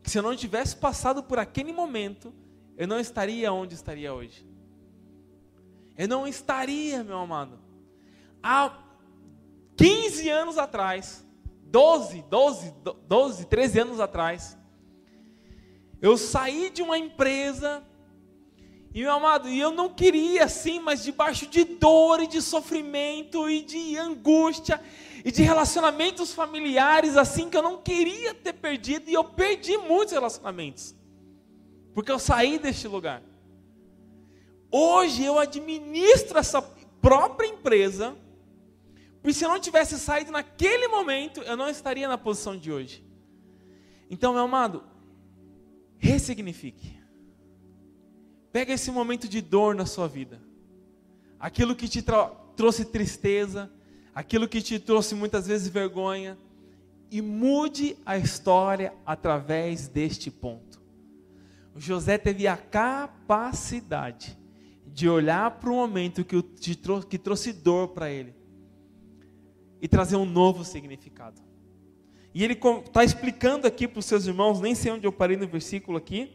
que 0.02 0.10
se 0.10 0.18
eu 0.18 0.22
não 0.22 0.34
tivesse 0.34 0.76
passado 0.76 1.22
por 1.22 1.38
aquele 1.38 1.72
momento, 1.72 2.32
eu 2.76 2.86
não 2.86 2.98
estaria 2.98 3.52
onde 3.52 3.74
estaria 3.74 4.12
hoje. 4.12 4.46
Eu 5.96 6.08
não 6.08 6.26
estaria, 6.26 7.04
meu 7.04 7.18
amado. 7.18 7.58
Há 8.42 8.72
15 9.76 10.28
anos 10.28 10.58
atrás, 10.58 11.24
12, 11.64 12.22
12, 12.22 12.74
12, 13.06 13.46
13 13.46 13.80
anos 13.80 14.00
atrás, 14.00 14.56
eu 16.00 16.16
saí 16.16 16.70
de 16.70 16.82
uma 16.82 16.96
empresa 16.96 17.82
e 18.92 19.02
meu 19.02 19.12
amado, 19.12 19.48
e 19.48 19.58
eu 19.58 19.70
não 19.70 19.88
queria 19.88 20.44
assim, 20.44 20.80
mas 20.80 21.04
debaixo 21.04 21.46
de 21.46 21.62
dor 21.62 22.20
e 22.20 22.26
de 22.26 22.42
sofrimento 22.42 23.48
e 23.48 23.62
de 23.62 23.96
angústia 23.96 24.80
e 25.24 25.30
de 25.30 25.42
relacionamentos 25.42 26.32
familiares 26.32 27.16
assim 27.16 27.48
que 27.48 27.56
eu 27.56 27.62
não 27.62 27.80
queria 27.80 28.34
ter 28.34 28.54
perdido 28.54 29.08
e 29.08 29.14
eu 29.14 29.22
perdi 29.22 29.76
muitos 29.76 30.12
relacionamentos 30.12 30.94
porque 31.94 32.10
eu 32.10 32.18
saí 32.18 32.58
deste 32.58 32.86
lugar. 32.86 33.22
Hoje 34.70 35.24
eu 35.24 35.38
administro 35.38 36.38
essa 36.38 36.62
própria 36.62 37.48
empresa, 37.48 38.16
porque 39.20 39.34
se 39.34 39.44
eu 39.44 39.48
não 39.48 39.60
tivesse 39.60 39.98
saído 39.98 40.30
naquele 40.30 40.88
momento, 40.88 41.40
eu 41.40 41.56
não 41.56 41.68
estaria 41.68 42.06
na 42.06 42.16
posição 42.16 42.56
de 42.56 42.70
hoje. 42.70 43.04
Então, 44.08 44.32
meu 44.32 44.42
amado, 44.42 44.84
ressignifique. 45.98 46.98
Pega 48.52 48.72
esse 48.72 48.90
momento 48.90 49.28
de 49.28 49.40
dor 49.40 49.74
na 49.74 49.86
sua 49.86 50.08
vida, 50.08 50.40
aquilo 51.38 51.76
que 51.76 51.88
te 51.88 52.04
trouxe 52.56 52.84
tristeza, 52.84 53.70
aquilo 54.14 54.48
que 54.48 54.60
te 54.60 54.78
trouxe 54.78 55.14
muitas 55.14 55.46
vezes 55.46 55.68
vergonha, 55.68 56.36
e 57.10 57.20
mude 57.20 57.96
a 58.06 58.16
história 58.16 58.92
através 59.04 59.88
deste 59.88 60.30
ponto. 60.30 60.69
José 61.76 62.18
teve 62.18 62.46
a 62.46 62.56
capacidade 62.56 64.36
de 64.86 65.08
olhar 65.08 65.50
para 65.52 65.70
o 65.70 65.74
momento 65.74 66.24
que, 66.24 66.42
que 67.08 67.18
trouxe 67.18 67.52
dor 67.52 67.88
para 67.88 68.10
ele 68.10 68.34
e 69.80 69.88
trazer 69.88 70.16
um 70.16 70.24
novo 70.24 70.64
significado. 70.64 71.40
E 72.34 72.44
ele 72.44 72.54
está 72.54 73.02
explicando 73.02 73.66
aqui 73.66 73.88
para 73.88 73.98
os 73.98 74.04
seus 74.04 74.26
irmãos, 74.26 74.60
nem 74.60 74.74
sei 74.74 74.92
onde 74.92 75.06
eu 75.06 75.12
parei 75.12 75.36
no 75.36 75.48
versículo 75.48 75.96
aqui. 75.96 76.30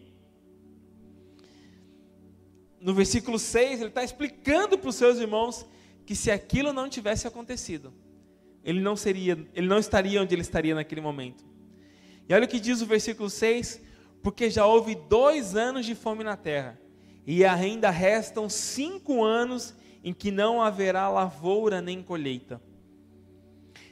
No 2.80 2.94
versículo 2.94 3.40
6, 3.40 3.80
ele 3.80 3.90
está 3.90 4.04
explicando 4.04 4.78
para 4.78 4.90
os 4.90 4.96
seus 4.96 5.18
irmãos 5.18 5.66
que 6.06 6.16
se 6.16 6.30
aquilo 6.30 6.72
não 6.72 6.88
tivesse 6.88 7.28
acontecido, 7.28 7.94
ele 8.64 8.80
não 8.80 8.96
seria, 8.96 9.38
ele 9.54 9.68
não 9.68 9.80
estaria 9.80 10.22
onde 10.22 10.36
ele 10.36 10.42
estaria 10.42 10.76
naquele 10.76 11.02
momento. 11.02 11.44
E 12.28 12.34
olha 12.34 12.46
o 12.46 12.48
que 12.48 12.60
diz 12.60 12.82
o 12.82 12.86
versículo 12.86 13.30
6: 13.30 13.82
porque 14.26 14.50
já 14.50 14.66
houve 14.66 14.96
dois 14.96 15.56
anos 15.56 15.86
de 15.86 15.94
fome 15.94 16.24
na 16.24 16.36
terra, 16.36 16.80
e 17.28 17.46
ainda 17.46 17.92
restam 17.92 18.50
cinco 18.50 19.24
anos 19.24 19.76
em 20.04 20.12
que 20.12 20.32
não 20.32 20.64
haverá 20.64 21.08
lavoura 21.10 21.80
nem 21.80 22.02
colheita. 22.02 22.60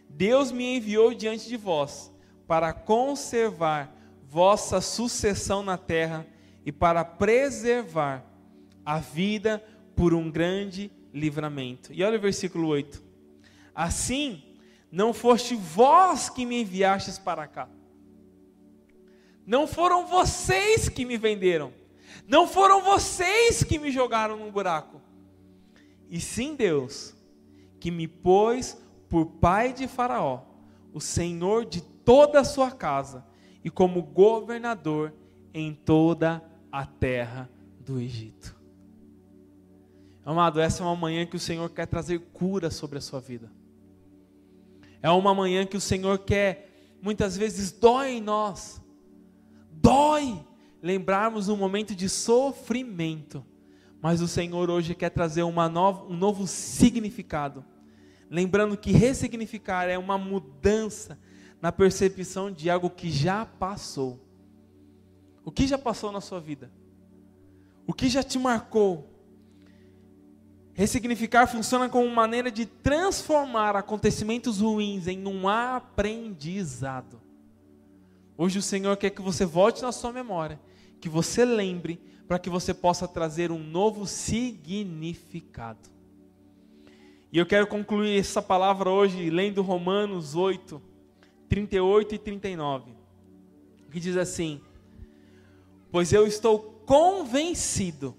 Deus 0.09 0.51
me 0.51 0.77
enviou 0.77 1.13
diante 1.13 1.47
de 1.47 1.55
vós 1.55 2.11
para 2.47 2.73
conservar 2.73 3.95
vossa 4.27 4.81
sucessão 4.81 5.61
na 5.61 5.77
terra 5.77 6.25
e 6.65 6.71
para 6.71 7.05
preservar 7.05 8.25
a 8.83 8.97
vida 8.97 9.63
por 9.95 10.15
um 10.15 10.31
grande 10.31 10.91
livramento. 11.13 11.93
E 11.93 12.03
olha 12.03 12.17
o 12.17 12.21
versículo 12.21 12.69
8. 12.69 13.03
Assim, 13.75 14.41
não 14.91 15.13
foste 15.13 15.53
vós 15.53 16.27
que 16.27 16.43
me 16.43 16.59
enviastes 16.59 17.19
para 17.19 17.45
cá. 17.45 17.69
Não 19.45 19.67
foram 19.67 20.07
vocês 20.07 20.87
que 20.89 21.05
me 21.05 21.17
venderam. 21.17 21.73
Não 22.27 22.47
foram 22.47 22.81
vocês 22.81 23.63
que 23.63 23.77
me 23.77 23.91
jogaram 23.91 24.37
num 24.37 24.51
buraco. 24.51 25.01
E 26.09 26.19
sim 26.19 26.55
Deus, 26.55 27.15
que 27.79 27.91
me 27.91 28.07
pôs 28.07 28.77
por 29.09 29.25
pai 29.25 29.73
de 29.73 29.87
Faraó, 29.87 30.41
o 30.93 31.01
senhor 31.01 31.65
de 31.65 31.81
toda 31.81 32.39
a 32.39 32.43
sua 32.43 32.71
casa, 32.71 33.25
e 33.63 33.69
como 33.69 34.01
governador 34.01 35.13
em 35.53 35.73
toda 35.73 36.43
a 36.71 36.85
terra 36.85 37.49
do 37.79 37.99
Egito. 37.99 38.55
Amado, 40.25 40.59
essa 40.59 40.81
é 40.81 40.85
uma 40.85 40.95
manhã 40.95 41.25
que 41.25 41.35
o 41.35 41.39
Senhor 41.39 41.69
quer 41.69 41.85
trazer 41.85 42.19
cura 42.31 42.71
sobre 42.71 42.97
a 42.97 43.01
sua 43.01 43.19
vida. 43.19 43.51
É 45.01 45.09
uma 45.09 45.35
manhã 45.35 45.65
que 45.65 45.75
o 45.75 45.81
Senhor 45.81 46.19
quer, 46.19 46.97
muitas 47.01 47.35
vezes 47.35 47.71
dói 47.71 48.11
em 48.11 48.21
nós, 48.21 48.81
dói 49.83 50.43
lembrarmos 50.81 51.49
um 51.49 51.57
momento 51.57 51.93
de 51.93 52.07
sofrimento, 52.07 53.45
mas 54.01 54.21
o 54.21 54.27
Senhor 54.27 54.69
hoje 54.69 54.95
quer 54.95 55.09
trazer 55.09 55.43
nova, 55.69 56.05
um 56.05 56.15
novo 56.15 56.47
significado. 56.47 57.63
Lembrando 58.29 58.75
que 58.77 58.91
ressignificar 58.91 59.87
é 59.87 59.97
uma 59.97 60.17
mudança 60.17 61.19
na 61.61 61.71
percepção 61.71 62.51
de 62.51 62.69
algo 62.69 62.89
que 62.89 63.11
já 63.11 63.45
passou. 63.45 64.19
O 65.45 65.51
que 65.51 65.67
já 65.67 65.77
passou 65.77 66.11
na 66.11 66.21
sua 66.21 66.39
vida? 66.39 66.71
O 67.85 67.93
que 67.93 68.09
já 68.09 68.23
te 68.23 68.39
marcou? 68.39 69.09
Ressignificar 70.73 71.45
funciona 71.45 71.87
como 71.87 72.09
maneira 72.09 72.49
de 72.49 72.65
transformar 72.65 73.75
acontecimentos 73.75 74.59
ruins 74.59 75.07
em 75.07 75.27
um 75.27 75.47
aprendizado. 75.47 77.22
Hoje 78.43 78.59
o 78.59 78.61
Senhor 78.61 78.97
quer 78.97 79.09
que 79.11 79.21
você 79.21 79.45
volte 79.45 79.81
na 79.81 79.93
sua 79.93 80.11
memória, 80.11 80.59
que 80.99 81.07
você 81.07 81.45
lembre, 81.45 81.97
para 82.27 82.37
que 82.37 82.49
você 82.49 82.73
possa 82.73 83.07
trazer 83.07 83.53
um 83.53 83.57
novo 83.57 84.05
significado. 84.05 85.89
E 87.31 87.37
eu 87.37 87.45
quero 87.45 87.65
concluir 87.65 88.19
essa 88.19 88.41
palavra 88.41 88.89
hoje 88.89 89.29
lendo 89.29 89.61
Romanos 89.61 90.35
8, 90.35 90.81
38 91.47 92.15
e 92.15 92.17
39, 92.17 92.91
que 93.89 93.97
diz 94.01 94.17
assim: 94.17 94.59
Pois 95.89 96.11
eu 96.11 96.27
estou 96.27 96.59
convencido, 96.85 98.13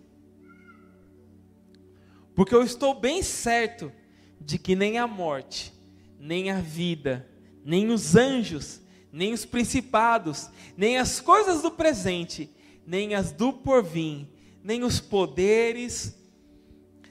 porque 2.34 2.54
eu 2.54 2.62
estou 2.62 2.98
bem 2.98 3.22
certo 3.22 3.92
de 4.40 4.58
que 4.58 4.74
nem 4.74 4.96
a 4.96 5.06
morte, 5.06 5.70
nem 6.18 6.50
a 6.50 6.62
vida, 6.62 7.28
nem 7.62 7.90
os 7.90 8.16
anjos, 8.16 8.80
nem 9.14 9.32
os 9.32 9.44
principados, 9.44 10.50
nem 10.76 10.98
as 10.98 11.20
coisas 11.20 11.62
do 11.62 11.70
presente, 11.70 12.50
nem 12.84 13.14
as 13.14 13.30
do 13.30 13.52
porvir, 13.52 14.26
nem 14.60 14.82
os 14.82 14.98
poderes, 14.98 16.18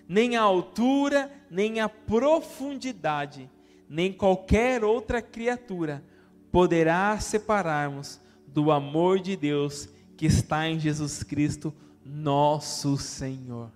nem 0.05 0.35
a 0.35 0.41
altura, 0.41 1.31
nem 1.49 1.79
a 1.79 1.87
profundidade, 1.87 3.49
nem 3.87 4.11
qualquer 4.11 4.83
outra 4.83 5.21
criatura 5.21 6.03
poderá 6.51 7.17
separar-nos 7.21 8.19
do 8.47 8.69
amor 8.69 9.21
de 9.21 9.37
Deus 9.37 9.87
que 10.17 10.25
está 10.25 10.67
em 10.67 10.77
Jesus 10.77 11.23
Cristo, 11.23 11.73
nosso 12.05 12.97
Senhor. 12.97 13.71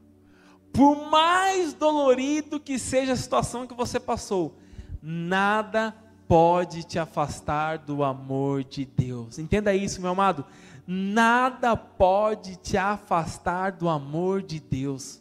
Por 0.73 1.09
mais 1.09 1.73
dolorido 1.73 2.59
que 2.59 2.77
seja 2.77 3.13
a 3.13 3.17
situação 3.17 3.65
que 3.65 3.73
você 3.73 4.01
passou, 4.01 4.57
nada 5.01 5.95
pode 6.27 6.83
te 6.83 6.99
afastar 6.99 7.77
do 7.77 8.03
amor 8.03 8.63
de 8.63 8.85
Deus. 8.85 9.39
Entenda 9.39 9.73
isso, 9.73 10.01
meu 10.01 10.11
amado. 10.11 10.45
Nada 10.85 11.75
pode 11.75 12.55
te 12.57 12.77
afastar 12.77 13.71
do 13.71 13.89
amor 13.89 14.41
de 14.41 14.59
Deus. 14.59 15.19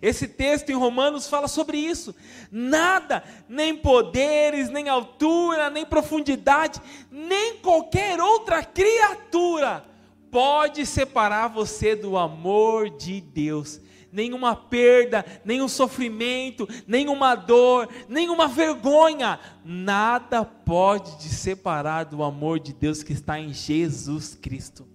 Esse 0.00 0.28
texto 0.28 0.70
em 0.70 0.74
Romanos 0.74 1.28
fala 1.28 1.48
sobre 1.48 1.78
isso. 1.78 2.14
Nada, 2.50 3.24
nem 3.48 3.76
poderes, 3.76 4.68
nem 4.68 4.88
altura, 4.88 5.70
nem 5.70 5.86
profundidade, 5.86 6.80
nem 7.10 7.56
qualquer 7.58 8.20
outra 8.20 8.62
criatura 8.62 9.84
pode 10.30 10.84
separar 10.84 11.48
você 11.48 11.96
do 11.96 12.16
amor 12.16 12.90
de 12.90 13.20
Deus. 13.20 13.80
Nenhuma 14.16 14.56
perda, 14.56 15.22
nenhum 15.44 15.68
sofrimento, 15.68 16.66
nenhuma 16.86 17.34
dor, 17.34 17.86
nenhuma 18.08 18.48
vergonha, 18.48 19.38
nada 19.62 20.42
pode 20.42 21.18
te 21.18 21.28
separar 21.28 22.04
do 22.04 22.22
amor 22.22 22.58
de 22.58 22.72
Deus 22.72 23.02
que 23.02 23.12
está 23.12 23.38
em 23.38 23.52
Jesus 23.52 24.34
Cristo. 24.34 24.88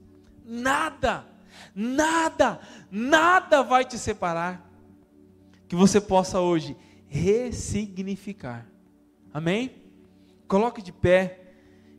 Nada, 0.44 1.24
nada, 1.76 2.62
nada 2.90 3.62
vai 3.62 3.86
te 3.86 3.96
separar 4.00 4.68
que 5.68 5.76
você 5.76 6.02
possa 6.02 6.40
hoje 6.40 6.76
ressignificar. 7.08 8.66
Amém? 9.32 9.84
Coloque 10.48 10.82
de 10.82 10.92
pé. 10.92 11.54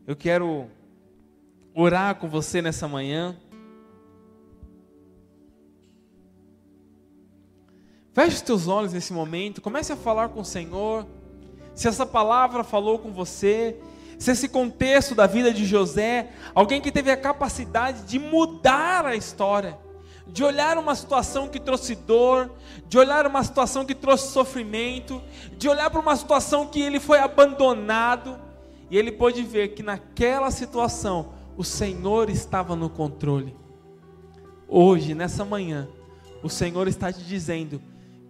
Eu 0.08 0.16
quero 0.16 0.68
orar 1.72 2.16
com 2.16 2.28
você 2.28 2.60
nessa 2.60 2.88
manhã. 2.88 3.38
Feche 8.12 8.36
os 8.36 8.42
teus 8.42 8.68
olhos 8.68 8.92
nesse 8.92 9.12
momento, 9.12 9.60
comece 9.60 9.92
a 9.92 9.96
falar 9.96 10.28
com 10.28 10.40
o 10.40 10.44
Senhor. 10.44 11.06
Se 11.74 11.88
essa 11.88 12.04
palavra 12.04 12.62
falou 12.62 12.98
com 12.98 13.12
você, 13.12 13.76
se 14.18 14.30
esse 14.30 14.48
contexto 14.48 15.14
da 15.14 15.26
vida 15.26 15.52
de 15.52 15.64
José, 15.64 16.30
alguém 16.54 16.80
que 16.80 16.92
teve 16.92 17.10
a 17.10 17.16
capacidade 17.16 18.02
de 18.02 18.18
mudar 18.18 19.06
a 19.06 19.16
história 19.16 19.78
de 20.26 20.42
olhar 20.42 20.78
uma 20.78 20.94
situação 20.94 21.48
que 21.48 21.60
trouxe 21.60 21.94
dor, 21.94 22.50
de 22.88 22.98
olhar 22.98 23.26
uma 23.26 23.42
situação 23.42 23.84
que 23.84 23.94
trouxe 23.94 24.32
sofrimento, 24.32 25.20
de 25.58 25.68
olhar 25.68 25.90
para 25.90 26.00
uma 26.00 26.16
situação 26.16 26.66
que 26.66 26.80
ele 26.80 27.00
foi 27.00 27.18
abandonado, 27.18 28.38
e 28.90 28.96
ele 28.96 29.12
pôde 29.12 29.42
ver 29.42 29.74
que 29.74 29.82
naquela 29.82 30.50
situação 30.50 31.34
o 31.56 31.64
Senhor 31.64 32.30
estava 32.30 32.76
no 32.76 32.88
controle. 32.88 33.54
Hoje, 34.68 35.14
nessa 35.14 35.44
manhã, 35.44 35.88
o 36.42 36.48
Senhor 36.48 36.88
está 36.88 37.12
te 37.12 37.22
dizendo 37.22 37.80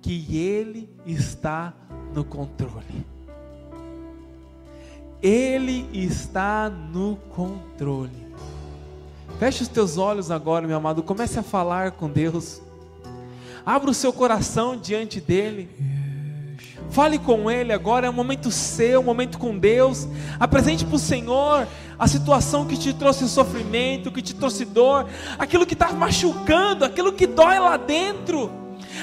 que 0.03 0.37
Ele 0.37 0.91
está 1.07 1.73
no 2.13 2.25
controle. 2.25 3.07
Ele 5.23 5.89
está 5.93 6.69
no 6.69 7.17
controle. 7.31 8.27
Feche 9.39 9.63
os 9.63 9.69
teus 9.69 9.97
olhos 9.97 10.31
agora, 10.31 10.67
meu 10.67 10.77
amado. 10.77 11.03
Comece 11.03 11.39
a 11.39 11.43
falar 11.43 11.93
com 11.93 12.11
Deus. 12.11 12.61
Abra 13.65 13.91
o 13.91 13.95
seu 13.95 14.13
coração 14.13 14.77
diante 14.77 15.21
dEle. 15.21 15.71
Fale 16.91 17.19
com 17.19 17.51
Ele 17.51 17.73
agora, 17.73 18.07
é 18.09 18.11
um 18.11 18.13
momento 18.13 18.51
seu, 18.51 19.01
um 19.01 19.05
momento 19.05 19.39
com 19.39 19.57
Deus. 19.57 20.07
Apresente 20.39 20.85
para 20.85 20.97
o 20.97 20.99
Senhor 20.99 21.67
a 21.99 22.09
situação 22.09 22.67
que 22.67 22.77
te 22.77 22.93
trouxe 22.93 23.29
sofrimento, 23.29 24.11
que 24.11 24.21
te 24.21 24.35
trouxe 24.35 24.65
dor, 24.65 25.07
aquilo 25.39 25.65
que 25.65 25.75
está 25.75 25.93
machucando, 25.93 26.85
aquilo 26.85 27.13
que 27.13 27.27
dói 27.29 27.61
lá 27.61 27.77
dentro, 27.77 28.51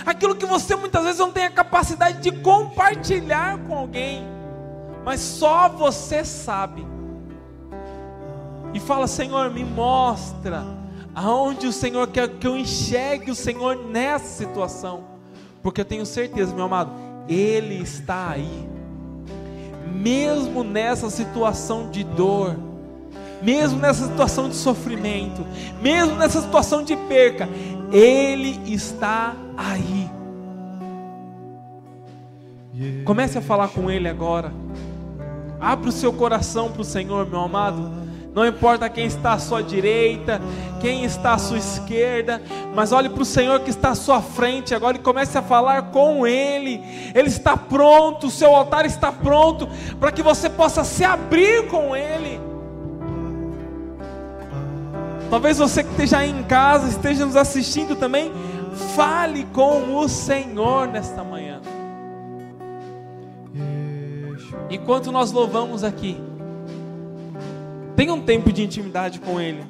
aquilo 0.06 0.36
que 0.36 0.46
você 0.46 0.76
muitas 0.76 1.04
vezes 1.04 1.20
não 1.20 1.32
tem 1.32 1.46
a 1.46 1.52
capacidade 1.52 2.20
de 2.22 2.32
compartilhar 2.32 3.58
com 3.60 3.76
alguém, 3.76 4.26
mas 5.04 5.20
só 5.20 5.70
você 5.70 6.24
sabe. 6.24 6.86
E 8.74 8.80
fala: 8.80 9.08
Senhor, 9.08 9.50
me 9.50 9.64
mostra 9.64 10.64
aonde 11.14 11.68
o 11.68 11.74
Senhor 11.74 12.08
quer 12.08 12.30
que 12.30 12.48
eu 12.48 12.58
enxergue 12.58 13.32
o 13.32 13.36
Senhor 13.36 13.76
nessa 13.76 14.28
situação, 14.28 15.04
porque 15.62 15.82
eu 15.82 15.86
tenho 15.86 16.06
certeza, 16.06 16.54
meu 16.54 16.66
amado, 16.66 16.92
Ele 17.28 17.82
está 17.82 18.30
aí, 18.30 18.70
mesmo 19.94 20.64
nessa 20.64 21.10
situação 21.10 21.90
de 21.90 22.04
dor, 22.04 22.56
mesmo 23.42 23.80
nessa 23.80 24.06
situação 24.06 24.50
de 24.50 24.56
sofrimento, 24.56 25.46
mesmo 25.82 26.16
nessa 26.16 26.42
situação 26.42 26.84
de 26.84 26.96
perca, 26.96 27.50
Ele 27.92 28.60
está 28.72 29.36
aí. 29.60 30.10
Comece 33.04 33.38
a 33.38 33.42
falar 33.42 33.68
com 33.70 33.92
Ele 33.92 34.08
agora. 34.08 34.54
Abra 35.60 35.90
o 35.90 35.92
seu 35.92 36.14
coração 36.14 36.72
para 36.72 36.82
o 36.82 36.86
Senhor, 36.86 37.30
meu 37.30 37.42
amado. 37.42 38.00
Não 38.34 38.46
importa 38.46 38.90
quem 38.90 39.06
está 39.06 39.34
à 39.34 39.40
sua 39.40 39.62
direita, 39.62 40.40
quem 40.80 41.04
está 41.04 41.34
à 41.34 41.38
sua 41.38 41.58
esquerda, 41.58 42.42
mas 42.74 42.92
olhe 42.92 43.10
para 43.10 43.24
o 43.24 43.26
Senhor 43.26 43.60
que 43.60 43.72
está 43.72 43.90
à 43.90 43.96
sua 43.96 44.22
frente 44.22 44.74
agora 44.74 44.96
e 44.96 45.00
comece 45.02 45.38
a 45.38 45.42
falar 45.42 45.92
com 45.92 46.26
Ele. 46.26 46.82
Ele 47.14 47.28
está 47.28 47.58
pronto, 47.58 48.28
o 48.28 48.32
seu 48.32 48.56
altar 48.56 48.86
está 48.86 49.12
pronto 49.12 49.68
para 50.00 50.12
que 50.12 50.22
você 50.22 50.50
possa 50.50 50.84
se 50.84 51.04
abrir 51.04 51.68
com 51.68 51.96
Ele. 51.96 52.40
Talvez 55.30 55.58
você 55.58 55.84
que 55.84 55.92
esteja 55.92 56.20
aí 56.20 56.32
em 56.32 56.44
casa, 56.44 56.88
esteja 56.88 57.26
nos 57.26 57.36
assistindo 57.36 57.96
também, 57.96 58.32
fale 58.96 59.46
com 59.54 59.98
o 59.98 60.08
Senhor 60.08 60.88
nesta 60.88 61.24
manhã. 61.24 61.62
Enquanto 64.70 65.12
nós 65.12 65.32
louvamos 65.32 65.84
aqui, 65.84 66.18
tenha 67.96 68.14
um 68.14 68.22
tempo 68.22 68.52
de 68.52 68.64
intimidade 68.64 69.20
com 69.20 69.40
Ele. 69.40 69.64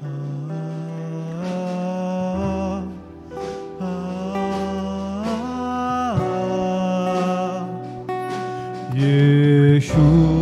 Yeshua. 8.95 10.38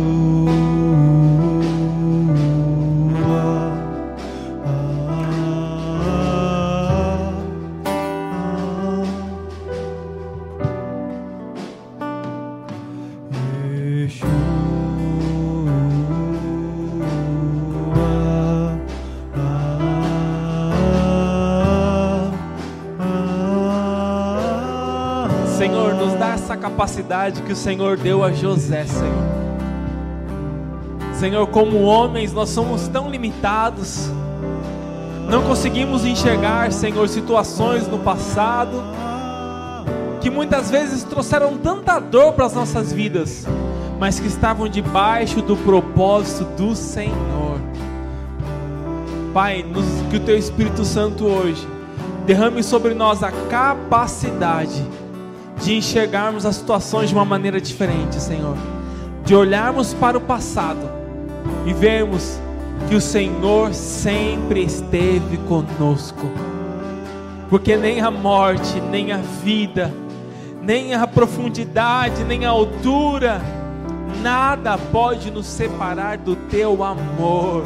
Que 27.32 27.52
o 27.52 27.56
Senhor 27.56 27.96
deu 27.96 28.24
a 28.24 28.32
José, 28.32 28.84
Senhor. 28.84 29.38
Senhor, 31.14 31.46
como 31.48 31.82
homens, 31.82 32.32
nós 32.32 32.48
somos 32.48 32.88
tão 32.88 33.10
limitados, 33.10 34.08
não 35.28 35.42
conseguimos 35.42 36.04
enxergar, 36.04 36.72
Senhor, 36.72 37.08
situações 37.08 37.86
no 37.88 37.98
passado 37.98 38.82
que 40.20 40.30
muitas 40.30 40.70
vezes 40.70 41.04
trouxeram 41.04 41.56
tanta 41.56 41.98
dor 41.98 42.32
para 42.32 42.46
as 42.46 42.54
nossas 42.54 42.92
vidas, 42.92 43.46
mas 43.98 44.18
que 44.18 44.26
estavam 44.26 44.68
debaixo 44.68 45.42
do 45.42 45.56
propósito 45.56 46.44
do 46.56 46.74
Senhor. 46.74 47.58
Pai, 49.32 49.62
nos, 49.62 49.84
que 50.10 50.16
o 50.16 50.20
Teu 50.20 50.36
Espírito 50.36 50.84
Santo 50.84 51.24
hoje 51.24 51.66
derrame 52.26 52.62
sobre 52.62 52.94
nós 52.94 53.22
a 53.22 53.30
capacidade 53.30 54.84
de 55.60 55.74
enxergarmos 55.74 56.46
as 56.46 56.56
situações 56.56 57.08
de 57.08 57.14
uma 57.14 57.24
maneira 57.24 57.60
diferente, 57.60 58.20
Senhor. 58.20 58.56
De 59.24 59.34
olharmos 59.34 59.92
para 59.92 60.16
o 60.16 60.20
passado 60.20 60.80
e 61.66 61.72
vermos 61.72 62.38
que 62.88 62.94
o 62.94 63.00
Senhor 63.00 63.74
sempre 63.74 64.64
esteve 64.64 65.36
conosco. 65.48 66.30
Porque 67.50 67.76
nem 67.76 68.00
a 68.00 68.10
morte, 68.10 68.80
nem 68.80 69.12
a 69.12 69.18
vida, 69.18 69.92
nem 70.62 70.94
a 70.94 71.06
profundidade, 71.06 72.24
nem 72.24 72.44
a 72.44 72.50
altura, 72.50 73.40
nada 74.22 74.78
pode 74.78 75.30
nos 75.30 75.46
separar 75.46 76.18
do 76.18 76.36
teu 76.36 76.84
amor. 76.84 77.64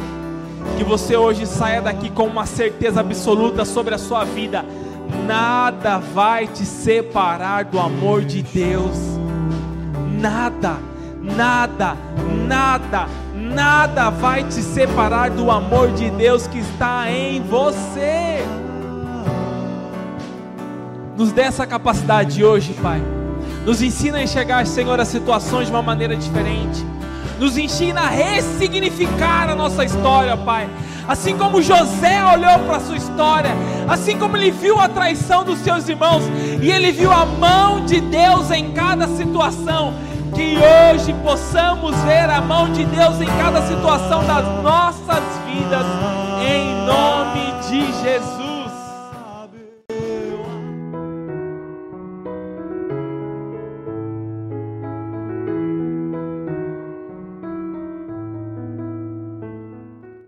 Que 0.77 0.83
você 0.83 1.15
hoje 1.17 1.45
saia 1.45 1.81
daqui 1.81 2.09
com 2.09 2.25
uma 2.25 2.45
certeza 2.45 3.01
absoluta 3.01 3.65
sobre 3.65 3.93
a 3.93 3.97
sua 3.97 4.23
vida 4.23 4.65
nada 5.25 5.97
vai 5.97 6.47
te 6.47 6.65
separar 6.65 7.65
do 7.65 7.79
amor 7.79 8.23
de 8.23 8.41
Deus. 8.41 8.97
Nada, 10.19 10.77
nada, 11.21 11.95
nada, 12.47 13.07
nada 13.35 14.09
vai 14.09 14.43
te 14.43 14.61
separar 14.61 15.29
do 15.29 15.49
amor 15.51 15.91
de 15.91 16.09
Deus 16.11 16.47
que 16.47 16.59
está 16.59 17.09
em 17.11 17.41
você. 17.41 18.43
Nos 21.17 21.31
dê 21.31 21.41
essa 21.41 21.65
capacidade 21.67 22.43
hoje, 22.43 22.73
Pai. 22.81 23.01
Nos 23.65 23.81
ensina 23.81 24.17
a 24.17 24.23
enxergar, 24.23 24.65
Senhor, 24.65 24.99
as 24.99 25.07
situações 25.07 25.67
de 25.67 25.73
uma 25.73 25.81
maneira 25.81 26.15
diferente. 26.15 26.85
Nos 27.39 27.57
ensina 27.57 28.01
a 28.01 28.09
ressignificar 28.09 29.49
a 29.49 29.55
nossa 29.55 29.83
história, 29.83 30.35
Pai 30.35 30.67
assim 31.07 31.37
como 31.37 31.61
José 31.61 32.23
olhou 32.25 32.59
para 32.65 32.77
a 32.77 32.79
sua 32.79 32.97
história, 32.97 33.51
assim 33.87 34.17
como 34.17 34.37
ele 34.37 34.51
viu 34.51 34.79
a 34.79 34.87
traição 34.87 35.43
dos 35.43 35.59
seus 35.59 35.87
irmãos 35.87 36.23
e 36.61 36.71
ele 36.71 36.91
viu 36.91 37.11
a 37.11 37.25
mão 37.25 37.85
de 37.85 37.99
Deus 37.99 38.51
em 38.51 38.71
cada 38.71 39.07
situação, 39.07 39.93
que 40.33 40.57
hoje 40.57 41.13
possamos 41.23 41.95
ver 42.03 42.29
a 42.29 42.41
mão 42.41 42.71
de 42.71 42.83
Deus 42.85 43.21
em 43.21 43.27
cada 43.37 43.61
situação 43.61 44.25
das 44.25 44.45
nossas 44.63 45.23
vidas, 45.45 45.85
em 46.41 46.85
nome 46.85 47.53
de 47.69 48.01
Jesus. 48.01 48.42